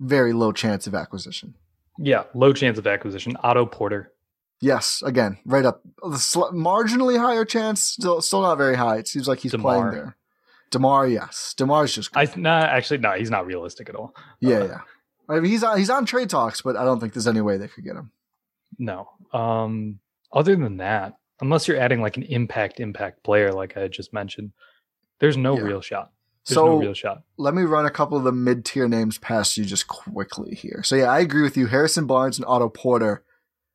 very 0.00 0.32
low 0.32 0.52
chance 0.52 0.86
of 0.86 0.94
acquisition. 0.94 1.54
Yeah, 1.98 2.24
low 2.34 2.52
chance 2.54 2.78
of 2.78 2.86
acquisition. 2.86 3.36
Otto 3.42 3.66
Porter. 3.66 4.12
Yes, 4.60 5.02
again, 5.04 5.38
right 5.44 5.64
up 5.64 5.82
marginally 6.02 7.18
higher 7.18 7.44
chance. 7.44 7.82
Still, 7.82 8.20
still 8.20 8.42
not 8.42 8.56
very 8.58 8.76
high. 8.76 8.96
It 8.96 9.08
seems 9.08 9.28
like 9.28 9.38
he's 9.40 9.54
playing 9.54 9.90
there. 9.90 10.16
Demar, 10.70 11.06
yes, 11.06 11.54
Demar's 11.56 11.94
just 11.94 12.10
I 12.16 12.28
nah, 12.36 12.60
actually 12.60 12.98
no, 12.98 13.12
he's 13.12 13.30
not 13.30 13.46
realistic 13.46 13.88
at 13.88 13.94
all. 13.94 14.14
yeah, 14.40 14.56
uh, 14.58 14.64
yeah. 14.66 14.80
I 15.28 15.40
mean, 15.40 15.50
he's 15.50 15.62
on 15.62 15.78
he's 15.78 15.90
on 15.90 16.04
trade 16.04 16.28
talks, 16.28 16.60
but 16.60 16.76
I 16.76 16.84
don't 16.84 17.00
think 17.00 17.14
there's 17.14 17.26
any 17.28 17.40
way 17.40 17.56
they 17.56 17.68
could 17.68 17.84
get 17.84 17.96
him. 17.96 18.10
No. 18.78 19.08
Um 19.32 20.00
other 20.32 20.54
than 20.56 20.76
that, 20.78 21.14
unless 21.40 21.66
you're 21.68 21.78
adding 21.80 22.02
like 22.02 22.16
an 22.18 22.22
impact 22.24 22.80
impact 22.80 23.22
player 23.22 23.52
like 23.52 23.76
I 23.78 23.88
just 23.88 24.12
mentioned, 24.12 24.52
there's 25.20 25.36
no 25.38 25.56
Yeah. 25.56 25.62
real 25.62 25.80
shot. 25.80 26.12
There's 26.46 26.56
So 26.56 26.66
no 26.66 26.76
real 26.78 26.94
shot. 26.94 27.22
let 27.38 27.54
me 27.54 27.62
run 27.62 27.86
a 27.86 27.90
couple 27.90 28.18
of 28.18 28.24
the 28.24 28.32
mid 28.32 28.64
tier 28.66 28.88
names 28.88 29.16
past 29.18 29.56
you 29.56 29.64
just 29.64 29.86
quickly 29.86 30.54
here. 30.54 30.82
So 30.82 30.96
yeah, 30.96 31.10
I 31.10 31.20
agree 31.20 31.42
with 31.42 31.56
you. 31.56 31.66
Harrison 31.68 32.06
Barnes 32.06 32.36
and 32.38 32.44
Otto 32.46 32.68
Porter, 32.68 33.22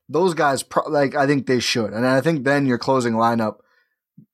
those 0.09 0.33
guys, 0.33 0.63
pro- 0.63 0.89
like 0.89 1.15
I 1.15 1.25
think 1.27 1.47
they 1.47 1.59
should, 1.59 1.93
and 1.93 2.05
I 2.05 2.21
think 2.21 2.43
then 2.43 2.65
your 2.65 2.77
closing 2.77 3.13
lineup 3.13 3.57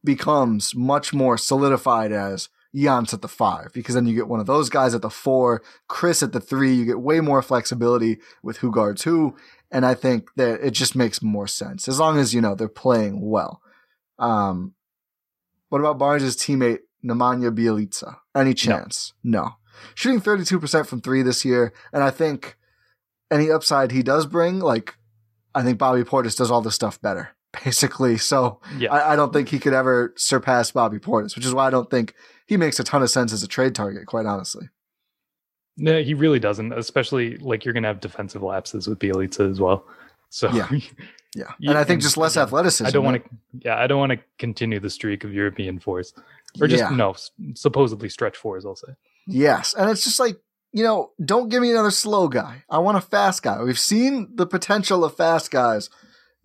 becomes 0.03 0.75
much 0.75 1.13
more 1.13 1.37
solidified 1.37 2.11
as 2.11 2.49
Giannis 2.75 3.13
at 3.13 3.21
the 3.21 3.27
five, 3.27 3.71
because 3.73 3.95
then 3.95 4.05
you 4.05 4.15
get 4.15 4.27
one 4.27 4.39
of 4.39 4.45
those 4.45 4.69
guys 4.69 4.93
at 4.93 5.01
the 5.01 5.09
four, 5.09 5.61
Khris 5.87 6.21
at 6.21 6.31
the 6.33 6.39
three. 6.39 6.73
You 6.73 6.85
get 6.85 7.01
way 7.01 7.19
more 7.19 7.41
flexibility 7.41 8.19
with 8.43 8.57
who 8.57 8.71
guards 8.71 9.03
who, 9.03 9.35
and 9.71 9.85
I 9.85 9.93
think 9.93 10.29
that 10.35 10.61
it 10.65 10.71
just 10.71 10.95
makes 10.95 11.21
more 11.21 11.47
sense 11.47 11.87
as 11.87 11.99
long 11.99 12.17
as 12.19 12.33
you 12.33 12.41
know 12.41 12.55
they're 12.55 12.67
playing 12.67 13.27
well. 13.29 13.61
Um, 14.17 14.73
what 15.69 15.79
about 15.79 15.97
Barnes' 15.97 16.35
teammate 16.35 16.79
Nemanja 17.03 17.55
Bjelica? 17.55 18.17
Any 18.35 18.53
chance? 18.53 19.13
No. 19.23 19.55
Shooting 19.95 20.19
32% 20.19 20.85
from 20.85 21.01
three 21.01 21.21
this 21.21 21.45
year, 21.45 21.73
and 21.93 22.03
I 22.03 22.09
think 22.09 22.57
any 23.31 23.49
upside 23.49 23.91
he 23.91 24.03
does 24.03 24.25
bring, 24.25 24.59
like, 24.59 24.95
I 25.59 25.63
think 25.63 25.77
Bobby 25.77 26.03
Portis 26.03 26.37
does 26.37 26.49
all 26.51 26.61
this 26.61 26.75
stuff 26.75 27.01
better, 27.01 27.29
basically. 27.63 28.17
So 28.17 28.59
Yeah. 28.77 28.93
I, 28.93 29.13
I 29.13 29.15
don't 29.15 29.33
think 29.33 29.49
he 29.49 29.59
could 29.59 29.73
ever 29.73 30.13
surpass 30.17 30.71
Bobby 30.71 30.99
Portis, 30.99 31.35
which 31.35 31.45
is 31.45 31.53
why 31.53 31.67
I 31.67 31.69
don't 31.69 31.89
think 31.89 32.13
he 32.47 32.57
makes 32.57 32.79
a 32.79 32.83
ton 32.83 33.01
of 33.03 33.09
sense 33.09 33.31
as 33.33 33.43
a 33.43 33.47
trade 33.47 33.75
target, 33.75 34.05
quite 34.07 34.25
honestly. 34.25 34.69
No, 35.77 36.01
he 36.01 36.13
really 36.13 36.39
doesn't, 36.39 36.73
especially 36.73 37.37
like 37.37 37.63
you're 37.63 37.73
gonna 37.73 37.87
have 37.87 38.01
defensive 38.01 38.41
lapses 38.43 38.87
with 38.87 38.99
Bjelica 38.99 39.49
as 39.49 39.59
well. 39.59 39.85
So 40.29 40.49
Yeah. 40.51 40.69
Yeah. 41.35 41.51
And 41.59 41.77
I 41.77 41.83
think 41.83 42.01
just 42.01 42.17
less 42.17 42.35
again, 42.35 42.47
athleticism. 42.47 42.87
I 42.87 42.89
don't 42.89 43.05
want 43.05 43.23
to. 43.23 43.29
Yeah, 43.63 43.75
I 43.77 43.85
don't 43.85 43.99
want 43.99 44.13
to 44.13 44.19
continue 44.39 44.79
the 44.79 44.89
streak 44.89 45.23
of 45.23 45.31
European 45.31 45.77
fours, 45.77 46.11
or 46.59 46.65
just 46.67 46.81
Yeah. 46.81 46.89
no, 46.89 47.13
supposedly 47.53 48.09
stretch 48.09 48.35
fours. 48.35 48.65
I'll 48.65 48.75
say. 48.75 48.93
Yes. 49.27 49.75
And 49.75 49.91
it's 49.91 50.03
just 50.03 50.19
like, 50.19 50.39
you 50.71 50.83
know, 50.83 51.11
don't 51.23 51.49
give 51.49 51.61
me 51.61 51.71
another 51.71 51.91
slow 51.91 52.27
guy. 52.27 52.63
I 52.69 52.77
want 52.79 52.97
a 52.97 53.01
fast 53.01 53.43
guy. 53.43 53.61
We've 53.61 53.79
seen 53.79 54.29
the 54.35 54.45
potential 54.45 55.03
of 55.03 55.15
fast 55.15 55.51
guys. 55.51 55.89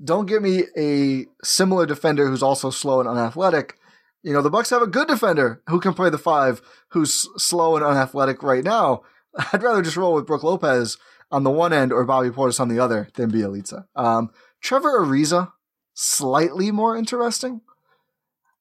Don't 0.02 0.26
give 0.26 0.42
me 0.42 0.64
a 0.76 1.26
similar 1.42 1.86
defender 1.86 2.26
who's 2.26 2.42
also 2.42 2.70
slow 2.70 3.00
and 3.00 3.08
unathletic. 3.08 3.78
You 4.22 4.32
know, 4.32 4.42
the 4.42 4.50
Bucks 4.50 4.70
have 4.70 4.82
a 4.82 4.86
good 4.86 5.08
defender 5.08 5.62
who 5.68 5.78
can 5.78 5.94
play 5.94 6.10
the 6.10 6.18
five 6.18 6.62
who's 6.88 7.28
slow 7.36 7.76
and 7.76 7.84
unathletic 7.84 8.42
right 8.42 8.64
now. 8.64 9.02
I'd 9.52 9.62
rather 9.62 9.82
just 9.82 9.96
roll 9.96 10.14
with 10.14 10.26
Brook 10.26 10.42
Lopez 10.42 10.96
on 11.30 11.42
the 11.42 11.50
one 11.50 11.72
end 11.72 11.92
or 11.92 12.04
Bobby 12.04 12.30
Portis 12.30 12.60
on 12.60 12.68
the 12.68 12.78
other 12.78 13.08
than 13.14 13.30
Bjelica. 13.30 13.84
Um, 13.94 14.30
Trevor 14.62 15.00
Ariza, 15.00 15.52
slightly 15.92 16.70
more 16.70 16.96
interesting. 16.96 17.60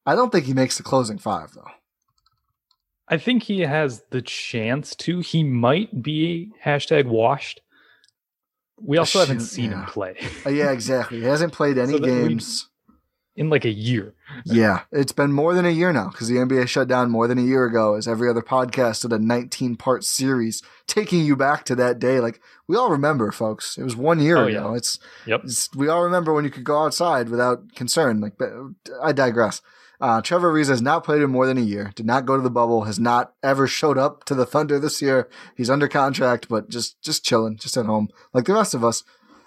I 0.04 0.14
don't 0.14 0.30
think 0.30 0.44
he 0.44 0.52
makes 0.52 0.76
the 0.76 0.82
closing 0.82 1.18
five 1.18 1.52
though. 1.54 1.70
I 3.08 3.18
think 3.18 3.42
he 3.44 3.60
has 3.60 4.02
the 4.10 4.22
chance 4.22 4.94
to. 4.96 5.20
He 5.20 5.44
might 5.44 6.02
be 6.02 6.52
hashtag 6.64 7.06
washed. 7.06 7.60
We 8.80 8.98
also 8.98 9.20
haven't 9.20 9.40
seen 9.40 9.70
yeah. 9.70 9.80
him 9.80 9.86
play. 9.86 10.16
Uh, 10.44 10.50
yeah, 10.50 10.70
exactly. 10.72 11.18
He 11.20 11.24
hasn't 11.24 11.52
played 11.52 11.78
any 11.78 11.92
So 11.92 11.98
games. 11.98 12.68
in 13.36 13.50
like 13.50 13.64
a 13.64 13.70
year. 13.70 14.14
Yeah, 14.44 14.80
it's 14.90 15.12
been 15.12 15.32
more 15.32 15.54
than 15.54 15.64
a 15.64 15.70
year 15.70 15.92
now 15.92 16.08
because 16.08 16.28
the 16.28 16.36
NBA 16.36 16.66
shut 16.68 16.88
down 16.88 17.10
more 17.10 17.28
than 17.28 17.38
a 17.38 17.42
year 17.42 17.66
ago. 17.66 17.94
As 17.94 18.08
every 18.08 18.28
other 18.28 18.40
podcast 18.42 19.02
did 19.02 19.12
a 19.12 19.18
19 19.18 19.76
part 19.76 20.02
series 20.02 20.62
taking 20.86 21.24
you 21.24 21.36
back 21.36 21.64
to 21.66 21.74
that 21.76 21.98
day. 21.98 22.20
Like 22.20 22.40
we 22.66 22.76
all 22.76 22.90
remember, 22.90 23.30
folks. 23.30 23.76
It 23.78 23.84
was 23.84 23.94
one 23.96 24.18
year 24.18 24.38
Oh, 24.38 24.46
ago. 24.46 24.70
yeah. 24.70 24.76
It's, 24.76 24.98
Yep. 25.26 25.40
it's 25.44 25.68
we 25.74 25.88
all 25.88 26.02
remember 26.02 26.32
when 26.32 26.44
you 26.44 26.50
could 26.50 26.64
go 26.64 26.82
outside 26.84 27.28
without 27.28 27.74
concern. 27.74 28.20
Like, 28.20 28.38
but 28.38 28.50
I 29.02 29.12
digress. 29.12 29.60
Uh, 30.00 30.20
Trevor 30.20 30.52
Ariza 30.52 30.68
has 30.68 30.82
not 30.82 31.04
played 31.04 31.22
in 31.22 31.30
more 31.30 31.46
than 31.46 31.58
a 31.58 31.62
year. 31.62 31.92
Did 31.94 32.06
not 32.06 32.26
go 32.26 32.36
to 32.36 32.42
the 32.42 32.50
bubble. 32.50 32.84
Has 32.84 32.98
not 32.98 33.34
ever 33.42 33.66
showed 33.66 33.96
up 33.98 34.24
to 34.24 34.34
the 34.34 34.46
Thunder 34.46 34.78
this 34.78 35.00
year. 35.00 35.28
He's 35.56 35.70
under 35.70 35.88
contract, 35.88 36.48
but 36.48 36.68
just 36.68 37.00
just 37.02 37.24
chilling, 37.24 37.56
just 37.56 37.76
at 37.76 37.86
home, 37.86 38.08
like 38.32 38.44
the 38.46 38.54
rest 38.54 38.74
of 38.74 38.84
us. 38.84 39.04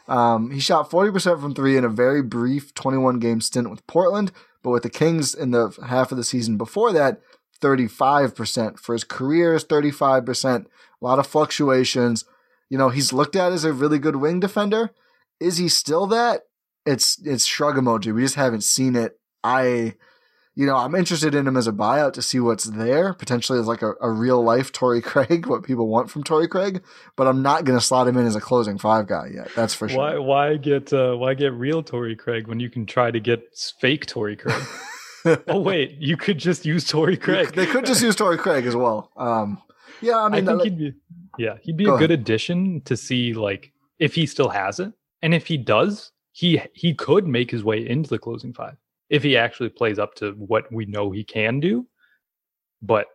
Um, 0.08 0.52
he 0.52 0.60
shot 0.60 0.90
40% 0.90 1.42
from 1.42 1.54
three 1.54 1.76
in 1.76 1.84
a 1.84 1.90
very 1.90 2.22
brief 2.22 2.74
21 2.74 3.20
game 3.20 3.42
stint 3.42 3.70
with 3.70 3.86
Portland, 3.88 4.32
but 4.64 4.70
with 4.70 4.84
the 4.84 4.90
Kings 4.90 5.36
in 5.36 5.52
the 5.52 5.78
half 5.86 6.12
of 6.12 6.18
the 6.18 6.24
season 6.24 6.58
before 6.58 6.94
that, 6.94 7.20
35%. 7.62 8.80
For 8.80 8.94
his 8.94 9.04
career 9.04 9.54
is 9.54 9.66
35%. 9.66 10.66
A 10.66 10.68
lot 11.02 11.20
of 11.20 11.28
fluctuations. 11.28 12.26
You 12.70 12.78
know, 12.78 12.90
he's 12.90 13.14
looked 13.14 13.36
at 13.36 13.52
as 13.52 13.66
a 13.66 13.74
really 13.74 14.00
good 14.00 14.18
wing 14.18 14.40
defender. 14.40 14.92
Is 15.40 15.58
he 15.58 15.70
still 15.70 16.08
that? 16.08 16.44
It's 16.86 17.20
it's 17.26 17.46
shrug 17.46 17.76
emoji. 17.76 18.14
We 18.14 18.22
just 18.22 18.36
haven't 18.36 18.64
seen 18.64 18.96
it. 18.96 19.20
I 19.44 19.96
you 20.60 20.66
know, 20.66 20.76
I'm 20.76 20.96
interested 20.96 21.36
in 21.36 21.46
him 21.48 21.56
as 21.56 21.68
a 21.68 21.72
buyout 21.72 22.14
to 22.14 22.22
see 22.24 22.40
what's 22.40 22.64
there, 22.64 23.14
potentially 23.14 23.60
as 23.60 23.68
like 23.68 23.84
a, 23.84 23.94
a 24.02 24.10
real 24.10 24.42
life 24.44 24.72
Torrey 24.72 25.02
Craig, 25.12 25.46
what 25.46 25.62
people 25.64 25.88
want 25.88 26.10
from 26.10 26.24
Torrey 26.24 26.48
Craig, 26.48 26.82
but 27.16 27.28
I'm 27.28 27.44
not 27.44 27.64
gonna 27.64 27.80
slot 27.80 28.08
him 28.08 28.18
in 28.18 28.26
as 28.26 28.36
a 28.36 28.42
closing 28.42 28.80
five 28.80 29.08
guy 29.08 29.30
yet. 29.34 29.50
That's 29.56 29.76
for 29.76 29.88
sure. 29.88 30.00
Why 30.00 30.18
why 30.18 30.58
get 30.58 30.92
uh, 30.92 31.16
why 31.16 31.36
get 31.36 31.54
real 31.54 31.84
Torrey 31.84 32.16
Craig 32.16 32.48
when 32.48 32.60
you 32.60 32.70
can 32.72 32.86
try 32.88 33.12
to 33.12 33.20
get 33.20 33.44
fake 33.80 34.08
Torrey 34.08 34.36
Craig? 34.36 34.64
oh 35.48 35.60
wait, 35.60 35.96
you 36.00 36.18
could 36.18 36.40
just 36.40 36.66
use 36.66 36.88
Torrey 36.88 37.18
Craig. 37.18 37.54
They 37.54 37.68
could 37.68 37.86
just 37.86 38.02
use 38.08 38.16
Torrey 38.16 38.38
Craig 38.38 38.66
as 38.66 38.76
well. 38.76 39.12
Um, 39.16 39.62
yeah, 40.02 40.18
I 40.18 40.26
I 40.26 40.30
mean, 40.30 40.46
think 40.48 40.58
like- 40.60 40.64
he'd 40.72 40.78
be 40.80 40.94
yeah, 41.38 41.58
he'd 41.62 41.78
be 41.78 41.86
Go 41.86 41.96
a 41.96 42.00
good 42.00 42.10
ahead. 42.10 42.22
addition 42.22 42.82
to 42.86 42.98
see 42.98 43.34
like 43.34 43.72
if 44.00 44.16
he 44.16 44.26
still 44.26 44.50
has 44.50 44.80
it. 44.80 44.92
And 45.22 45.34
if 45.36 45.46
he 45.48 45.58
does, 45.58 46.12
he 46.32 46.62
he 46.74 46.96
could 46.96 47.28
make 47.28 47.52
his 47.52 47.64
way 47.64 47.88
into 47.88 48.10
the 48.10 48.18
closing 48.20 48.54
five 48.54 48.78
if 49.10 49.24
he 49.24 49.38
actually 49.38 49.70
plays 49.70 50.00
up 50.00 50.16
to 50.16 50.32
what 50.32 50.72
we 50.72 50.86
know 50.86 51.12
he 51.12 51.24
can 51.24 51.60
do. 51.60 51.88
But 52.82 53.08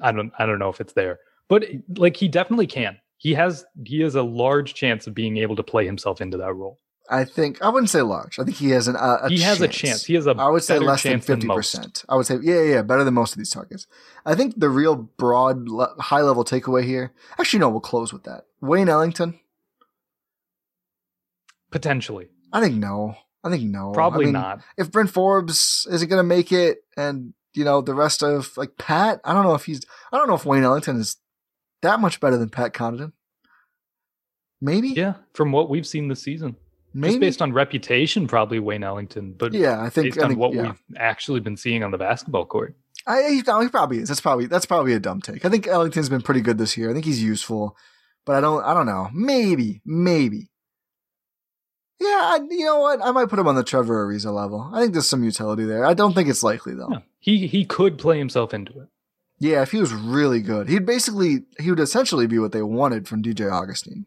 I 0.00 0.12
don't 0.12 0.32
I 0.38 0.46
don't 0.46 0.58
know 0.58 0.70
if 0.70 0.80
it's 0.80 0.92
there. 0.94 1.18
But 1.48 1.66
like 1.96 2.16
he 2.16 2.28
definitely 2.28 2.66
can. 2.66 2.98
He 3.18 3.34
has 3.34 3.64
he 3.84 4.00
has 4.00 4.14
a 4.14 4.22
large 4.22 4.74
chance 4.74 5.06
of 5.06 5.14
being 5.14 5.36
able 5.36 5.56
to 5.56 5.62
play 5.62 5.84
himself 5.84 6.20
into 6.20 6.38
that 6.38 6.54
role. 6.54 6.78
I 7.10 7.24
think 7.24 7.60
I 7.60 7.68
wouldn't 7.68 7.90
say 7.90 8.02
large. 8.02 8.38
I 8.38 8.44
think 8.44 8.56
he 8.56 8.70
has 8.70 8.88
an 8.88 8.96
uh, 8.96 9.18
a 9.22 9.28
he 9.28 9.40
has 9.40 9.60
a 9.60 9.68
chance. 9.68 10.04
He 10.04 10.14
has 10.14 10.26
a 10.26 10.30
I 10.30 10.48
would 10.48 10.62
say 10.62 10.78
less 10.78 11.02
than 11.02 11.20
fifty 11.20 11.46
percent. 11.46 12.04
I 12.08 12.16
would 12.16 12.26
say 12.26 12.38
yeah, 12.42 12.62
yeah, 12.62 12.82
better 12.82 13.04
than 13.04 13.14
most 13.14 13.32
of 13.32 13.38
these 13.38 13.50
targets. 13.50 13.86
I 14.24 14.34
think 14.34 14.58
the 14.58 14.68
real 14.70 14.96
broad, 14.96 15.68
le- 15.68 15.94
high 16.00 16.22
level 16.22 16.44
takeaway 16.44 16.84
here. 16.84 17.12
Actually, 17.38 17.60
no, 17.60 17.68
we'll 17.68 17.80
close 17.80 18.12
with 18.12 18.24
that. 18.24 18.44
Wayne 18.60 18.88
Ellington. 18.88 19.38
Potentially. 21.70 22.28
I 22.52 22.60
think 22.60 22.76
no. 22.76 23.16
I 23.44 23.50
think 23.50 23.64
no. 23.64 23.90
Probably 23.92 24.24
I 24.24 24.26
mean, 24.26 24.32
not. 24.34 24.60
If 24.76 24.90
Bryn 24.92 25.06
Forbes 25.08 25.86
isn't 25.90 26.08
going 26.08 26.20
to 26.20 26.24
make 26.26 26.52
it, 26.52 26.78
and 26.96 27.34
you 27.54 27.64
know 27.64 27.80
the 27.80 27.94
rest 27.94 28.22
of 28.22 28.56
like 28.56 28.76
Pat, 28.78 29.20
I 29.24 29.32
don't 29.34 29.42
know 29.44 29.54
if 29.54 29.64
he's. 29.64 29.80
I 30.12 30.16
don't 30.18 30.28
know 30.28 30.34
if 30.34 30.44
Wayne 30.46 30.62
Ellington 30.62 30.96
is 31.00 31.16
that 31.82 31.98
much 32.00 32.20
better 32.20 32.36
than 32.36 32.48
Pat 32.50 32.72
Connaughton. 32.72 33.12
Maybe. 34.60 34.88
Yeah, 34.90 35.14
from 35.34 35.52
what 35.52 35.68
we've 35.68 35.86
seen 35.86 36.08
this 36.08 36.22
season. 36.22 36.56
Maybe. 36.94 37.12
Just 37.14 37.20
based 37.20 37.42
on 37.42 37.52
reputation, 37.52 38.28
probably 38.28 38.58
Wayne 38.58 38.84
Ellington. 38.84 39.32
But 39.32 39.54
Yeah, 39.54 39.82
I 39.82 39.88
think- 39.88 40.08
based 40.08 40.18
I 40.18 40.24
on 40.24 40.28
think- 40.28 40.40
what 40.40 40.52
yeah. 40.52 40.62
we've 40.62 40.82
actually 40.98 41.40
been 41.40 41.56
seeing 41.56 41.82
on 41.82 41.90
the 41.90 41.98
basketball 41.98 42.44
court. 42.44 42.76
I 43.06 43.22
he, 43.30 43.42
no, 43.46 43.60
he 43.60 43.68
probably 43.68 43.98
is. 43.98 44.08
That's 44.08 44.20
probably 44.20 44.46
that's 44.46 44.66
probably 44.66 44.92
a 44.92 45.00
dumb 45.00 45.20
take. 45.20 45.44
I 45.44 45.48
think 45.48 45.66
Ellington's 45.66 46.08
been 46.08 46.22
pretty 46.22 46.42
good 46.42 46.58
this 46.58 46.76
year. 46.76 46.90
I 46.90 46.92
think 46.92 47.04
he's 47.04 47.20
useful, 47.22 47.76
but 48.24 48.36
I 48.36 48.40
don't 48.40 48.62
I 48.62 48.74
don't 48.74 48.86
know. 48.86 49.08
Maybe 49.12 49.80
maybe. 49.84 50.50
Yeah, 52.02 52.08
I, 52.08 52.38
you 52.50 52.64
know 52.64 52.80
what? 52.80 53.00
I 53.02 53.10
might 53.12 53.28
put 53.28 53.38
him 53.38 53.46
on 53.46 53.54
the 53.54 53.62
Trevor 53.62 54.06
Ariza 54.06 54.32
level. 54.32 54.68
I 54.72 54.80
think 54.80 54.92
there's 54.92 55.08
some 55.08 55.22
utility 55.22 55.64
there. 55.64 55.84
I 55.84 55.94
don't 55.94 56.14
think 56.14 56.28
it's 56.28 56.42
likely 56.42 56.74
though. 56.74 57.02
He 57.20 57.46
he 57.46 57.64
could 57.64 57.96
play 57.98 58.18
himself 58.18 58.52
into 58.52 58.72
it. 58.80 58.88
Yeah, 59.38 59.62
if 59.62 59.70
he 59.72 59.78
was 59.78 59.92
really 59.92 60.40
good, 60.40 60.68
he'd 60.68 60.86
basically 60.86 61.44
he 61.60 61.70
would 61.70 61.80
essentially 61.80 62.26
be 62.26 62.38
what 62.38 62.52
they 62.52 62.62
wanted 62.62 63.06
from 63.06 63.22
DJ 63.22 63.50
Augustin. 63.52 64.06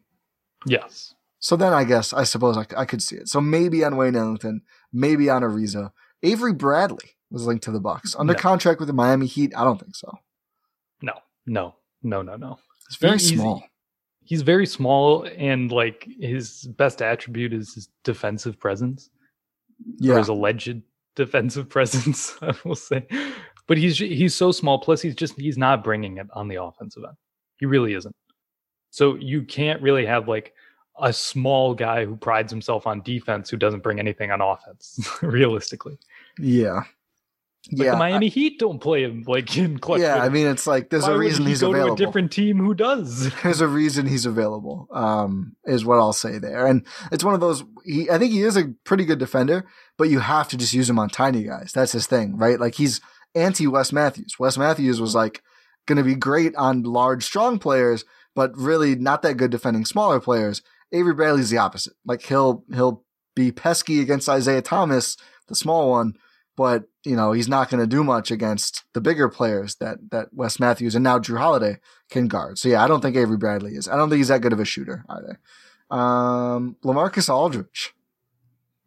Yes. 0.66 1.14
So 1.38 1.56
then 1.56 1.72
I 1.72 1.84
guess 1.84 2.12
I 2.12 2.24
suppose 2.24 2.56
I, 2.58 2.66
I 2.76 2.84
could 2.84 3.02
see 3.02 3.16
it. 3.16 3.28
So 3.28 3.40
maybe 3.40 3.84
on 3.84 3.96
Wayne 3.96 4.16
Ellington, 4.16 4.62
maybe 4.92 5.30
on 5.30 5.42
Ariza. 5.42 5.92
Avery 6.22 6.52
Bradley 6.52 7.16
was 7.30 7.46
linked 7.46 7.64
to 7.64 7.70
the 7.70 7.80
Bucks 7.80 8.14
under 8.18 8.32
No. 8.32 8.38
contract 8.38 8.80
with 8.80 8.88
the 8.88 8.92
Miami 8.94 9.26
Heat. 9.26 9.52
I 9.56 9.64
don't 9.64 9.78
think 9.80 9.94
so. 9.94 10.18
No. 11.02 11.12
No. 11.46 11.76
No. 12.02 12.22
No. 12.22 12.36
No. 12.36 12.58
It's 12.88 12.96
very 12.96 13.18
small. 13.18 13.62
He's 14.26 14.42
very 14.42 14.66
small, 14.66 15.26
and 15.36 15.70
like 15.70 16.08
his 16.20 16.64
best 16.76 17.00
attribute 17.00 17.52
is 17.52 17.74
his 17.74 17.88
defensive 18.02 18.58
presence, 18.58 19.08
or 20.04 20.18
his 20.18 20.28
alleged 20.28 20.82
defensive 21.14 21.68
presence. 21.76 22.36
I 22.42 22.52
will 22.64 22.74
say, 22.74 23.06
but 23.66 23.78
he's 23.78 23.98
he's 23.98 24.34
so 24.34 24.52
small. 24.52 24.78
Plus, 24.78 25.00
he's 25.00 25.14
just 25.14 25.40
he's 25.40 25.56
not 25.56 25.84
bringing 25.84 26.18
it 26.18 26.26
on 26.32 26.48
the 26.48 26.62
offensive 26.62 27.04
end. 27.04 27.16
He 27.58 27.66
really 27.66 27.94
isn't. 27.94 28.14
So 28.90 29.14
you 29.14 29.42
can't 29.42 29.80
really 29.80 30.06
have 30.06 30.26
like 30.26 30.54
a 31.00 31.12
small 31.12 31.74
guy 31.74 32.04
who 32.04 32.16
prides 32.16 32.50
himself 32.50 32.86
on 32.86 33.02
defense 33.02 33.48
who 33.48 33.56
doesn't 33.56 33.82
bring 33.82 33.98
anything 34.00 34.30
on 34.30 34.40
offense. 34.40 34.98
realistically, 35.22 35.98
yeah, 36.38 36.82
like 37.72 37.86
yeah. 37.86 37.90
the 37.92 37.96
Miami 37.96 38.28
Heat 38.28 38.58
don't 38.58 38.78
play 38.78 39.02
him 39.02 39.24
like 39.26 39.56
in 39.56 39.78
clutch. 39.78 40.00
yeah, 40.00 40.22
I 40.22 40.28
mean, 40.28 40.46
it's 40.46 40.66
like 40.66 40.90
there's 40.90 41.04
Why 41.04 41.14
a 41.14 41.18
reason 41.18 41.44
he 41.44 41.50
he's 41.50 41.60
go 41.60 41.70
available. 41.70 41.96
to 41.96 42.02
a 42.02 42.06
different 42.06 42.30
team 42.30 42.58
who 42.58 42.74
does. 42.74 43.32
There's 43.42 43.60
a 43.60 43.66
reason 43.66 44.06
he's 44.06 44.24
available. 44.24 44.86
Um, 44.92 45.56
is 45.64 45.84
what 45.84 45.98
I'll 45.98 46.12
say 46.12 46.38
there, 46.38 46.66
and 46.66 46.86
it's 47.10 47.24
one 47.24 47.34
of 47.34 47.40
those. 47.40 47.64
He, 47.84 48.08
I 48.08 48.18
think 48.18 48.32
he 48.32 48.42
is 48.42 48.56
a 48.56 48.72
pretty 48.84 49.04
good 49.04 49.18
defender, 49.18 49.66
but 49.96 50.08
you 50.08 50.20
have 50.20 50.48
to 50.48 50.56
just 50.56 50.74
use 50.74 50.88
him 50.88 50.98
on 50.98 51.08
tiny 51.08 51.42
guys. 51.42 51.72
That's 51.74 51.92
his 51.92 52.06
thing, 52.06 52.36
right? 52.36 52.60
Like 52.60 52.76
he's 52.76 53.00
anti 53.34 53.66
Wes 53.66 53.92
Matthews. 53.92 54.38
Wes 54.38 54.56
Matthews 54.56 55.00
was 55.00 55.14
like 55.14 55.42
going 55.86 55.98
to 55.98 56.04
be 56.04 56.14
great 56.14 56.54
on 56.56 56.82
large, 56.82 57.24
strong 57.24 57.58
players, 57.58 58.04
but 58.34 58.56
really 58.56 58.94
not 58.94 59.22
that 59.22 59.36
good 59.36 59.50
defending 59.50 59.84
smaller 59.84 60.20
players. 60.20 60.62
Avery 60.92 61.14
Bradley's 61.14 61.50
the 61.50 61.58
opposite. 61.58 61.94
Like 62.04 62.22
he'll 62.22 62.64
he'll 62.72 63.04
be 63.34 63.50
pesky 63.50 64.00
against 64.00 64.28
Isaiah 64.28 64.62
Thomas, 64.62 65.16
the 65.48 65.54
small 65.54 65.90
one, 65.90 66.14
but 66.56 66.84
you 67.04 67.14
know 67.14 67.32
he's 67.32 67.48
not 67.48 67.68
going 67.70 67.80
to 67.80 67.86
do 67.86 68.02
much 68.02 68.30
against 68.30 68.84
the 68.94 69.00
bigger 69.00 69.28
players 69.28 69.76
that 69.76 69.98
that 70.10 70.28
Wes 70.32 70.58
Matthews 70.58 70.94
and 70.94 71.04
now 71.04 71.18
Jrue 71.18 71.38
Holiday 71.38 71.78
can 72.10 72.28
guard. 72.28 72.58
So 72.58 72.68
yeah, 72.68 72.82
I 72.82 72.88
don't 72.88 73.00
think 73.00 73.16
Avery 73.16 73.36
Bradley 73.36 73.72
is. 73.72 73.88
I 73.88 73.96
don't 73.96 74.08
think 74.08 74.18
he's 74.18 74.28
that 74.28 74.40
good 74.40 74.52
of 74.52 74.60
a 74.60 74.64
shooter 74.64 75.04
either. 75.08 75.38
Um, 75.90 76.76
Lamarcus 76.84 77.28
Aldridge, 77.32 77.94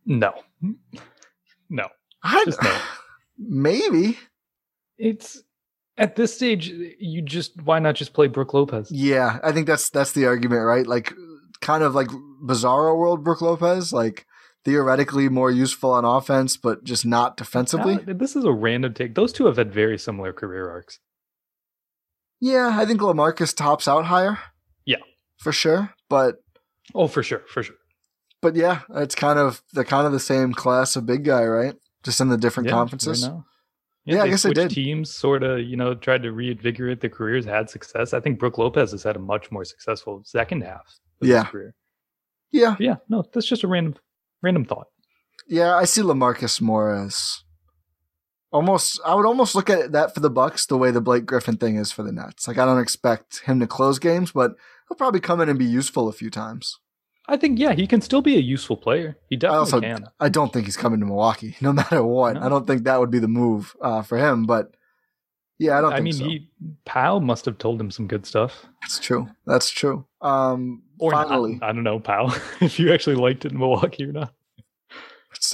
No, 0.05 0.33
no. 1.69 1.87
I 2.21 2.43
Just 2.45 2.61
no. 2.61 2.77
maybe. 3.37 4.17
It's 4.97 5.41
at 5.97 6.17
this 6.17 6.33
stage. 6.33 6.67
You 6.67 7.21
just 7.21 7.61
why 7.61 7.79
not 7.79 7.95
just 7.95 8.13
play 8.13 8.27
Brook 8.27 8.53
Lopez? 8.53 8.91
Yeah, 8.91 9.39
I 9.43 9.53
think 9.53 9.67
that's 9.67 9.89
that's 9.89 10.11
the 10.11 10.25
argument, 10.25 10.63
right? 10.65 10.85
Like 10.85 11.13
kind 11.61 11.83
of 11.83 11.95
like 11.95 12.07
Bizarro 12.43 12.97
World 12.97 13.23
Brook 13.23 13.41
Lopez, 13.41 13.93
like 13.93 14.25
theoretically 14.69 15.29
more 15.29 15.49
useful 15.51 15.91
on 15.91 16.05
offense, 16.05 16.57
but 16.57 16.83
just 16.83 17.05
not 17.05 17.35
defensively. 17.37 17.95
Uh, 17.95 18.13
this 18.13 18.35
is 18.35 18.45
a 18.45 18.51
random 18.51 18.93
take. 18.93 19.15
Those 19.15 19.33
two 19.33 19.45
have 19.47 19.57
had 19.57 19.73
very 19.73 19.97
similar 19.97 20.31
career 20.33 20.69
arcs. 20.69 20.99
Yeah, 22.39 22.71
I 22.79 22.85
think 22.85 23.01
Lamarcus 23.01 23.55
tops 23.55 23.87
out 23.87 24.05
higher. 24.05 24.39
Yeah. 24.85 24.97
for 25.37 25.51
sure. 25.51 25.93
But 26.09 26.37
Oh, 26.95 27.07
for 27.07 27.21
sure, 27.23 27.43
for 27.47 27.61
sure. 27.63 27.75
but 28.41 28.55
yeah, 28.55 28.81
it's 28.95 29.13
kind 29.15 29.37
of 29.39 29.61
the 29.73 29.85
kind 29.85 30.05
of 30.07 30.11
the 30.13 30.19
same 30.19 30.53
class 30.53 30.95
of 30.95 31.05
big 31.05 31.23
guy, 31.23 31.43
right? 31.45 31.75
Just 32.03 32.19
in 32.21 32.29
the 32.29 32.37
different 32.37 32.67
Yeah, 32.67 32.73
conferences. 32.75 33.27
right. 33.29 33.41
Yeah, 34.05 34.23
I 34.23 34.29
guess 34.29 34.41
they 34.43 34.53
did. 34.53 34.71
Teams 34.71 35.13
sort 35.13 35.43
of, 35.43 35.59
you 35.59 35.75
know, 35.77 35.93
tried 35.93 36.23
to 36.23 36.31
reinvigorate 36.31 37.01
their 37.01 37.09
careers, 37.11 37.45
had 37.45 37.69
success. 37.69 38.13
I 38.13 38.19
think 38.19 38.39
Brook 38.39 38.57
Lopez 38.57 38.91
has 38.91 39.03
had 39.03 39.15
a 39.17 39.19
much 39.19 39.51
more 39.51 39.63
successful 39.65 40.21
second 40.25 40.61
half 40.63 40.97
of 41.21 41.27
Yeah. 41.27 41.43
his 41.43 41.51
career. 41.51 41.75
Yeah, 42.51 42.75
yeah, 42.79 42.95
no, 43.09 43.23
that's 43.31 43.45
just 43.45 43.63
a 43.63 43.67
random, 43.67 43.95
random 44.41 44.65
thought. 44.65 44.87
yeah, 45.47 45.75
I 45.75 45.85
see 45.85 46.01
Lamarcus 46.01 46.61
more 46.61 46.93
as 46.93 47.43
almost. 48.51 48.99
I 49.05 49.15
would 49.15 49.25
almost 49.25 49.55
look 49.55 49.69
at 49.69 49.91
that 49.91 50.13
for 50.13 50.19
the 50.19 50.29
Bucks 50.29 50.65
the 50.65 50.77
way 50.77 50.91
the 50.91 51.01
Blake 51.01 51.25
Griffin 51.25 51.57
thing 51.57 51.75
is 51.75 51.91
for 51.91 52.03
the 52.03 52.11
Nets. 52.11 52.47
Like 52.47 52.57
I 52.57 52.65
don't 52.65 52.79
expect 52.79 53.41
him 53.41 53.59
to 53.59 53.67
close 53.67 53.99
games, 53.99 54.31
but 54.31 54.51
he'll 54.87 54.97
probably 54.97 55.19
come 55.19 55.41
in 55.41 55.49
and 55.49 55.59
be 55.59 55.65
useful 55.65 56.07
a 56.07 56.13
few 56.13 56.29
times. 56.29 56.79
I 57.27 57.37
think, 57.37 57.59
yeah, 57.59 57.73
he 57.73 57.85
can 57.85 58.01
still 58.01 58.23
be 58.23 58.35
a 58.37 58.39
useful 58.39 58.75
player. 58.75 59.15
He 59.29 59.35
I 59.35 59.39
definitely 59.39 59.59
also 59.59 59.81
can. 59.81 60.05
I 60.19 60.29
don't 60.29 60.51
think 60.51 60.65
he's 60.65 60.77
coming 60.77 60.99
to 60.99 61.05
Milwaukee, 61.05 61.55
no 61.61 61.71
matter 61.71 62.03
what. 62.03 62.33
No. 62.33 62.41
I 62.41 62.49
don't 62.49 62.65
think 62.65 62.83
that 62.83 62.99
would 62.99 63.11
be 63.11 63.19
the 63.19 63.27
move 63.27 63.75
uh, 63.81 64.01
for 64.01 64.17
him. 64.17 64.47
But 64.47 64.73
yeah, 65.59 65.77
I 65.77 65.81
don't. 65.81 65.93
I 65.93 65.97
think 65.97 66.03
mean, 66.05 66.13
so. 66.13 66.23
he 66.25 66.47
Powell 66.85 67.19
must 67.19 67.45
have 67.45 67.57
told 67.57 67.79
him 67.79 67.91
some 67.91 68.07
good 68.07 68.25
stuff. 68.25 68.65
That's 68.81 68.99
true. 68.99 69.27
That's 69.45 69.69
true. 69.69 70.05
Um, 70.21 70.83
Or 70.99 71.11
not. 71.11 71.27
finally, 71.27 71.59
I 71.61 71.71
don't 71.73 71.83
know, 71.83 71.99
Powell, 71.99 72.33
if 72.61 72.79
you 72.79 72.91
actually 72.93 73.15
liked 73.17 73.45
it 73.45 73.51
in 73.51 73.59
Milwaukee 73.59 74.05
or 74.05 74.11
not. 74.13 74.33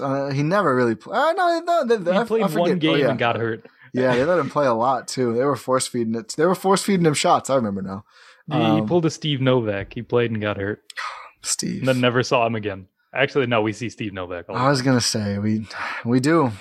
Uh, 0.01 0.29
he 0.31 0.41
never 0.41 0.75
really 0.75 0.95
played. 0.95 1.17
Uh, 1.17 1.33
no, 1.33 1.59
no, 1.65 1.85
they, 1.85 1.97
they, 1.97 2.11
He 2.11 2.17
I- 2.17 2.21
I 2.21 2.25
played 2.25 2.43
forget- 2.43 2.59
one 2.59 2.71
oh, 2.71 2.75
game 2.75 2.99
yeah. 2.99 3.09
and 3.09 3.19
got 3.19 3.35
hurt. 3.35 3.65
Yeah, 3.93 4.15
they 4.15 4.25
let 4.31 4.39
him 4.39 4.49
play 4.49 4.65
a 4.65 4.73
lot 4.73 5.07
too. 5.07 5.33
They 5.33 5.43
were 5.43 5.55
force 5.55 5.85
feeding 5.87 6.15
it. 6.15 6.33
They 6.37 6.45
were 6.45 6.55
force 6.55 6.81
feeding 6.83 7.05
him 7.05 7.13
shots. 7.13 7.49
I 7.49 7.55
remember 7.55 7.81
now. 7.81 8.03
He, 8.51 8.57
he 8.57 8.63
Um, 8.63 8.87
pulled 8.87 9.05
a 9.05 9.09
Steve 9.09 9.41
Novak. 9.41 9.93
He 9.93 10.01
played 10.01 10.31
and 10.31 10.41
got 10.41 10.57
hurt. 10.57 10.81
Steve. 11.41 11.79
And 11.79 11.87
then 11.87 12.01
never 12.01 12.23
saw 12.23 12.45
him 12.47 12.55
again. 12.55 12.87
Actually, 13.13 13.45
no, 13.47 13.61
we 13.61 13.71
see 13.73 13.89
Steve 13.89 14.11
Novak. 14.13 14.49
a 14.49 14.53
lot. 14.53 14.61
I 14.61 14.69
was 14.69 14.81
gonna 14.81 14.99
say 15.01 15.37
we 15.37 15.67
we 16.03 16.19
do 16.19 16.51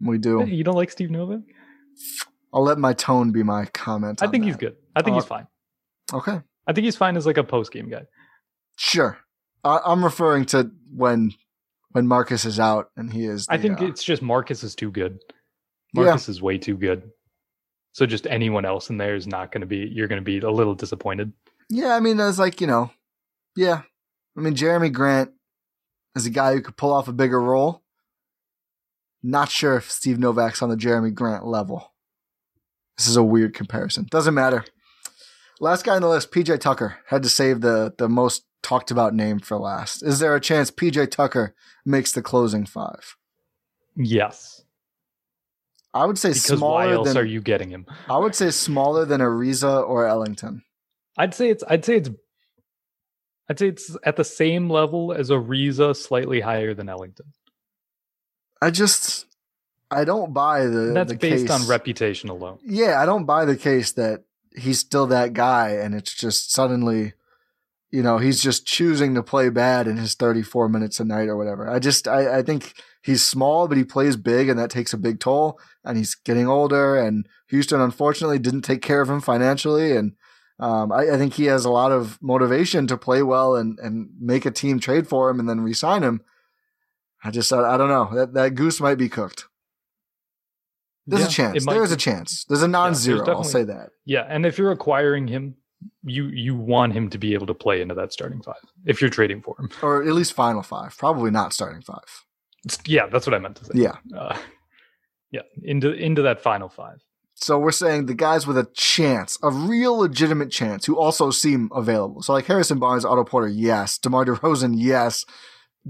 we 0.00 0.18
do. 0.18 0.44
You 0.46 0.62
don't 0.62 0.76
like 0.76 0.90
Steve 0.90 1.10
Novak? 1.10 1.40
I'll 2.52 2.62
let 2.62 2.78
my 2.78 2.92
tone 2.92 3.32
be 3.32 3.42
my 3.42 3.66
comment. 3.66 4.22
I 4.22 4.28
think 4.28 4.44
that. 4.44 4.48
he's 4.48 4.56
good. 4.56 4.76
I 4.94 5.02
think 5.02 5.14
Uh, 5.16 5.20
he's 5.20 5.28
fine. 5.28 5.46
Okay, 6.12 6.40
I 6.66 6.72
think 6.72 6.84
he's 6.84 6.96
fine 6.96 7.16
as 7.16 7.26
like 7.26 7.36
a 7.36 7.44
post 7.44 7.72
game 7.72 7.88
guy. 7.88 8.06
sure. 8.76 9.18
I, 9.64 9.80
I'm 9.84 10.04
referring 10.04 10.44
to 10.46 10.70
when 10.94 11.32
when 11.90 12.06
Marcus 12.06 12.44
is 12.44 12.60
out 12.60 12.90
and 12.96 13.12
he 13.12 13.24
is. 13.26 13.46
I 13.48 13.58
think 13.58 13.80
uh, 13.80 13.86
it's 13.86 14.04
just 14.04 14.22
Marcus 14.22 14.62
is 14.62 14.74
too 14.74 14.90
good. 14.90 15.18
Yeah. 15.92 16.04
Marcus 16.04 16.28
is 16.28 16.40
way 16.40 16.58
too 16.58 16.76
good. 16.76 17.10
So 17.92 18.04
just 18.06 18.26
anyone 18.26 18.64
else 18.66 18.90
in 18.90 18.98
there 18.98 19.14
is 19.16 19.26
not 19.26 19.50
going 19.50 19.62
to 19.62 19.66
be. 19.66 19.78
You're 19.90 20.06
going 20.08 20.20
to 20.20 20.24
be 20.24 20.38
a 20.38 20.50
little 20.50 20.74
disappointed. 20.74 21.32
Yeah, 21.70 21.94
I 21.96 22.00
mean, 22.00 22.20
it's 22.20 22.38
like 22.38 22.60
you 22.60 22.66
know, 22.66 22.90
yeah. 23.56 23.82
I 24.36 24.40
mean, 24.40 24.54
Jerami 24.54 24.92
Grant 24.92 25.30
is 26.14 26.26
a 26.26 26.30
guy 26.30 26.52
who 26.52 26.60
could 26.60 26.76
pull 26.76 26.92
off 26.92 27.08
a 27.08 27.12
bigger 27.12 27.40
role. 27.40 27.82
Not 29.22 29.50
sure 29.50 29.76
if 29.76 29.90
Steve 29.90 30.18
Novak's 30.18 30.62
on 30.62 30.68
the 30.68 30.76
Jerami 30.76 31.12
Grant 31.12 31.44
level. 31.46 31.92
This 32.96 33.06
is 33.06 33.16
a 33.16 33.22
weird 33.22 33.54
comparison. 33.54 34.06
Doesn't 34.10 34.34
matter. 34.34 34.64
Last 35.60 35.84
guy 35.84 35.96
on 35.96 36.02
the 36.02 36.08
list, 36.08 36.32
PJ 36.32 36.60
Tucker, 36.60 36.98
had 37.08 37.22
to 37.22 37.28
save 37.28 37.60
the 37.60 37.94
the 37.96 38.08
most 38.08 38.44
talked 38.62 38.90
about 38.90 39.14
name 39.14 39.38
for 39.38 39.58
last. 39.58 40.02
Is 40.02 40.18
there 40.18 40.34
a 40.34 40.40
chance 40.40 40.70
PJ 40.70 41.10
Tucker 41.10 41.54
makes 41.84 42.12
the 42.12 42.22
closing 42.22 42.66
five? 42.66 43.16
Yes, 43.96 44.64
I 45.96 46.04
would 46.04 46.18
say 46.18 46.28
because 46.30 46.44
smaller 46.44 46.86
why 46.86 46.92
else 46.92 47.08
than 47.08 47.16
are 47.16 47.24
you 47.24 47.40
getting 47.40 47.70
him? 47.70 47.86
I 48.08 48.18
would 48.18 48.34
say 48.34 48.50
smaller 48.50 49.06
than 49.06 49.22
Ariza 49.22 49.88
or 49.88 50.06
Ellington. 50.06 50.62
I'd 51.16 51.34
say 51.34 51.48
it's. 51.48 51.64
I'd 51.68 51.84
say 51.84 51.96
it's. 51.96 52.10
I'd 53.48 53.58
say 53.58 53.68
it's 53.68 53.96
at 54.04 54.16
the 54.16 54.24
same 54.24 54.68
level 54.68 55.12
as 55.12 55.30
Ariza, 55.30 55.96
slightly 55.96 56.40
higher 56.40 56.74
than 56.74 56.90
Ellington. 56.90 57.32
I 58.60 58.70
just 58.70 59.24
I 59.90 60.04
don't 60.04 60.32
buy 60.32 60.66
the 60.66 60.92
That's 60.92 61.12
the 61.12 61.18
based 61.18 61.50
on 61.50 61.66
reputation 61.66 62.28
alone. 62.28 62.58
yeah, 62.64 63.00
I 63.00 63.06
don't 63.06 63.24
buy 63.24 63.44
the 63.44 63.56
case 63.56 63.92
that 63.92 64.24
he's 64.56 64.78
still 64.80 65.06
that 65.08 65.32
guy 65.32 65.70
and 65.70 65.94
it's 65.94 66.14
just 66.14 66.50
suddenly, 66.50 67.12
you 67.90 68.02
know, 68.02 68.18
he's 68.18 68.42
just 68.42 68.66
choosing 68.66 69.14
to 69.14 69.22
play 69.22 69.48
bad 69.48 69.86
in 69.86 69.96
his 69.96 70.14
34 70.14 70.68
minutes 70.68 70.98
a 70.98 71.04
night 71.04 71.28
or 71.28 71.36
whatever. 71.36 71.70
I 71.70 71.78
just, 71.78 72.08
I, 72.08 72.38
I 72.38 72.42
think 72.42 72.74
he's 73.02 73.22
small, 73.22 73.68
but 73.68 73.76
he 73.76 73.84
plays 73.84 74.16
big 74.16 74.48
and 74.48 74.58
that 74.58 74.70
takes 74.70 74.92
a 74.92 74.98
big 74.98 75.20
toll 75.20 75.60
and 75.84 75.96
he's 75.96 76.14
getting 76.14 76.48
older 76.48 76.96
and 76.96 77.28
Houston 77.48 77.80
unfortunately 77.80 78.38
didn't 78.38 78.62
take 78.62 78.82
care 78.82 79.00
of 79.00 79.10
him 79.10 79.20
financially. 79.20 79.96
And, 79.96 80.14
um, 80.58 80.90
I, 80.90 81.10
I 81.10 81.16
think 81.18 81.34
he 81.34 81.44
has 81.44 81.64
a 81.64 81.70
lot 81.70 81.92
of 81.92 82.18
motivation 82.22 82.86
to 82.86 82.96
play 82.96 83.22
well 83.22 83.54
and, 83.54 83.78
and 83.78 84.08
make 84.18 84.46
a 84.46 84.50
team 84.50 84.80
trade 84.80 85.06
for 85.06 85.28
him 85.30 85.38
and 85.38 85.48
then 85.48 85.60
re-sign 85.60 86.02
him. 86.02 86.22
I 87.22 87.30
just, 87.30 87.52
I, 87.52 87.74
I 87.74 87.76
don't 87.76 87.88
know 87.88 88.10
that, 88.14 88.34
that 88.34 88.54
goose 88.54 88.80
might 88.80 88.98
be 88.98 89.08
cooked. 89.08 89.46
There's 91.06 91.22
Yeah, 91.22 91.26
a 91.28 91.30
chance. 91.52 91.66
There 91.66 91.82
is 91.84 91.90
be. 91.90 91.94
a 91.94 91.98
chance. 91.98 92.44
There's 92.48 92.62
a 92.62 92.68
non-zero. 92.68 93.26
I'll 93.28 93.44
say 93.44 93.62
that. 93.64 93.90
Yeah, 94.04 94.26
and 94.28 94.44
if 94.44 94.58
you're 94.58 94.72
acquiring 94.72 95.28
him, 95.28 95.54
you 96.02 96.26
you 96.28 96.54
want 96.56 96.94
him 96.94 97.10
to 97.10 97.18
be 97.18 97.34
able 97.34 97.46
to 97.46 97.54
play 97.54 97.80
into 97.80 97.94
that 97.94 98.12
starting 98.12 98.42
five. 98.42 98.54
If 98.86 99.00
you're 99.00 99.10
trading 99.10 99.42
for 99.42 99.54
him, 99.58 99.68
or 99.82 100.02
at 100.02 100.12
least 100.14 100.32
final 100.32 100.62
five. 100.62 100.96
Probably 100.96 101.30
not 101.30 101.52
starting 101.52 101.82
five. 101.82 102.04
It's- 102.64 102.78
yeah, 102.86 103.06
that's 103.06 103.26
what 103.26 103.34
I 103.34 103.38
meant 103.38 103.56
to 103.56 103.64
say. 103.66 103.72
Yeah. 103.74 103.96
uh, 104.16 104.36
yeah, 105.30 105.42
into 105.62 105.92
into 105.92 106.22
that 106.22 106.40
final 106.40 106.68
five. 106.68 106.98
So 107.34 107.58
we're 107.58 107.70
saying 107.72 108.06
the 108.06 108.14
guys 108.14 108.46
with 108.46 108.56
a 108.56 108.66
chance, 108.74 109.38
a 109.42 109.50
real 109.50 109.98
legitimate 109.98 110.50
chance, 110.50 110.86
who 110.86 110.96
also 110.98 111.30
seem 111.30 111.68
available. 111.74 112.22
So 112.22 112.32
like 112.32 112.46
Harrison 112.46 112.78
Barnes, 112.78 113.04
Otto 113.04 113.24
Porter, 113.24 113.48
yes. 113.48 113.98
DeMar 113.98 114.24
DeRozan, 114.24 114.72
yes. 114.76 115.24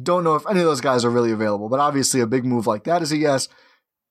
Don't 0.03 0.25
know 0.25 0.35
if 0.35 0.45
any 0.51 0.59
of 0.59 0.67
those 0.67 0.81
guys 0.81 1.05
are 1.05 1.11
really 1.11 1.31
available, 1.31 1.69
but 1.69 1.79
obviously 1.79 2.21
a 2.21 2.27
big 2.27 2.45
move 2.45 2.67
like 2.67 2.83
that 2.85 3.01
is 3.01 3.13
a 3.13 3.17
yes. 3.17 3.49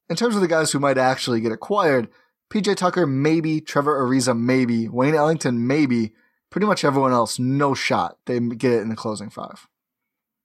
In 0.10 0.16
terms 0.16 0.36
of 0.36 0.42
the 0.42 0.48
guys 0.48 0.72
who 0.72 0.80
might 0.80 0.98
actually 0.98 1.42
get 1.42 1.52
acquired, 1.52 2.10
PJ 2.52 2.76
Tucker, 2.76 3.08
maybe. 3.08 3.60
Trevor 3.62 4.00
Ariza, 4.02 4.38
maybe. 4.38 4.88
Wayne 4.88 5.16
Ellington, 5.16 5.68
maybe. 5.68 6.14
Pretty 6.52 6.68
much 6.68 6.86
everyone 6.86 7.12
else, 7.12 7.40
no 7.40 7.74
shot. 7.74 8.18
They 8.26 8.40
get 8.40 8.72
it 8.72 8.82
in 8.82 8.90
the 8.90 8.96
closing 8.96 9.30
five. 9.30 9.68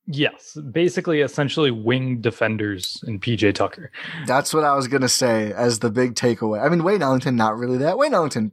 Yes, 0.06 0.56
basically, 0.72 1.20
essentially 1.20 1.70
wing 1.70 2.20
defenders 2.20 3.04
in 3.06 3.20
PJ 3.20 3.54
Tucker. 3.54 3.92
That's 4.26 4.52
what 4.52 4.64
I 4.64 4.74
was 4.74 4.88
gonna 4.88 5.08
say 5.08 5.52
as 5.52 5.78
the 5.78 5.90
big 5.90 6.14
takeaway. 6.14 6.64
I 6.64 6.68
mean, 6.68 6.82
Wayne 6.82 7.02
Ellington, 7.02 7.36
not 7.36 7.56
really 7.56 7.78
that. 7.78 7.96
Wayne 7.96 8.14
Ellington, 8.14 8.50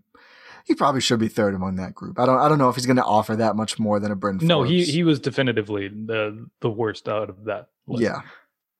he 0.65 0.75
probably 0.75 1.01
should 1.01 1.19
be 1.19 1.29
third 1.29 1.55
among 1.55 1.77
that 1.77 1.95
group. 1.95 2.19
I 2.19 2.27
don't, 2.27 2.37
I 2.37 2.47
don't 2.47 2.59
know 2.59 2.69
if 2.69 2.75
he's 2.75 2.85
gonna 2.85 3.01
offer 3.01 3.35
that 3.37 3.55
much 3.55 3.79
more 3.79 3.99
than 3.99 4.11
a 4.11 4.15
Bryn. 4.15 4.37
No, 4.41 4.61
he 4.63 4.83
he 4.83 5.03
was 5.03 5.19
definitively 5.19 5.87
the 5.87 6.47
the 6.59 6.69
worst 6.69 7.09
out 7.09 7.29
of 7.29 7.45
that. 7.45 7.69
list. 7.87 8.03
yeah. 8.03 8.21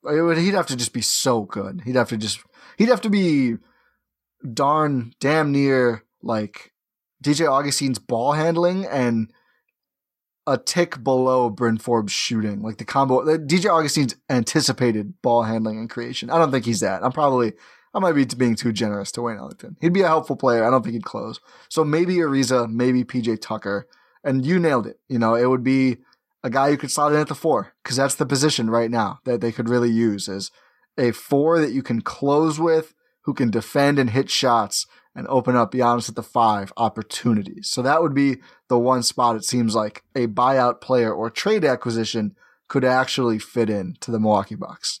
It 0.08 0.22
would, 0.22 0.38
he'd 0.38 0.54
have 0.54 0.66
to 0.66 0.76
just 0.76 0.92
be 0.92 1.00
so 1.00 1.42
good. 1.42 1.82
He'd 1.84 1.96
have 1.96 2.08
to 2.08 2.16
just, 2.16 2.40
he'd 2.76 2.88
have 2.88 3.00
to 3.02 3.10
be 3.10 3.56
darn, 4.52 5.12
damn 5.20 5.52
near 5.52 6.04
like 6.22 6.72
DJ 7.22 7.50
Augustin's 7.50 7.98
ball 7.98 8.32
handling 8.32 8.86
and 8.86 9.32
a 10.46 10.56
tick 10.56 11.02
below 11.04 11.50
Bryn 11.50 11.78
Forbes 11.78 12.12
shooting. 12.12 12.62
Like 12.62 12.78
the 12.78 12.84
combo, 12.84 13.22
DJ 13.38 13.66
Augustin's 13.70 14.16
anticipated 14.30 15.20
ball 15.20 15.42
handling 15.42 15.78
and 15.78 15.90
creation. 15.90 16.30
I 16.30 16.38
don't 16.38 16.50
think 16.50 16.64
he's 16.64 16.80
that. 16.80 17.04
I'm 17.04 17.12
probably, 17.12 17.52
I 17.92 17.98
might 17.98 18.12
be 18.12 18.24
being 18.24 18.54
too 18.54 18.72
generous 18.72 19.12
to 19.12 19.22
Wayne 19.22 19.36
Ellington. 19.36 19.76
He'd 19.80 19.92
be 19.92 20.00
a 20.00 20.08
helpful 20.08 20.36
player. 20.36 20.64
I 20.64 20.70
don't 20.70 20.82
think 20.82 20.94
he'd 20.94 21.04
close. 21.04 21.38
So 21.68 21.84
maybe 21.84 22.16
Ariza, 22.16 22.70
maybe 22.70 23.04
PJ 23.04 23.40
Tucker. 23.40 23.86
And 24.24 24.44
you 24.44 24.58
nailed 24.58 24.86
it. 24.86 24.98
You 25.08 25.18
know, 25.18 25.34
it 25.34 25.46
would 25.46 25.62
be 25.62 25.98
a 26.42 26.50
guy 26.50 26.70
who 26.70 26.76
could 26.76 26.90
slot 26.90 27.12
in 27.12 27.18
at 27.18 27.28
the 27.28 27.34
four 27.34 27.74
because 27.82 27.96
that's 27.96 28.14
the 28.14 28.26
position 28.26 28.70
right 28.70 28.90
now 28.90 29.18
that 29.24 29.40
they 29.40 29.52
could 29.52 29.68
really 29.68 29.90
use 29.90 30.28
is 30.28 30.50
a 30.96 31.12
four 31.12 31.60
that 31.60 31.72
you 31.72 31.82
can 31.82 32.00
close 32.00 32.58
with, 32.58 32.94
who 33.22 33.34
can 33.34 33.50
defend 33.50 33.98
and 33.98 34.10
hit 34.10 34.30
shots 34.30 34.86
and 35.14 35.26
open 35.28 35.54
up 35.56 35.72
Giannis 35.72 36.08
at 36.08 36.14
the 36.14 36.22
five 36.22 36.72
opportunities. 36.76 37.68
So 37.68 37.82
that 37.82 38.02
would 38.02 38.14
be 38.14 38.36
the 38.68 38.78
one 38.78 39.02
spot 39.02 39.36
it 39.36 39.44
seems 39.44 39.74
like 39.74 40.02
a 40.14 40.26
buyout 40.28 40.80
player 40.80 41.12
or 41.12 41.28
trade 41.30 41.64
acquisition 41.64 42.36
could 42.68 42.84
actually 42.84 43.38
fit 43.38 43.68
in 43.68 43.96
to 44.00 44.10
the 44.10 44.20
Milwaukee 44.20 44.54
Bucks. 44.54 45.00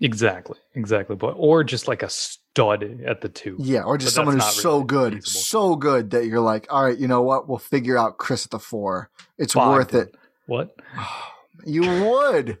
exactly, 0.00 0.58
exactly. 0.74 1.16
But 1.16 1.34
or 1.36 1.62
just 1.64 1.86
like 1.86 2.02
a 2.02 2.08
stud 2.08 3.00
at 3.06 3.20
the 3.20 3.28
two. 3.28 3.56
Yeah, 3.58 3.82
or 3.82 3.98
just 3.98 4.10
But 4.10 4.20
someone 4.20 4.34
who's 4.36 4.60
so 4.62 4.76
really 4.76 4.86
good, 4.86 5.12
feasible. 5.14 5.40
so 5.40 5.76
good 5.76 6.10
that 6.10 6.26
you're 6.26 6.40
like, 6.40 6.66
all 6.70 6.84
right, 6.84 6.98
you 6.98 7.08
know 7.08 7.22
what? 7.22 7.48
We'll 7.48 7.58
figure 7.58 7.98
out 7.98 8.18
Khris 8.18 8.44
at 8.46 8.50
the 8.50 8.58
four. 8.58 9.10
It's 9.38 9.54
worth 9.54 9.94
it. 9.94 10.14
What? 10.52 10.76
You 11.64 11.82
would. 11.82 12.58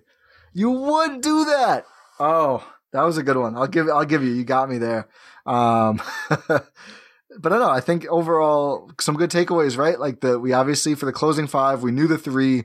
You 0.52 0.70
would 0.70 1.22
do 1.22 1.46
that. 1.46 1.86
Oh, 2.20 2.64
that 2.92 3.02
was 3.02 3.18
a 3.18 3.24
good 3.24 3.36
one. 3.36 3.56
I'll 3.56 3.66
give 3.66 3.88
I'll 3.88 4.04
give 4.04 4.22
you. 4.22 4.30
You 4.30 4.44
got 4.44 4.68
me 4.68 4.78
there. 4.78 5.08
Um 5.44 6.00
but 6.28 7.52
I 7.52 7.58
know. 7.58 7.70
I 7.70 7.80
think 7.80 8.06
overall 8.06 8.92
some 9.00 9.16
good 9.16 9.30
takeaways, 9.30 9.76
right? 9.76 9.98
Like 9.98 10.20
the 10.20 10.38
we 10.38 10.52
obviously 10.52 10.94
for 10.94 11.06
the 11.06 11.12
closing 11.12 11.48
five, 11.48 11.82
we 11.82 11.90
knew 11.90 12.06
the 12.06 12.18
three. 12.18 12.64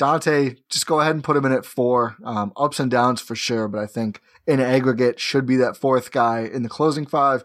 Donte, 0.00 0.56
just 0.68 0.86
go 0.86 1.00
ahead 1.00 1.14
and 1.14 1.22
put 1.22 1.36
him 1.36 1.44
in 1.44 1.52
at 1.52 1.66
four. 1.66 2.16
Um, 2.24 2.52
ups 2.56 2.80
and 2.80 2.90
downs 2.90 3.20
for 3.20 3.36
sure, 3.36 3.68
but 3.68 3.78
I 3.78 3.86
think 3.86 4.20
in 4.48 4.58
aggregate 4.58 5.20
should 5.20 5.46
be 5.46 5.56
that 5.56 5.76
fourth 5.76 6.10
guy 6.10 6.40
in 6.40 6.64
the 6.64 6.68
closing 6.68 7.06
five. 7.06 7.44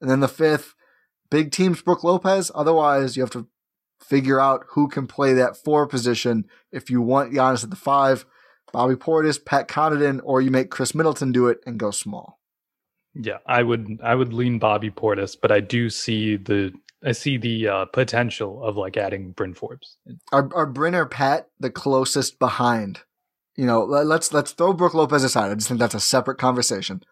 And 0.00 0.10
then 0.10 0.20
the 0.20 0.26
fifth, 0.26 0.74
big 1.30 1.52
teams, 1.52 1.82
Brook 1.82 2.02
Lopez. 2.02 2.50
Otherwise, 2.54 3.16
you 3.16 3.22
have 3.22 3.30
to 3.32 3.46
figure 4.00 4.40
out 4.40 4.64
who 4.70 4.88
can 4.88 5.06
play 5.06 5.32
that 5.34 5.56
four 5.56 5.86
position 5.86 6.44
if 6.72 6.90
you 6.90 7.00
want 7.00 7.32
Giannis 7.32 7.64
at 7.64 7.70
the 7.70 7.76
five, 7.76 8.24
Bobby 8.72 8.94
Portis, 8.94 9.42
Pat 9.44 9.68
Connaughton, 9.68 10.20
or 10.24 10.40
you 10.40 10.50
make 10.50 10.70
Khris 10.70 10.94
Middleton 10.94 11.32
do 11.32 11.48
it 11.48 11.58
and 11.66 11.78
go 11.78 11.90
small. 11.90 12.38
Yeah, 13.14 13.38
I 13.46 13.62
would 13.62 13.98
I 14.02 14.14
would 14.14 14.32
lean 14.32 14.58
Bobby 14.58 14.90
Portis, 14.90 15.36
but 15.40 15.50
I 15.50 15.60
do 15.60 15.90
see 15.90 16.36
the 16.36 16.72
I 17.04 17.12
see 17.12 17.38
the 17.38 17.68
uh, 17.68 17.84
potential 17.86 18.62
of 18.62 18.76
like 18.76 18.96
adding 18.96 19.32
Bryn 19.32 19.54
Forbes. 19.54 19.96
Are 20.32 20.48
are 20.54 20.66
Bryn 20.66 20.94
or 20.94 21.06
Pat 21.06 21.48
the 21.58 21.70
closest 21.70 22.38
behind? 22.38 23.00
You 23.56 23.66
know, 23.66 23.82
let- 23.84 24.06
let's 24.06 24.32
let's 24.32 24.52
throw 24.52 24.72
Brook 24.72 24.94
Lopez 24.94 25.24
aside. 25.24 25.50
I 25.50 25.54
just 25.54 25.68
think 25.68 25.80
that's 25.80 25.94
a 25.94 26.00
separate 26.00 26.38
conversation. 26.38 27.02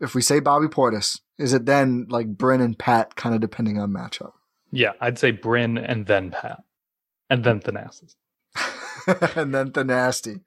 If 0.00 0.14
we 0.14 0.22
say 0.22 0.40
Bobby 0.40 0.66
Portis, 0.66 1.20
is 1.38 1.52
it 1.52 1.66
then 1.66 2.06
like 2.08 2.26
Bryn 2.36 2.60
and 2.60 2.78
Pat, 2.78 3.16
kind 3.16 3.34
of 3.34 3.40
depending 3.40 3.78
on 3.78 3.92
matchup? 3.92 4.32
Yeah, 4.72 4.92
I'd 5.00 5.18
say 5.18 5.30
Bryn 5.32 5.76
and 5.78 6.06
then 6.06 6.30
Pat, 6.30 6.62
and 7.28 7.42
then 7.44 7.60
Thanasis. 7.60 8.14
and 9.36 9.54
then 9.54 9.72
the 9.72 9.84
nasty. 9.84 10.40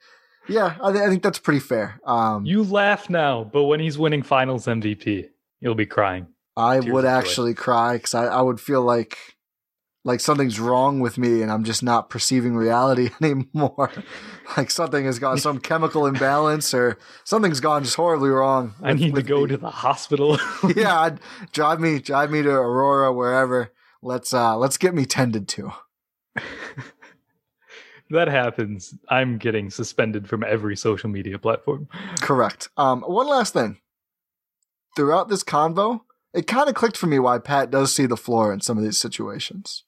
Yeah, 0.48 0.76
I, 0.82 0.92
th- 0.92 1.04
I 1.04 1.10
think 1.10 1.24
that's 1.24 1.40
pretty 1.40 1.60
fair. 1.62 2.00
Um, 2.06 2.46
You 2.46 2.64
laugh 2.64 3.10
now, 3.10 3.44
but 3.46 3.64
when 3.64 3.80
he's 3.80 3.98
winning 3.98 4.24
Finals 4.24 4.66
MVP, 4.66 5.28
you'll 5.62 5.76
be 5.76 5.86
crying. 5.86 6.28
I 6.58 6.80
would 6.82 7.06
actually 7.06 7.54
cry 7.54 7.94
because 7.94 8.14
I, 8.14 8.26
I 8.26 8.42
would 8.42 8.60
feel 8.60 8.82
like 8.82 9.18
like 10.06 10.20
something's 10.20 10.60
wrong 10.60 11.00
with 11.00 11.18
me 11.18 11.42
and 11.42 11.50
I'm 11.50 11.64
just 11.64 11.82
not 11.82 12.10
perceiving 12.10 12.56
reality 12.58 13.10
anymore. 13.22 13.90
like 14.58 14.70
something 14.70 15.06
has 15.06 15.18
gone 15.18 15.38
some 15.38 15.60
chemical 15.60 16.06
imbalance 16.06 16.74
or 16.74 16.98
something's 17.24 17.62
gone 17.62 17.86
just 17.86 17.96
horribly 17.96 18.30
wrong. 18.30 18.74
I 18.84 18.92
with- 18.92 19.02
need 19.02 19.16
to 19.16 19.24
go 19.24 19.44
me. 19.44 19.48
to 19.48 19.58
the 19.58 19.70
hospital. 19.72 20.38
yeah, 20.76 21.00
I'd 21.00 21.20
drive 21.54 21.80
me 21.80 22.00
drive 22.00 22.30
me 22.32 22.42
to 22.44 22.52
Aurora 22.52 23.14
wherever. 23.14 23.72
Let's 24.04 24.34
uh 24.34 24.58
let's 24.58 24.78
get 24.78 24.94
me 24.94 25.06
tended 25.06 25.48
to. 25.50 25.72
that 28.10 28.28
happens. 28.28 28.94
I'm 29.10 29.38
getting 29.38 29.70
suspended 29.70 30.28
from 30.28 30.44
every 30.44 30.76
social 30.76 31.10
media 31.10 31.40
platform. 31.40 31.88
Correct. 32.22 32.70
Um, 32.78 33.02
one 33.02 33.28
last 33.28 33.54
thing. 33.54 33.80
Throughout 34.96 35.30
this 35.30 35.44
convo, 35.44 36.02
it 36.34 36.48
kind 36.48 36.70
of 36.70 36.76
clicked 36.76 36.98
for 36.98 37.08
me 37.08 37.18
why 37.20 37.40
Pat 37.40 37.72
does 37.72 37.96
see 37.96 38.06
the 38.06 38.18
floor 38.18 38.54
in 38.54 38.62
some 38.62 38.78
of 38.78 38.84
these 38.84 39.00
situations. 39.00 39.84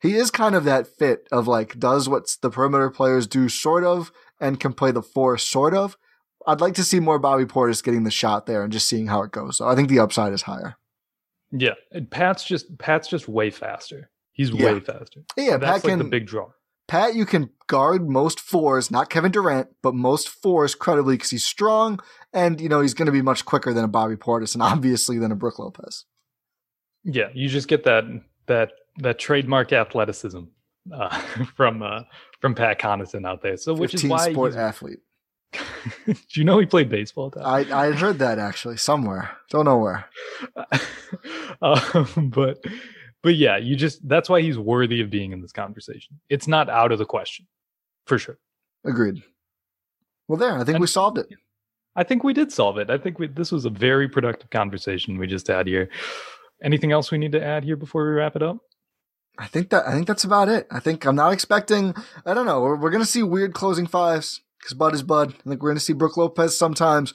He 0.00 0.14
is 0.14 0.30
kind 0.30 0.54
of 0.54 0.64
that 0.64 0.86
fit 0.86 1.28
of 1.30 1.48
like 1.48 1.78
does 1.78 2.08
what 2.08 2.36
the 2.40 2.50
perimeter 2.50 2.90
players 2.90 3.26
do 3.26 3.48
sort 3.48 3.84
of 3.84 4.12
and 4.40 4.60
can 4.60 4.72
play 4.72 4.90
the 4.92 5.02
four 5.02 5.36
sort 5.38 5.74
of. 5.74 5.96
I'd 6.46 6.60
like 6.60 6.74
to 6.74 6.84
see 6.84 7.00
more 7.00 7.18
Bobby 7.18 7.44
Portis 7.44 7.82
getting 7.82 8.04
the 8.04 8.10
shot 8.10 8.46
there 8.46 8.62
and 8.62 8.72
just 8.72 8.88
seeing 8.88 9.08
how 9.08 9.22
it 9.22 9.32
goes. 9.32 9.58
So 9.58 9.68
I 9.68 9.74
think 9.74 9.88
the 9.88 9.98
upside 9.98 10.32
is 10.32 10.42
higher. 10.42 10.76
Yeah, 11.50 11.74
and 11.92 12.10
Pat's 12.10 12.44
just 12.44 12.78
Pat's 12.78 13.08
just 13.08 13.28
way 13.28 13.50
faster. 13.50 14.10
He's 14.32 14.50
Yeah. 14.50 14.74
way 14.74 14.80
faster. 14.80 15.20
Yeah, 15.36 15.56
that's 15.56 15.82
Pat 15.82 15.84
like 15.84 15.92
can 15.92 15.98
the 15.98 16.04
big 16.04 16.26
draw. 16.26 16.50
Pat, 16.86 17.14
you 17.14 17.26
can 17.26 17.50
guard 17.66 18.08
most 18.08 18.40
fours, 18.40 18.90
not 18.90 19.10
Kevin 19.10 19.30
Durant, 19.30 19.68
but 19.82 19.94
most 19.94 20.28
fours 20.28 20.74
credibly 20.74 21.14
because 21.16 21.30
he's 21.30 21.44
strong 21.44 22.00
and 22.32 22.60
you 22.60 22.68
know 22.68 22.80
he's 22.80 22.94
going 22.94 23.06
to 23.06 23.12
be 23.12 23.22
much 23.22 23.44
quicker 23.44 23.74
than 23.74 23.84
a 23.84 23.88
Bobby 23.88 24.16
Portis 24.16 24.54
and 24.54 24.62
obviously 24.72 25.18
than 25.18 25.32
a 25.32 25.36
Brook 25.36 25.58
Lopez. 25.58 26.04
Yeah, 27.04 27.28
you 27.34 27.48
just 27.48 27.68
get 27.68 27.84
that 27.84 28.04
that 28.46 28.72
that 28.98 29.18
trademark 29.18 29.72
athleticism 29.72 30.44
uh, 30.92 31.18
from 31.56 31.82
uh, 31.82 32.00
from 32.40 32.54
Pat 32.54 32.78
Connaughton 32.80 33.26
out 33.26 33.42
there. 33.42 33.56
So 33.56 33.74
which 33.74 33.94
is 33.94 34.02
15 34.02 34.10
why 34.10 34.32
sport 34.32 34.54
athlete. 34.54 34.98
Do 36.06 36.14
you 36.34 36.44
know 36.44 36.58
he 36.58 36.66
played 36.66 36.88
baseball? 36.88 37.32
I 37.40 37.60
I 37.72 37.92
heard 37.92 38.18
that 38.18 38.38
actually 38.38 38.76
somewhere. 38.76 39.30
Don't 39.50 39.64
know 39.64 39.78
where. 39.78 40.04
um, 41.62 42.30
but 42.34 42.62
but 43.22 43.34
yeah, 43.34 43.56
you 43.56 43.76
just 43.76 44.06
that's 44.06 44.28
why 44.28 44.42
he's 44.42 44.58
worthy 44.58 45.00
of 45.00 45.10
being 45.10 45.32
in 45.32 45.40
this 45.40 45.52
conversation. 45.52 46.20
It's 46.28 46.46
not 46.48 46.68
out 46.68 46.92
of 46.92 46.98
the 46.98 47.06
question, 47.06 47.46
for 48.06 48.18
sure. 48.18 48.38
Agreed. 48.84 49.22
Well, 50.28 50.38
there. 50.38 50.54
I 50.54 50.58
think 50.58 50.76
And- 50.76 50.80
we 50.80 50.86
solved 50.86 51.18
it. 51.18 51.28
I 51.96 52.04
think 52.04 52.22
we 52.22 52.32
did 52.32 52.52
solve 52.52 52.78
it. 52.78 52.90
I 52.90 52.98
think 52.98 53.18
we, 53.18 53.26
this 53.26 53.50
was 53.50 53.64
a 53.64 53.70
very 53.70 54.08
productive 54.08 54.50
conversation 54.50 55.18
we 55.18 55.26
just 55.26 55.48
had 55.48 55.66
here. 55.66 55.88
Anything 56.62 56.92
else 56.92 57.10
we 57.10 57.18
need 57.18 57.32
to 57.32 57.42
add 57.42 57.64
here 57.64 57.74
before 57.74 58.04
we 58.04 58.10
wrap 58.14 58.36
it 58.36 58.42
up? 58.42 58.58
I 59.36 59.46
think 59.48 59.70
that 59.70 59.84
I 59.86 59.94
think 59.94 60.06
that's 60.06 60.22
about 60.22 60.48
it. 60.48 60.68
I 60.70 60.78
think 60.78 61.04
I'm 61.06 61.16
not 61.16 61.32
expecting. 61.32 61.94
I 62.24 62.34
don't 62.34 62.46
know. 62.46 62.60
We're, 62.60 62.76
we're 62.76 62.90
gonna 62.90 63.04
see 63.04 63.22
weird 63.24 63.52
closing 63.52 63.86
fives 63.86 64.42
because 64.58 64.74
Bud 64.74 64.94
is 64.94 65.02
Bud. 65.02 65.34
I 65.34 65.48
think 65.48 65.62
we're 65.62 65.70
gonna 65.70 65.80
see 65.80 65.92
Brook 65.92 66.16
Lopez 66.16 66.56
sometimes. 66.56 67.14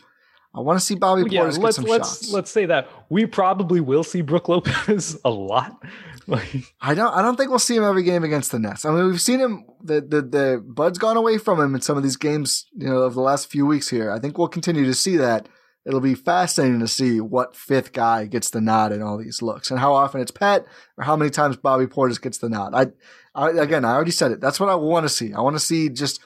I 0.56 0.60
want 0.60 0.80
to 0.80 0.86
see 0.86 0.96
Bobby 0.96 1.24
yeah, 1.30 1.42
Portis 1.42 1.54
get 1.56 1.64
let's 1.64 1.76
some 1.78 1.86
let's 1.86 2.20
shots. 2.20 2.32
let's 2.32 2.52
say 2.52 2.68
that 2.68 2.88
we 3.10 3.26
probably 3.26 3.80
will 3.80 4.04
see 4.04 4.22
Brook 4.22 4.50
Lopez 4.50 5.20
a 5.26 5.30
lot. 5.30 5.82
Like, 6.28 6.48
I 6.80 6.94
don't. 6.94 7.14
I 7.14 7.22
don't 7.22 7.36
think 7.36 7.50
we'll 7.50 7.60
see 7.60 7.76
him 7.76 7.84
every 7.84 8.04
game 8.04 8.24
against 8.24 8.52
the 8.52 8.60
Nets. 8.60 8.86
I 8.86 8.92
mean, 8.92 9.08
we've 9.08 9.22
seen 9.22 9.40
him. 9.40 9.66
The 9.84 10.00
the 10.02 10.22
the 10.22 10.64
Bud's 10.66 11.00
gone 11.00 11.18
away 11.18 11.38
from 11.38 11.60
him 11.60 11.74
in 11.74 11.82
some 11.82 11.98
of 11.98 12.04
these 12.04 12.18
games. 12.18 12.68
You 12.76 12.88
know, 12.88 12.98
of 13.00 13.16
the 13.16 13.22
last 13.22 13.50
few 13.50 13.66
weeks 13.66 13.90
here. 13.90 14.12
I 14.12 14.20
think 14.20 14.38
we'll 14.38 14.48
continue 14.48 14.86
to 14.86 14.94
see 14.94 15.18
that. 15.18 15.50
It'll 15.86 16.00
be 16.00 16.16
fascinating 16.16 16.80
to 16.80 16.88
see 16.88 17.20
what 17.20 17.58
fifth 17.58 17.92
guy 17.92 18.26
gets 18.26 18.52
the 18.52 18.62
nod 18.62 18.94
in 18.94 19.02
all 19.02 19.18
these 19.18 19.42
looks, 19.42 19.70
and 19.70 19.80
how 19.80 19.94
often 19.94 20.22
it's 20.22 20.32
Pat, 20.32 20.66
or 20.98 21.04
how 21.04 21.18
many 21.18 21.30
times 21.30 21.58
Bobby 21.58 21.88
Portis 21.88 22.22
gets 22.22 22.38
the 22.38 22.48
nod. 22.48 22.74
I, 22.74 22.88
I 23.36 23.50
again, 23.50 23.84
I 23.84 23.94
already 23.94 24.12
said 24.12 24.32
it. 24.32 24.40
That's 24.40 24.60
what 24.60 24.70
I 24.70 24.76
want 24.76 25.04
to 25.06 25.10
see. 25.10 25.34
I 25.34 25.42
want 25.42 25.56
to 25.56 25.60
see 25.60 25.90
just 25.90 26.22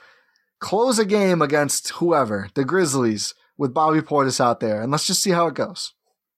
close 0.60 1.00
a 1.00 1.06
game 1.06 1.42
against 1.42 1.90
whoever 1.90 2.50
the 2.56 2.64
Grizzlies 2.66 3.34
with 3.58 3.74
Bobby 3.74 4.02
Portis 4.02 4.40
out 4.40 4.60
there, 4.60 4.82
and 4.82 4.92
let's 4.92 5.08
just 5.08 5.22
see 5.22 5.32
how 5.32 5.48
it 5.48 5.54
goes. 5.56 5.94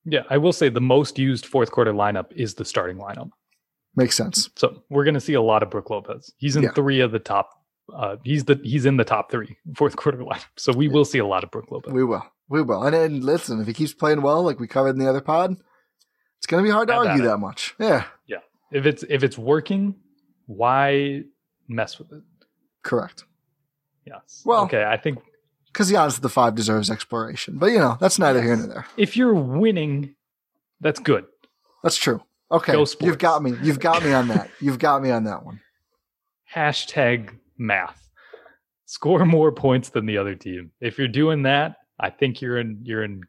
yeah, 0.06 0.24
I 0.30 0.38
will 0.38 0.54
say 0.54 0.70
the 0.70 0.80
most 0.82 1.20
used 1.20 1.46
fourth 1.46 1.72
quarter 1.72 1.94
lineup 1.94 2.32
is 2.36 2.56
the 2.56 2.66
starting 2.66 2.98
lineup. 2.98 3.30
Makes 3.96 4.16
sense. 4.16 4.50
So 4.56 4.84
we're 4.90 5.04
going 5.04 5.16
to 5.16 5.20
see 5.20 5.34
a 5.34 5.42
lot 5.42 5.62
of 5.64 5.70
Brook 5.70 5.90
Lopez. 5.90 6.32
He's 6.38 6.56
in 6.56 6.64
Yeah. 6.64 6.72
three 6.72 7.00
of 7.02 7.12
the 7.12 7.20
top. 7.20 7.50
Uh, 7.94 8.16
he's 8.24 8.46
the 8.46 8.60
he's 8.64 8.86
in 8.86 8.98
the 8.98 9.04
top 9.04 9.30
three 9.32 9.58
fourth 9.76 9.96
quarter 9.98 10.20
lineup. 10.20 10.46
So 10.58 10.72
we 10.72 10.88
will 10.88 11.06
see 11.06 11.18
a 11.20 11.26
lot 11.26 11.44
of 11.44 11.52
Brook 11.52 11.66
Lopez. 11.72 11.92
We 11.92 12.04
will. 12.04 12.24
We 12.48 12.62
will. 12.62 12.84
And, 12.84 12.96
and 12.96 13.24
listen, 13.24 13.60
if 13.60 13.68
he 13.68 13.74
keeps 13.74 13.94
playing 13.94 14.22
well, 14.22 14.42
like 14.44 14.60
we 14.60 14.68
covered 14.68 14.92
in 14.92 15.00
the 15.00 15.10
other 15.10 15.22
pod, 15.22 15.56
it's 16.38 16.48
going 16.48 16.64
to 16.64 16.68
be 16.68 16.72
hard 16.72 16.88
to 16.88 16.94
at 16.94 17.00
argue 17.08 17.24
it. 17.24 17.28
that 17.28 17.38
much. 17.40 17.76
Yeah. 17.80 18.06
Yeah, 18.28 18.38
if 18.72 18.86
it's 18.86 19.04
if 19.10 19.24
it's 19.24 19.38
working, 19.38 19.96
why 20.46 21.24
mess 21.68 22.00
with 22.00 22.12
it? 22.14 22.24
correct. 22.84 23.26
Yes. 24.10 24.42
Well- 24.46 24.64
okay. 24.64 24.84
I 24.84 24.98
think 24.98 25.20
Because 25.68 25.92
Giannis 25.92 26.18
at 26.18 26.22
the 26.24 26.30
five 26.30 26.56
deserves 26.56 26.90
exploration. 26.90 27.58
But, 27.58 27.68
you 27.68 27.80
know, 27.80 27.98
that's 28.00 28.18
neither 28.20 28.42
here 28.42 28.56
nor 28.56 28.68
there. 28.68 28.86
if 28.98 29.16
you're 29.16 29.34
winning, 29.34 30.16
that's 30.82 31.00
good. 31.00 31.26
That's 31.84 31.96
true. 31.98 32.22
Okay. 32.52 32.72
Go. 32.74 32.86
You've 33.02 33.20
got 33.20 33.44
me. 33.44 33.54
You've 33.62 33.80
got 33.80 34.04
me 34.04 34.12
on 34.12 34.28
that. 34.30 34.50
You've 34.60 34.80
got 34.80 35.02
me 35.04 35.12
on 35.12 35.26
that 35.26 35.46
one. 35.46 35.60
Hashtag 36.54 37.30
math. 37.58 38.10
Score 38.86 39.24
more 39.26 39.52
points 39.52 39.90
than 39.90 40.08
the 40.08 40.18
other 40.18 40.34
team. 40.36 40.72
If 40.82 40.98
you're 40.98 41.08
doing 41.08 41.44
that, 41.44 41.76
I 42.00 42.10
think 42.10 42.42
you're 42.42 42.58
in 42.58 42.80
you're 42.84 43.04
in 43.04 43.22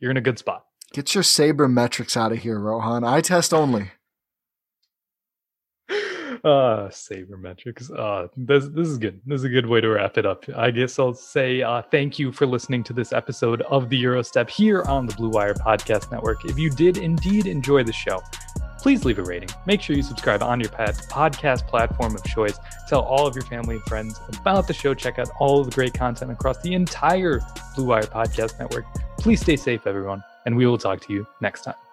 you're 0.00 0.12
in 0.12 0.16
a 0.16 0.20
good 0.20 0.38
spot. 0.38 0.64
Get 0.92 1.12
your 1.14 1.24
sabermetrics 1.24 2.16
out 2.16 2.30
of 2.30 2.38
here, 2.38 2.58
Rohan. 2.60 3.02
I 3.02 3.20
test 3.20 3.52
only. 3.52 3.90
Uh 6.44 6.88
sabermetrics 6.88 7.90
uh 7.96 8.28
this 8.36 8.68
this 8.68 8.88
is 8.88 8.98
good. 8.98 9.20
This 9.26 9.40
is 9.40 9.44
a 9.44 9.48
good 9.48 9.66
way 9.66 9.80
to 9.80 9.88
wrap 9.88 10.18
it 10.18 10.26
up. 10.26 10.44
I 10.56 10.70
guess 10.70 10.98
i'll 10.98 11.14
say 11.14 11.62
uh 11.62 11.82
thank 11.82 12.18
you 12.18 12.32
for 12.32 12.46
listening 12.46 12.84
to 12.84 12.92
this 12.92 13.12
episode 13.12 13.62
of 13.62 13.88
the 13.88 14.00
Gyro 14.00 14.22
Step 14.22 14.48
here 14.50 14.82
on 14.82 15.06
the 15.06 15.14
blue 15.14 15.30
wire 15.30 15.54
podcast 15.54 16.10
network. 16.10 16.44
If 16.44 16.58
you 16.58 16.70
did 16.70 16.98
indeed 16.98 17.46
enjoy 17.46 17.84
the 17.84 17.92
show 17.92 18.20
please 18.78 19.04
leave 19.04 19.18
a 19.18 19.22
rating. 19.22 19.48
Make 19.66 19.82
sure 19.82 19.96
you 19.96 20.02
subscribe 20.02 20.42
on 20.42 20.60
your 20.60 20.70
podcast 20.70 21.66
platform 21.66 22.14
of 22.14 22.24
choice. 22.24 22.58
Tell 22.88 23.00
all 23.00 23.26
of 23.26 23.34
your 23.34 23.44
family 23.44 23.76
and 23.76 23.84
friends 23.84 24.20
about 24.40 24.66
the 24.66 24.72
show. 24.72 24.94
Check 24.94 25.18
out 25.18 25.28
all 25.40 25.64
the 25.64 25.70
great 25.70 25.94
content 25.94 26.30
across 26.30 26.62
the 26.62 26.74
entire 26.74 27.40
blue 27.74 27.86
wire 27.86 28.04
podcast 28.04 28.58
network. 28.58 28.84
Please 29.18 29.40
stay 29.40 29.56
safe 29.56 29.86
everyone 29.86 30.22
and 30.46 30.56
we 30.56 30.64
will 30.66 30.78
talk 30.78 31.00
to 31.06 31.12
you 31.12 31.26
next 31.40 31.64
time 31.64 31.87